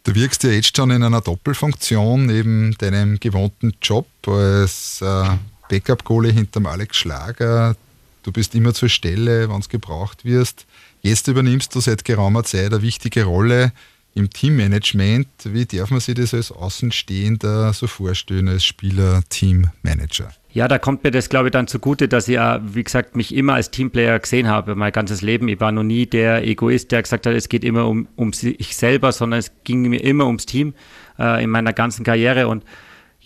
Du 0.07 0.15
wirkst 0.15 0.41
ja 0.43 0.51
jetzt 0.51 0.77
schon 0.77 0.89
in 0.91 1.03
einer 1.03 1.19
Doppelfunktion 1.19 2.27
neben 2.27 2.73
deinem 2.77 3.19
gewohnten 3.19 3.73
Job 3.81 4.07
als 4.25 5.01
äh, 5.01 5.25
Backup-Goalie 5.67 6.31
hinterm 6.31 6.65
Alex 6.65 6.95
Schlager. 6.95 7.75
Du 8.23 8.31
bist 8.31 8.55
immer 8.55 8.73
zur 8.73 8.87
Stelle, 8.87 9.49
wenn 9.49 9.59
es 9.59 9.67
gebraucht 9.67 10.23
wirst. 10.23 10.65
Jetzt 11.01 11.27
übernimmst 11.27 11.75
du 11.75 11.81
seit 11.81 12.05
geraumer 12.05 12.45
Zeit 12.45 12.71
eine 12.71 12.81
wichtige 12.81 13.25
Rolle 13.25 13.73
im 14.17 14.29
Teammanagement. 14.29 15.27
Wie 15.45 15.65
darf 15.65 15.91
man 15.91 15.99
sich 15.99 16.15
das 16.15 16.33
als 16.33 16.51
Außenstehender 16.51 17.71
so 17.73 17.87
vorstellen, 17.87 18.49
als 18.49 18.65
Spieler, 18.65 19.21
Teammanager? 19.29 20.29
Ja, 20.51 20.67
da 20.67 20.79
kommt 20.79 21.03
mir 21.03 21.11
das, 21.11 21.29
glaube 21.29 21.49
ich, 21.49 21.51
dann 21.51 21.67
zugute, 21.67 22.07
dass 22.07 22.27
ich 22.27 22.33
ja, 22.33 22.59
wie 22.63 22.83
gesagt, 22.83 23.15
mich 23.15 23.35
immer 23.35 23.53
als 23.53 23.69
Teamplayer 23.69 24.17
gesehen 24.17 24.47
habe, 24.47 24.75
mein 24.75 24.91
ganzes 24.91 25.21
Leben. 25.21 25.47
Ich 25.49 25.59
war 25.59 25.71
noch 25.71 25.83
nie 25.83 26.07
der 26.07 26.47
Egoist, 26.47 26.91
der 26.91 27.03
gesagt 27.03 27.27
hat, 27.27 27.33
es 27.33 27.47
geht 27.47 27.63
immer 27.63 27.87
um, 27.87 28.07
um 28.15 28.33
sich 28.33 28.75
selber, 28.75 29.11
sondern 29.11 29.39
es 29.39 29.51
ging 29.63 29.83
mir 29.83 30.03
immer 30.03 30.25
ums 30.25 30.47
Team 30.47 30.73
äh, 31.19 31.43
in 31.43 31.51
meiner 31.51 31.73
ganzen 31.73 32.03
Karriere 32.03 32.47
und 32.47 32.63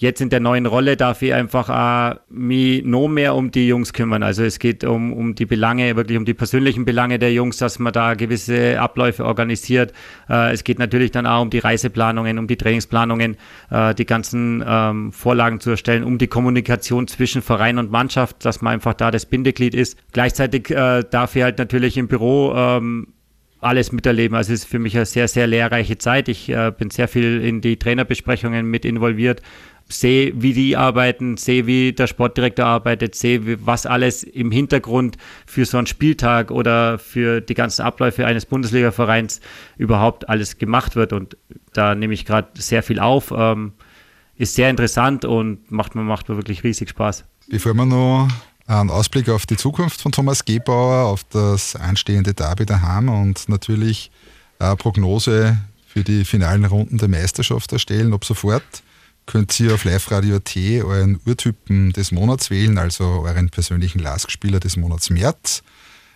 jetzt 0.02 0.20
in 0.20 0.30
der 0.30 0.40
neuen 0.40 0.66
Rolle 0.66 0.98
darf 0.98 1.22
ich 1.22 1.32
einfach 1.32 1.70
äh, 1.70 2.16
mich 2.30 2.84
noch 2.84 3.08
mehr 3.08 3.36
um 3.36 3.52
die 3.52 3.68
Jungs 3.68 3.94
kümmern. 3.94 4.24
Also 4.24 4.44
es 4.44 4.58
geht 4.58 4.84
um, 4.84 5.14
um 5.14 5.36
die 5.36 5.46
Belange, 5.46 5.96
wirklich 5.96 6.18
um 6.18 6.26
die 6.26 6.34
persönlichen 6.34 6.86
Belange 6.86 7.20
der 7.20 7.32
Jungs, 7.32 7.58
dass 7.58 7.78
man 7.78 7.94
da 7.94 8.16
gewisse 8.16 8.80
Abläufe 8.80 9.24
organisiert. 9.24 9.94
Äh, 10.28 10.54
es 10.54 10.64
geht 10.64 10.80
natürlich 10.80 11.12
dann 11.12 11.28
auch 11.28 11.44
um 11.44 11.52
die 11.52 11.60
Reiseplanungen, 11.60 12.40
um 12.40 12.48
die 12.48 12.58
Trainingsplanungen, 12.58 13.38
äh, 13.70 13.94
die 13.94 14.08
ganzen 14.08 14.64
ähm, 14.68 15.12
Vorlagen 15.12 15.60
zu 15.60 15.70
erstellen, 15.70 16.04
um 16.04 16.18
die 16.18 16.28
Kommunikation 16.28 17.08
zwischen 17.08 17.44
Verein 17.44 17.78
und 17.78 17.92
Mannschaft, 17.92 18.44
dass 18.44 18.62
man 18.64 18.74
einfach 18.74 18.96
da 18.96 19.12
das 19.12 19.28
Bindeglied 19.28 19.76
ist. 19.76 19.98
Gleichzeitig 20.14 20.72
äh, 20.72 21.04
darf 21.10 21.36
ich 21.36 21.44
halt 21.44 21.60
natürlich 21.60 21.98
im 21.98 22.08
Büro 22.08 22.54
ähm, 22.56 23.14
alles 23.62 23.92
miterleben. 23.92 24.36
Also 24.36 24.54
es 24.54 24.62
ist 24.62 24.70
für 24.70 24.80
mich 24.80 24.96
eine 24.96 25.06
sehr, 25.06 25.28
sehr 25.28 25.48
lehrreiche 25.48 25.98
Zeit. 25.98 26.28
Ich 26.28 26.50
äh, 26.50 26.72
bin 26.76 26.90
sehr 26.90 27.08
viel 27.08 27.42
in 27.42 27.62
die 27.62 27.78
Trainerbesprechungen 27.78 28.66
mit 28.66 28.86
involviert, 28.86 29.42
sehe, 29.92 30.34
wie 30.36 30.54
die 30.54 30.78
arbeiten, 30.78 31.38
sehe, 31.38 31.68
wie 31.68 31.94
der 31.94 32.08
Sportdirektor 32.08 32.66
arbeitet, 32.66 33.16
sehe, 33.16 33.66
was 33.66 33.86
alles 33.86 34.24
im 34.24 34.52
Hintergrund 34.52 35.18
für 35.46 35.66
so 35.66 35.78
einen 35.78 35.88
Spieltag 35.88 36.52
oder 36.52 36.98
für 37.00 37.42
die 37.42 37.54
ganzen 37.54 37.84
Abläufe 37.84 38.26
eines 38.26 38.46
Bundesliga-Vereins 38.46 39.42
überhaupt 39.78 40.30
alles 40.30 40.58
gemacht 40.58 40.96
wird. 40.96 41.14
Und 41.14 41.38
da 41.74 41.96
nehme 41.96 42.14
ich 42.14 42.26
gerade 42.26 42.50
sehr 42.56 42.84
viel 42.84 43.00
auf. 43.00 43.34
Ähm, 43.36 43.74
ist 44.36 44.56
sehr 44.56 44.70
interessant 44.70 45.26
und 45.26 45.72
macht 45.72 45.94
mir, 45.94 46.02
macht 46.02 46.28
mir 46.30 46.36
wirklich 46.36 46.64
riesig 46.64 46.90
Spaß. 46.90 47.26
Bevor 47.50 47.74
wir 47.74 47.86
noch 47.86 48.28
einen 48.66 48.90
Ausblick 48.90 49.30
auf 49.30 49.46
die 49.46 49.58
Zukunft 49.58 50.02
von 50.02 50.12
Thomas 50.12 50.46
Gebauer, 50.46 51.06
auf 51.06 51.24
das 51.26 51.76
anstehende 51.76 52.34
Derby 52.34 52.66
daheim 52.66 53.10
und 53.10 53.50
natürlich 53.50 54.10
eine 54.58 54.76
Prognose 54.76 55.58
für 55.86 56.04
die 56.04 56.24
finalen 56.24 56.66
Runden 56.66 56.98
der 56.98 57.10
Meisterschaft 57.10 57.72
erstellen, 57.74 58.14
ab 58.14 58.24
sofort 58.24 58.64
könnt 59.26 59.60
ihr 59.60 59.74
auf 59.74 59.84
Live-Radio.at 59.84 60.56
euren 60.84 61.20
Urtypen 61.26 61.94
des 61.94 62.12
Monats 62.12 62.50
wählen, 62.50 62.78
also 62.78 63.04
euren 63.04 63.50
persönlichen 63.50 64.00
Lask-Spieler 64.00 64.60
des 64.60 64.78
Monats 64.78 65.10
März. 65.10 65.64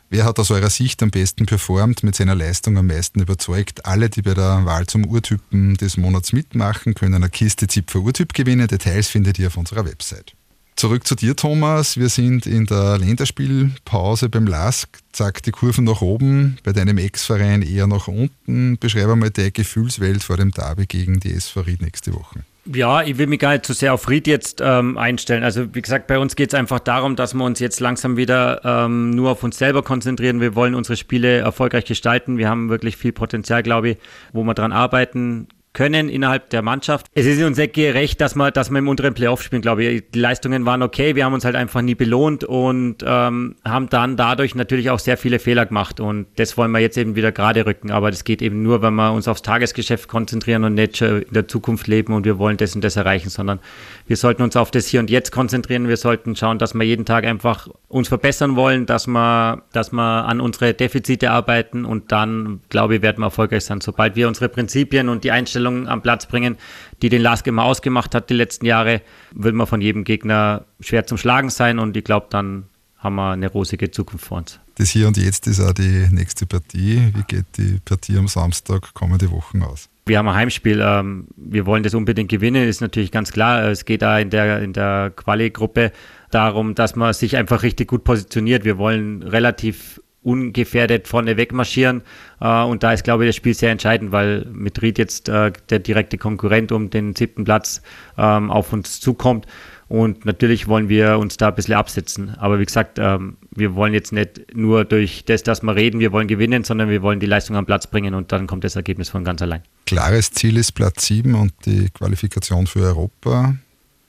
Wer 0.09 0.25
hat 0.25 0.37
aus 0.39 0.51
eurer 0.51 0.69
Sicht 0.69 1.01
am 1.01 1.09
besten 1.09 1.45
performt, 1.45 2.03
mit 2.03 2.15
seiner 2.15 2.35
Leistung 2.35 2.77
am 2.77 2.87
meisten 2.87 3.21
überzeugt? 3.21 3.85
Alle, 3.85 4.09
die 4.09 4.21
bei 4.21 4.33
der 4.33 4.65
Wahl 4.65 4.85
zum 4.85 5.05
Urtypen 5.05 5.75
des 5.75 5.97
Monats 5.97 6.31
mitmachen, 6.31 6.93
können 6.93 7.15
eine 7.15 7.29
Kiste 7.29 7.67
Zipfer 7.67 7.99
Urtyp 7.99 8.33
gewinnen. 8.33 8.67
Details 8.67 9.07
findet 9.07 9.39
ihr 9.39 9.47
auf 9.47 9.57
unserer 9.57 9.85
Website. 9.85 10.33
Zurück 10.75 11.07
zu 11.07 11.15
dir, 11.15 11.35
Thomas. 11.35 11.97
Wir 11.97 12.09
sind 12.09 12.45
in 12.45 12.65
der 12.65 12.97
Länderspielpause 12.97 14.29
beim 14.29 14.45
LASK. 14.45 14.89
Zack, 15.13 15.41
die 15.43 15.51
Kurven 15.51 15.85
nach 15.85 16.01
oben, 16.01 16.57
bei 16.63 16.73
deinem 16.73 16.97
Ex-Verein 16.97 17.61
eher 17.61 17.87
nach 17.87 18.07
unten. 18.07 18.77
Beschreibe 18.77 19.15
mal 19.15 19.31
deine 19.31 19.51
Gefühlswelt 19.51 20.21
vor 20.21 20.35
dem 20.37 20.51
Derby 20.51 20.85
gegen 20.85 21.21
die 21.21 21.31
SV 21.31 21.61
Ried 21.61 21.81
nächste 21.81 22.13
Woche. 22.13 22.43
Ja, 22.73 23.03
ich 23.03 23.19
will 23.19 23.27
mich 23.27 23.39
gar 23.39 23.51
nicht 23.51 23.65
zu 23.65 23.73
sehr 23.73 23.93
auf 23.93 24.09
Ried 24.09 24.25
jetzt 24.25 24.59
ähm, 24.63 24.97
einstellen. 24.97 25.43
Also 25.43 25.75
wie 25.75 25.83
gesagt, 25.83 26.07
bei 26.07 26.17
uns 26.17 26.35
geht 26.35 26.51
es 26.51 26.59
einfach 26.59 26.79
darum, 26.79 27.15
dass 27.15 27.35
wir 27.35 27.43
uns 27.43 27.59
jetzt 27.59 27.79
langsam 27.79 28.17
wieder 28.17 28.61
ähm, 28.63 29.11
nur 29.11 29.31
auf 29.31 29.43
uns 29.43 29.59
selber 29.59 29.83
konzentrieren. 29.83 30.41
Wir 30.41 30.55
wollen 30.55 30.73
unsere 30.73 30.97
Spiele 30.97 31.37
erfolgreich 31.37 31.85
gestalten. 31.85 32.39
Wir 32.39 32.49
haben 32.49 32.69
wirklich 32.69 32.97
viel 32.97 33.11
Potenzial, 33.11 33.61
glaube 33.61 33.89
ich, 33.89 33.97
wo 34.33 34.43
wir 34.43 34.55
dran 34.55 34.71
arbeiten 34.71 35.47
können 35.75 36.09
innerhalb 36.09 36.49
der 36.49 36.63
Mannschaft. 36.63 37.05
Es 37.13 37.27
ist 37.27 37.39
uns 37.43 37.57
nicht 37.57 37.73
gerecht, 37.73 38.19
dass 38.21 38.35
wir, 38.35 38.49
dass 38.49 38.71
wir 38.71 38.79
im 38.79 38.87
unteren 38.87 39.13
Playoff 39.13 39.43
spielen, 39.43 39.61
glaube 39.61 39.83
ich. 39.83 40.03
Die 40.11 40.19
Leistungen 40.19 40.65
waren 40.65 40.81
okay, 40.81 41.15
wir 41.15 41.25
haben 41.25 41.33
uns 41.33 41.45
halt 41.45 41.55
einfach 41.55 41.81
nie 41.83 41.93
belohnt 41.93 42.43
und 42.43 43.03
ähm, 43.05 43.55
haben 43.63 43.89
dann 43.89 44.17
dadurch 44.17 44.55
natürlich 44.55 44.89
auch 44.89 44.99
sehr 44.99 45.17
viele 45.17 45.37
Fehler 45.37 45.67
gemacht 45.67 45.99
und 45.99 46.25
das 46.37 46.57
wollen 46.57 46.71
wir 46.71 46.79
jetzt 46.79 46.97
eben 46.97 47.15
wieder 47.15 47.31
gerade 47.31 47.65
rücken. 47.65 47.91
Aber 47.91 48.09
das 48.09 48.23
geht 48.23 48.41
eben 48.41 48.63
nur, 48.63 48.81
wenn 48.81 48.95
wir 48.95 49.11
uns 49.11 49.27
aufs 49.27 49.43
Tagesgeschäft 49.43 50.07
konzentrieren 50.07 50.63
und 50.63 50.73
nicht 50.73 51.01
in 51.01 51.25
der 51.29 51.47
Zukunft 51.47 51.87
leben 51.87 52.13
und 52.13 52.25
wir 52.25 52.39
wollen 52.39 52.57
das 52.57 52.73
und 52.73 52.83
das 52.83 52.95
erreichen, 52.95 53.29
sondern 53.29 53.59
wir 54.07 54.17
sollten 54.17 54.41
uns 54.41 54.55
auf 54.55 54.71
das 54.71 54.87
Hier 54.87 55.01
und 55.01 55.09
Jetzt 55.09 55.31
konzentrieren. 55.31 55.87
Wir 55.87 55.97
sollten 55.97 56.35
schauen, 56.35 56.57
dass 56.57 56.73
wir 56.73 56.83
jeden 56.83 57.05
Tag 57.05 57.25
einfach 57.25 57.67
uns 57.89 58.07
verbessern 58.07 58.55
wollen, 58.55 58.85
dass 58.85 59.07
wir, 59.07 59.63
dass 59.73 59.91
wir 59.91 60.25
an 60.25 60.39
unsere 60.39 60.73
Defizite 60.73 61.31
arbeiten 61.31 61.83
und 61.83 62.11
dann, 62.13 62.61
glaube 62.69 62.95
ich, 62.95 63.01
werden 63.01 63.19
wir 63.19 63.25
erfolgreich 63.25 63.65
sein. 63.65 63.81
Sobald 63.81 64.15
wir 64.15 64.29
unsere 64.29 64.47
Prinzipien 64.47 65.09
und 65.09 65.23
die 65.25 65.31
Einstellung 65.31 65.64
Einstellung 65.65 65.87
am 65.87 66.01
Platz 66.01 66.25
bringen, 66.25 66.57
die 67.01 67.09
den 67.09 67.21
Lask 67.21 67.45
immer 67.47 67.63
ausgemacht 67.63 68.15
hat 68.15 68.29
die 68.29 68.33
letzten 68.33 68.65
Jahre, 68.65 69.01
will 69.33 69.53
man 69.53 69.67
von 69.67 69.81
jedem 69.81 70.03
Gegner 70.03 70.65
schwer 70.79 71.05
zum 71.05 71.17
Schlagen 71.17 71.49
sein 71.49 71.79
und 71.79 71.97
ich 71.97 72.03
glaube, 72.03 72.27
dann 72.29 72.65
haben 72.97 73.15
wir 73.15 73.31
eine 73.31 73.47
rosige 73.47 73.91
Zukunft 73.91 74.25
vor 74.25 74.39
uns. 74.39 74.59
Das 74.77 74.89
Hier 74.89 75.07
und 75.07 75.17
Jetzt 75.17 75.47
ist 75.47 75.61
auch 75.61 75.73
die 75.73 76.07
nächste 76.11 76.45
Partie. 76.45 77.11
Wie 77.13 77.23
geht 77.27 77.45
die 77.57 77.79
Partie 77.85 78.17
am 78.17 78.27
Samstag 78.27 78.93
kommende 78.93 79.29
Wochen 79.31 79.61
aus? 79.61 79.89
Wir 80.07 80.17
haben 80.17 80.27
ein 80.27 80.35
Heimspiel. 80.35 80.81
Ähm, 80.83 81.27
wir 81.35 81.65
wollen 81.65 81.83
das 81.83 81.93
unbedingt 81.93 82.29
gewinnen, 82.29 82.67
ist 82.67 82.81
natürlich 82.81 83.11
ganz 83.11 83.31
klar. 83.31 83.63
Es 83.69 83.85
geht 83.85 84.01
da 84.01 84.19
in 84.19 84.29
der, 84.29 84.61
in 84.61 84.73
der 84.73 85.13
Quali-Gruppe 85.15 85.91
darum, 86.31 86.75
dass 86.75 86.95
man 86.95 87.13
sich 87.13 87.37
einfach 87.37 87.63
richtig 87.63 87.87
gut 87.87 88.03
positioniert. 88.03 88.65
Wir 88.65 88.77
wollen 88.77 89.23
relativ 89.23 90.01
ungefährdet 90.25 91.07
vorne 91.07 91.37
wegmarschieren. 91.37 92.01
Äh, 92.41 92.63
und 92.63 92.83
da 92.83 92.91
ist, 92.91 93.03
glaube 93.03 93.23
ich, 93.23 93.29
das 93.29 93.35
Spiel 93.35 93.53
sehr 93.53 93.71
entscheidend, 93.71 94.11
weil 94.11 94.45
mit 94.51 94.81
Ried 94.81 94.97
jetzt 94.97 95.29
äh, 95.29 95.53
der 95.69 95.79
direkte 95.79 96.17
Konkurrent 96.17 96.71
um 96.71 96.89
den 96.89 97.15
siebten 97.15 97.45
Platz 97.45 97.81
ähm, 98.17 98.51
auf 98.51 98.73
uns 98.73 98.99
zukommt. 98.99 99.45
Und 99.87 100.25
natürlich 100.25 100.67
wollen 100.67 100.89
wir 100.89 101.19
uns 101.19 101.37
da 101.37 101.49
ein 101.49 101.55
bisschen 101.55 101.75
absetzen. 101.75 102.35
Aber 102.39 102.59
wie 102.59 102.65
gesagt, 102.65 102.97
ähm, 102.97 103.37
wir 103.51 103.75
wollen 103.75 103.93
jetzt 103.93 104.11
nicht 104.11 104.55
nur 104.55 104.83
durch 104.83 105.25
das, 105.25 105.43
dass 105.43 105.61
wir 105.61 105.75
reden, 105.75 105.99
wir 105.99 106.11
wollen 106.11 106.27
gewinnen, 106.27 106.63
sondern 106.63 106.89
wir 106.89 107.03
wollen 107.03 107.19
die 107.19 107.27
Leistung 107.27 107.55
am 107.55 107.67
Platz 107.67 107.85
bringen 107.85 108.15
und 108.15 108.31
dann 108.31 108.47
kommt 108.47 108.63
das 108.63 108.75
Ergebnis 108.75 109.09
von 109.09 109.23
ganz 109.23 109.43
allein. 109.43 109.61
Klares 109.85 110.31
Ziel 110.31 110.57
ist 110.57 110.71
Platz 110.71 111.05
7 111.05 111.35
und 111.35 111.53
die 111.65 111.89
Qualifikation 111.91 112.65
für 112.65 112.81
Europa. 112.81 113.55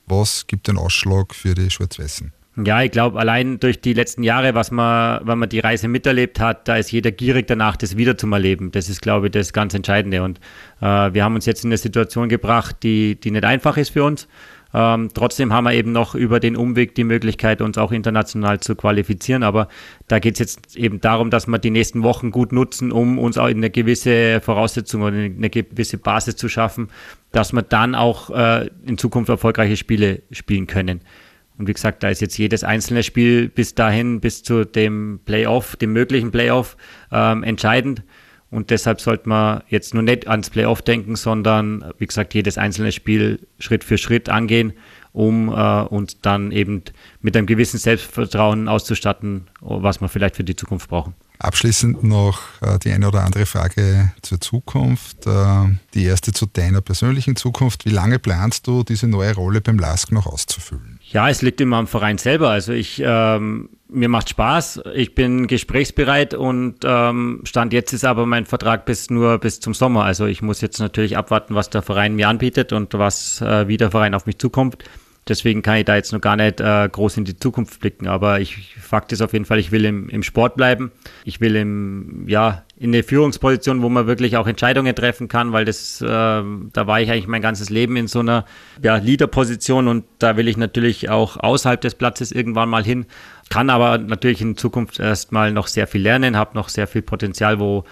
Was 0.07 0.47
gibt 0.47 0.69
den 0.69 0.79
Ausschlag 0.79 1.35
für 1.35 1.55
die 1.55 1.69
Schwarz-Weißen? 1.69 2.33
Ja, 2.65 2.83
ich 2.83 2.91
glaube, 2.91 3.19
allein 3.19 3.61
durch 3.61 3.83
die 3.83 3.93
letzten 3.93 4.23
Jahre, 4.23 4.55
was 4.55 4.71
man, 4.71 5.21
wenn 5.27 5.39
man 5.39 5.49
die 5.49 5.59
Reise 5.59 5.89
miterlebt 5.89 6.41
hat, 6.41 6.67
da 6.69 6.77
ist 6.77 6.91
jeder 6.91 7.11
gierig 7.11 7.47
danach, 7.47 7.77
das 7.77 7.99
wieder 7.99 8.17
zu 8.17 8.31
erleben. 8.33 8.73
Das 8.73 8.89
ist, 8.89 9.03
glaube 9.03 9.27
ich, 9.27 9.33
das 9.33 9.53
ganz 9.53 9.75
Entscheidende. 9.75 10.23
Und 10.23 10.41
äh, 10.81 11.13
wir 11.13 11.23
haben 11.23 11.35
uns 11.35 11.45
jetzt 11.45 11.65
in 11.65 11.69
eine 11.69 11.77
Situation 11.77 12.31
gebracht, 12.31 12.77
die, 12.83 13.21
die 13.21 13.31
nicht 13.31 13.45
einfach 13.45 13.77
ist 13.77 13.91
für 13.91 14.05
uns. 14.05 14.27
Ähm, 14.73 15.11
trotzdem 15.13 15.53
haben 15.53 15.65
wir 15.65 15.75
eben 15.75 15.93
noch 15.93 16.15
über 16.15 16.41
den 16.41 16.57
Umweg 16.57 16.95
die 16.95 17.05
Möglichkeit, 17.05 17.61
uns 17.61 17.77
auch 17.77 17.93
international 17.93 18.61
zu 18.61 18.75
qualifizieren. 18.75 19.43
Aber 19.43 19.69
da 20.09 20.19
geht 20.19 20.35
es 20.35 20.39
jetzt 20.39 20.77
eben 20.77 21.03
darum, 21.03 21.31
dass 21.31 21.47
wir 21.47 21.59
die 21.59 21.71
nächsten 21.71 22.03
Wochen 22.05 22.31
gut 22.31 22.53
nutzen, 22.53 22.91
um 22.91 23.19
uns 23.19 23.37
auch 23.37 23.47
eine 23.47 23.69
gewisse 23.69 24.41
Voraussetzung 24.41 25.03
oder 25.03 25.17
eine 25.17 25.51
gewisse 25.51 25.99
Basis 25.99 26.37
zu 26.37 26.49
schaffen, 26.49 26.89
dass 27.33 27.53
wir 27.53 27.63
dann 27.63 27.95
auch 27.95 28.31
äh, 28.31 28.71
in 28.87 28.97
Zukunft 28.97 29.29
erfolgreiche 29.29 29.77
Spiele 29.77 30.23
spielen 30.31 30.67
können. 30.67 31.03
Und 31.59 31.69
wie 31.69 31.73
gesagt, 31.73 32.03
da 32.03 32.09
ist 32.09 32.21
jetzt 32.21 32.37
jedes 32.37 32.65
einzelne 32.65 33.03
Spiel 33.03 33.49
bis 33.49 33.75
dahin, 33.75 34.21
bis 34.21 34.43
zu 34.43 34.65
dem 34.65 35.21
Playoff, 35.25 35.77
dem 35.77 35.93
möglichen 35.93 36.31
Playoff, 36.31 36.77
ähm, 37.11 37.43
entscheidend. 37.43 38.03
Und 38.51 38.71
deshalb 38.71 39.01
sollte 39.01 39.29
man 39.29 39.63
jetzt 39.69 39.95
nur 39.95 40.03
nicht 40.03 40.29
ans 40.29 40.51
Playoff 40.51 40.83
denken, 40.83 41.17
sondern 41.17 41.93
wie 41.99 42.07
gesagt, 42.07 42.35
jedes 42.35 42.59
einzelne 42.59 42.93
Spiel 42.93 43.41
Schritt 43.59 43.85
für 43.85 43.99
Schritt 43.99 44.29
angehen, 44.29 44.73
um 45.13 45.49
äh, 45.49 45.83
uns 45.83 46.21
dann 46.21 46.53
eben 46.53 46.83
mit 47.21 47.37
einem 47.37 47.47
gewissen 47.47 47.79
Selbstvertrauen 47.79 48.69
auszustatten, 48.69 49.49
was 49.61 50.01
wir 50.01 50.09
vielleicht 50.09 50.37
für 50.37 50.45
die 50.45 50.57
Zukunft 50.57 50.89
brauchen. 50.89 51.15
Abschließend 51.39 52.03
noch 52.03 52.41
äh, 52.63 52.79
die 52.79 52.93
eine 52.93 53.09
oder 53.09 53.25
andere 53.25 53.47
Frage 53.47 54.13
zur 54.23 54.41
Zukunft. 54.41 55.27
Äh, 55.27 55.65
die 55.95 56.05
erste 56.05 56.33
zu 56.33 56.47
deiner 56.47 56.81
persönlichen 56.81 57.37
Zukunft. 57.37 57.85
Wie 57.85 57.91
lange 57.91 58.19
planst 58.19 58.67
du, 58.67 58.83
diese 58.83 59.07
neue 59.07 59.35
Rolle 59.35 59.61
beim 59.61 59.79
LASK 59.79 60.13
noch 60.13 60.27
auszufüllen? 60.27 60.99
Ja, 61.11 61.29
es 61.29 61.43
liegt 61.43 61.61
immer 61.61 61.77
am 61.77 61.87
Verein 61.87 62.19
selber. 62.19 62.51
Also 62.51 62.73
ich, 62.73 63.03
ähm, 63.05 63.69
mir 63.89 64.09
macht 64.09 64.31
Spaß. 64.31 64.81
Ich 64.95 65.15
bin 65.15 65.47
gesprächsbereit 65.47 66.35
und 66.35 66.79
ähm, 66.85 67.43
Stand 67.45 67.73
jetzt 67.73 67.93
ist 67.93 68.05
aber 68.05 68.27
mein 68.27 68.47
Vertrag 68.47 68.85
bis 68.87 69.11
nur 69.11 69.39
bis 69.39 69.61
zum 69.61 69.75
Sommer. 69.75 70.05
Also 70.05 70.27
ich 70.27 70.43
muss 70.43 70.61
jetzt 70.61 70.81
natürlich 70.81 71.17
abwarten, 71.17 71.55
was 71.55 71.71
der 71.71 71.83
Verein 71.83 72.17
mir 72.17 72.29
anbietet 72.29 72.73
und 72.73 72.95
was 72.95 73.41
äh, 73.41 73.69
wie 73.69 73.77
der 73.77 73.91
Verein 73.91 74.15
auf 74.15 74.27
mich 74.27 74.39
zukommt. 74.39 74.79
Deswegen 75.29 75.63
kann 75.63 75.79
ich 75.79 75.85
da 75.85 75.97
jetzt 75.97 76.13
noch 76.13 76.21
gar 76.21 76.37
nicht 76.37 76.61
äh, 76.61 76.89
groß 76.89 77.17
in 77.17 77.25
die 77.25 77.37
Zukunft 77.37 77.81
blicken. 77.81 78.07
Aber 78.07 78.39
ich 78.39 78.77
Fakt 78.77 79.11
ist 79.11 79.23
auf 79.23 79.33
jeden 79.33 79.45
Fall, 79.45 79.59
ich 79.59 79.73
will 79.73 79.85
im, 79.85 80.09
im 80.09 80.23
Sport 80.23 80.55
bleiben. 80.55 80.93
Ich 81.25 81.41
will 81.41 81.57
im, 81.57 82.29
ja, 82.29 82.65
in 82.77 82.91
eine 82.91 83.03
Führungsposition, 83.03 83.83
wo 83.83 83.89
man 83.89 84.07
wirklich 84.07 84.37
auch 84.37 84.47
Entscheidungen 84.47 84.95
treffen 84.95 85.27
kann, 85.27 85.53
weil 85.53 85.65
das, 85.65 86.01
äh, 86.01 86.07
da 86.07 86.87
war 86.87 87.01
ich 87.01 87.11
eigentlich 87.11 87.27
mein 87.27 87.43
ganzes 87.43 87.71
Leben 87.71 87.97
in 87.97 88.07
so 88.07 88.21
einer 88.21 88.45
ja, 88.81 88.97
Leader-Position 88.97 89.89
und 89.89 90.05
da 90.21 90.37
will 90.37 90.47
ich 90.47 90.57
natürlich 90.57 91.11
auch 91.11 91.37
außerhalb 91.39 91.81
des 91.81 91.97
Platzes 91.97 92.31
irgendwann 92.31 92.69
mal 92.69 92.85
hin. 92.85 93.07
Kann 93.49 93.69
aber 93.69 93.99
natürlich 93.99 94.41
in 94.41 94.57
Zukunft 94.57 95.01
erstmal 95.01 95.51
noch 95.51 95.67
sehr 95.67 95.89
viel 95.89 96.03
lernen, 96.03 96.37
habe 96.37 96.55
noch 96.55 96.69
sehr 96.69 96.87
viel 96.87 97.03
Potenzial, 97.03 97.59
wo 97.59 97.85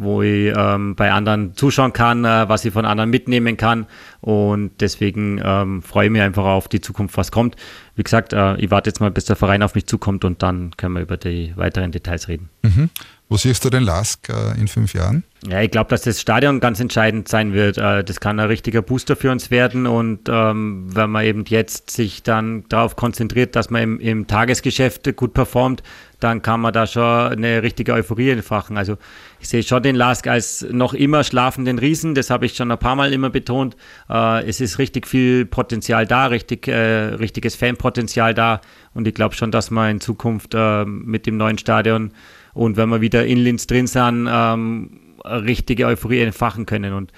wo 0.00 0.22
ich 0.22 0.52
ähm, 0.56 0.96
bei 0.96 1.12
anderen 1.12 1.54
zuschauen 1.54 1.92
kann, 1.92 2.24
äh, 2.24 2.48
was 2.48 2.64
ich 2.64 2.72
von 2.72 2.86
anderen 2.86 3.10
mitnehmen 3.10 3.56
kann. 3.56 3.86
Und 4.20 4.72
deswegen 4.80 5.40
ähm, 5.44 5.82
freue 5.82 6.06
ich 6.06 6.10
mich 6.10 6.22
einfach 6.22 6.44
auf 6.44 6.68
die 6.68 6.80
Zukunft, 6.80 7.16
was 7.16 7.30
kommt. 7.30 7.56
Wie 7.96 8.02
gesagt, 8.02 8.32
äh, 8.32 8.56
ich 8.56 8.70
warte 8.70 8.88
jetzt 8.88 9.00
mal, 9.00 9.10
bis 9.10 9.26
der 9.26 9.36
Verein 9.36 9.62
auf 9.62 9.74
mich 9.74 9.86
zukommt 9.86 10.24
und 10.24 10.42
dann 10.42 10.70
können 10.76 10.94
wir 10.94 11.02
über 11.02 11.18
die 11.18 11.52
weiteren 11.56 11.92
Details 11.92 12.28
reden. 12.28 12.48
Mhm. 12.62 12.88
Wo 13.30 13.36
siehst 13.36 13.64
du 13.64 13.70
den 13.70 13.84
Lask 13.84 14.28
äh, 14.28 14.58
in 14.58 14.66
fünf 14.66 14.92
Jahren? 14.92 15.22
Ja, 15.48 15.60
ich 15.60 15.70
glaube, 15.70 15.88
dass 15.90 16.02
das 16.02 16.20
Stadion 16.20 16.58
ganz 16.58 16.80
entscheidend 16.80 17.28
sein 17.28 17.52
wird. 17.52 17.78
Äh, 17.78 18.02
das 18.02 18.18
kann 18.18 18.40
ein 18.40 18.48
richtiger 18.48 18.82
Booster 18.82 19.14
für 19.14 19.30
uns 19.30 19.52
werden. 19.52 19.86
Und 19.86 20.28
ähm, 20.28 20.88
wenn 20.92 21.10
man 21.10 21.24
eben 21.24 21.44
jetzt 21.46 21.90
sich 21.90 22.24
dann 22.24 22.64
darauf 22.68 22.96
konzentriert, 22.96 23.54
dass 23.54 23.70
man 23.70 23.82
im, 23.82 24.00
im, 24.00 24.26
Tagesgeschäft 24.26 25.14
gut 25.14 25.32
performt, 25.32 25.84
dann 26.20 26.42
kann 26.42 26.60
man 26.60 26.72
da 26.72 26.86
schon 26.86 27.02
eine 27.02 27.62
richtige 27.62 27.92
Euphorie 27.92 28.30
entfachen. 28.30 28.76
Also 28.76 28.96
ich 29.40 29.48
sehe 29.48 29.62
schon 29.62 29.82
den 29.82 29.96
Lask 29.96 30.26
als 30.26 30.66
noch 30.70 30.94
immer 30.94 31.24
schlafenden 31.24 31.78
Riesen. 31.78 32.14
Das 32.14 32.30
habe 32.30 32.46
ich 32.46 32.54
schon 32.54 32.70
ein 32.70 32.78
paar 32.78 32.96
Mal 32.96 33.12
immer 33.12 33.30
betont. 33.30 33.76
Äh, 34.08 34.46
es 34.48 34.60
ist 34.60 34.78
richtig 34.78 35.06
viel 35.06 35.46
Potenzial 35.46 36.06
da, 36.06 36.26
richtig, 36.26 36.68
äh, 36.68 37.14
richtiges 37.14 37.56
Fanpotenzial 37.56 38.34
da. 38.34 38.60
Und 38.94 39.08
ich 39.08 39.14
glaube 39.14 39.34
schon, 39.34 39.50
dass 39.50 39.70
man 39.70 39.90
in 39.92 40.00
Zukunft 40.00 40.54
äh, 40.54 40.84
mit 40.84 41.26
dem 41.26 41.36
neuen 41.36 41.58
Stadion 41.58 42.12
und 42.52 42.76
wenn 42.76 42.88
wir 42.88 43.00
wieder 43.00 43.24
in 43.26 43.38
Linz 43.38 43.66
drin 43.66 43.86
sind, 43.86 44.28
ähm, 44.30 45.16
richtige 45.24 45.86
Euphorie 45.86 46.20
entfachen 46.20 46.66
können. 46.66 46.94
Und 46.94 47.12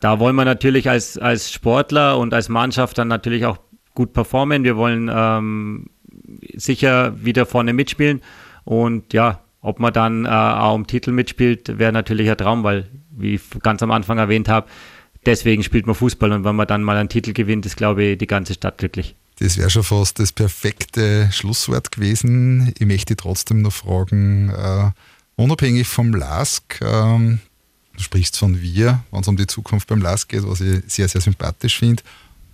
da 0.00 0.18
wollen 0.18 0.36
wir 0.36 0.44
natürlich 0.44 0.88
als, 0.88 1.18
als 1.18 1.52
Sportler 1.52 2.18
und 2.18 2.34
als 2.34 2.48
Mannschaft 2.48 2.98
dann 2.98 3.08
natürlich 3.08 3.46
auch 3.46 3.58
gut 3.94 4.12
performen. 4.12 4.64
Wir 4.64 4.76
wollen 4.76 5.10
ähm, 5.12 5.86
sicher 6.54 7.14
wieder 7.22 7.46
vorne 7.46 7.72
mitspielen. 7.72 8.20
Und 8.66 9.12
ja, 9.12 9.40
ob 9.62 9.78
man 9.78 9.92
dann 9.92 10.26
äh, 10.26 10.28
auch 10.28 10.74
um 10.74 10.86
Titel 10.86 11.12
mitspielt, 11.12 11.78
wäre 11.78 11.92
natürlich 11.92 12.28
ein 12.28 12.36
Traum, 12.36 12.64
weil, 12.64 12.90
wie 13.10 13.36
ich 13.36 13.42
ganz 13.62 13.80
am 13.82 13.92
Anfang 13.92 14.18
erwähnt 14.18 14.48
habe, 14.48 14.66
deswegen 15.24 15.62
spielt 15.62 15.86
man 15.86 15.94
Fußball. 15.94 16.32
Und 16.32 16.44
wenn 16.44 16.56
man 16.56 16.66
dann 16.66 16.82
mal 16.82 16.96
einen 16.96 17.08
Titel 17.08 17.32
gewinnt, 17.32 17.64
ist, 17.64 17.76
glaube 17.76 18.02
ich, 18.02 18.18
die 18.18 18.26
ganze 18.26 18.54
Stadt 18.54 18.78
glücklich. 18.78 19.14
Das 19.38 19.56
wäre 19.56 19.70
schon 19.70 19.84
fast 19.84 20.18
das 20.18 20.32
perfekte 20.32 21.28
Schlusswort 21.30 21.92
gewesen. 21.92 22.72
Ich 22.76 22.86
möchte 22.86 23.14
trotzdem 23.14 23.62
noch 23.62 23.72
fragen, 23.72 24.50
äh, 24.50 24.90
unabhängig 25.36 25.86
vom 25.86 26.12
LASK, 26.12 26.80
ähm, 26.82 27.38
du 27.96 28.02
sprichst 28.02 28.36
von 28.36 28.60
wir, 28.60 29.04
wenn 29.12 29.20
es 29.20 29.28
um 29.28 29.36
die 29.36 29.46
Zukunft 29.46 29.86
beim 29.86 30.00
LASK 30.00 30.30
geht, 30.30 30.46
was 30.46 30.60
ich 30.60 30.82
sehr, 30.88 31.06
sehr 31.06 31.20
sympathisch 31.20 31.78
finde, 31.78 32.02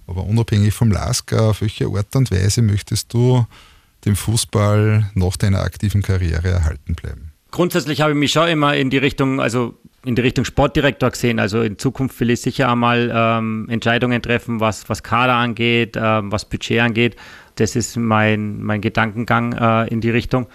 aber 0.07 0.25
unabhängig 0.25 0.75
vom 0.75 0.91
LASK, 0.91 1.33
auf 1.33 1.63
welche 1.63 1.87
Art 1.87 2.15
und 2.17 2.31
Weise 2.31 2.61
möchtest 2.61 3.15
du 3.15 3.47
dem 4.05 4.17
Fußball 4.17 5.11
nach 5.15 5.37
deiner 5.37 5.61
aktiven 5.61 6.03
Karriere 6.03 6.49
erhalten 6.49 6.95
bleiben? 6.95 7.33
Grundsätzlich 7.51 8.01
habe 8.01 8.13
ich 8.13 8.17
mich 8.17 8.33
schon 8.33 8.49
immer 8.49 8.75
in 8.75 8.89
die 8.89 8.99
Richtung, 8.99 9.41
also 9.41 9.75
in 10.05 10.15
die 10.15 10.23
Richtung 10.23 10.45
Sportdirektor 10.45 11.11
gesehen. 11.11 11.39
Also 11.39 11.61
in 11.63 11.79
Zukunft 11.79 12.19
will 12.19 12.31
ich 12.31 12.41
sicher 12.41 12.71
einmal 12.71 13.13
ähm, 13.15 13.69
Entscheidungen 13.69 14.23
treffen, 14.23 14.59
was, 14.59 14.89
was 14.89 15.03
Kader 15.03 15.35
angeht, 15.35 15.97
ähm, 16.01 16.33
was 16.33 16.47
Budget 16.47 16.81
angeht. 16.81 17.17
Das 17.57 17.77
ist 17.77 17.97
mein, 17.97 18.63
mein 18.63 18.81
Gedankengang 18.81 19.53
äh, 19.53 19.89
in 19.89 20.01
die 20.01 20.11
Richtung. 20.11 20.47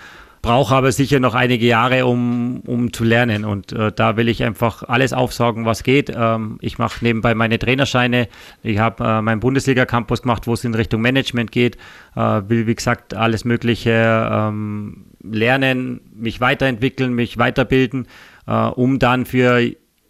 Brauche 0.48 0.76
aber 0.76 0.92
sicher 0.92 1.20
noch 1.20 1.36
einige 1.36 1.66
Jahre, 1.66 2.06
um, 2.06 2.62
um 2.62 2.94
zu 2.94 3.04
lernen. 3.04 3.44
Und 3.44 3.74
äh, 3.74 3.92
da 3.92 4.16
will 4.16 4.30
ich 4.30 4.44
einfach 4.44 4.84
alles 4.84 5.12
aufsaugen, 5.12 5.66
was 5.66 5.84
geht. 5.84 6.10
Ähm, 6.16 6.58
ich 6.62 6.78
mache 6.78 7.04
nebenbei 7.04 7.36
meine 7.36 7.60
Trainerscheine. 7.60 8.30
Ich 8.64 8.78
habe 8.78 9.04
äh, 9.04 9.22
meinen 9.22 9.42
Bundesliga-Campus 9.42 10.22
gemacht, 10.22 10.48
wo 10.48 10.54
es 10.54 10.64
in 10.64 10.74
Richtung 10.74 11.02
Management 11.02 11.52
geht. 11.52 11.78
Äh, 12.16 12.44
will, 12.48 12.66
wie 12.66 12.76
gesagt, 12.76 13.14
alles 13.14 13.44
Mögliche 13.44 14.30
ähm, 14.32 15.08
lernen, 15.22 16.00
mich 16.16 16.40
weiterentwickeln, 16.40 17.14
mich 17.14 17.38
weiterbilden 17.38 18.08
äh, 18.48 18.54
um 18.54 18.98
dann 18.98 19.26
für 19.26 19.62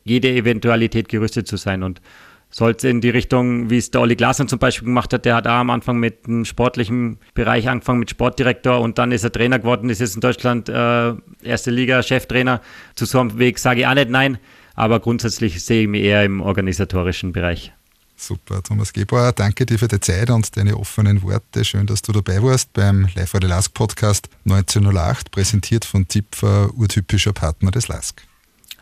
jede 0.04 0.30
Eventualität 0.30 1.10
gerüstet 1.10 1.48
zu 1.48 1.58
sein. 1.58 1.84
Und 1.84 2.02
sollte 2.50 2.88
in 2.88 3.02
die 3.02 3.10
Richtung, 3.10 3.70
wie 3.70 3.78
es 3.78 3.92
der 3.92 4.02
Olli 4.02 4.16
Glasner 4.16 4.48
zum 4.48 4.60
Beispiel 4.60 4.86
gemacht 4.86 5.14
hat, 5.14 5.26
der 5.26 5.36
hat 5.36 5.48
auch 5.48 5.52
am 5.52 5.70
Anfang 5.70 5.98
mit 5.98 6.28
einem 6.28 6.46
sportlichen 6.46 7.20
Bereich 7.34 7.68
angefangen, 7.70 8.00
mit 8.00 8.10
Sportdirektor 8.10 8.80
und 8.80 8.98
dann 8.98 9.12
ist 9.12 9.24
er 9.24 9.32
Trainer 9.32 9.60
geworden, 9.60 9.90
ist 9.90 10.00
jetzt 10.00 10.16
in 10.16 10.22
Deutschland 10.22 10.70
äh, 10.70 11.14
erste 11.44 11.72
Liga, 11.72 12.02
Cheftrainer. 12.02 12.62
Zu 12.96 13.06
so 13.06 13.20
einem 13.20 13.38
Weg 13.38 13.60
sage 13.60 13.82
ich 13.82 13.88
auch 13.88 13.94
nicht 13.94 14.10
nein, 14.10 14.38
aber 14.76 15.00
grundsätzlich 15.00 15.64
sehe 15.64 15.84
ich 15.84 15.88
mich 15.88 16.04
eher 16.04 16.24
im 16.24 16.42
organisatorischen 16.42 17.34
Bereich. 17.34 17.74
Super, 18.20 18.64
Thomas 18.64 18.94
Gebauer, 18.94 19.32
danke 19.32 19.66
dir 19.68 19.78
für 19.78 19.88
die 19.88 20.00
Zeit 20.00 20.32
und 20.32 20.58
deine 20.58 20.76
offenen 20.76 21.22
Worte. 21.22 21.64
Schön, 21.64 21.86
dass 21.86 22.02
du 22.02 22.12
dabei 22.12 22.42
warst 22.42 22.74
beim 22.74 23.08
Live 23.14 23.30
for 23.30 23.40
the 23.40 23.48
Lask 23.48 23.72
Podcast 23.76 24.28
1908, 24.46 25.30
präsentiert 25.30 25.86
von 25.86 26.10
Zipfer, 26.10 26.74
urtypischer 26.74 27.34
Partner 27.34 27.70
des 27.70 27.88
Lask. 27.88 28.24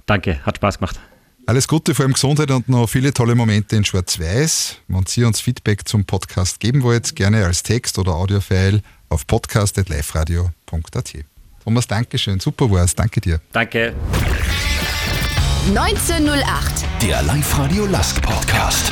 Danke, 0.06 0.40
hat 0.46 0.58
Spaß 0.58 0.78
gemacht. 0.78 1.00
Alles 1.48 1.68
Gute, 1.68 1.94
vor 1.94 2.06
allem 2.06 2.14
Gesundheit 2.14 2.50
und 2.50 2.68
noch 2.70 2.88
viele 2.88 3.14
tolle 3.14 3.36
Momente 3.36 3.76
in 3.76 3.86
Schwarz-Weiß. 3.86 4.78
Wenn 4.88 5.06
Sie 5.06 5.24
uns 5.24 5.42
Feedback 5.42 5.88
zum 5.88 6.04
Podcast 6.04 6.60
geben 6.60 6.82
wollt, 6.82 7.16
gerne 7.16 7.46
als 7.46 7.62
Text 7.62 8.00
oder 8.00 8.16
Audiofile 8.16 8.82
auf 9.10 9.28
podcast.liferadio.at. 9.28 11.14
Thomas, 11.64 11.88
danke 11.88 12.18
schön, 12.18 12.40
super 12.40 12.70
war's, 12.72 12.96
danke 12.96 13.22
dir. 13.22 13.40
Danke. 13.52 13.94
1908, 15.68 16.86
der 17.02 17.22
Live-Radio 17.24 17.86
Lask 17.86 18.20
Podcast. 18.22 18.92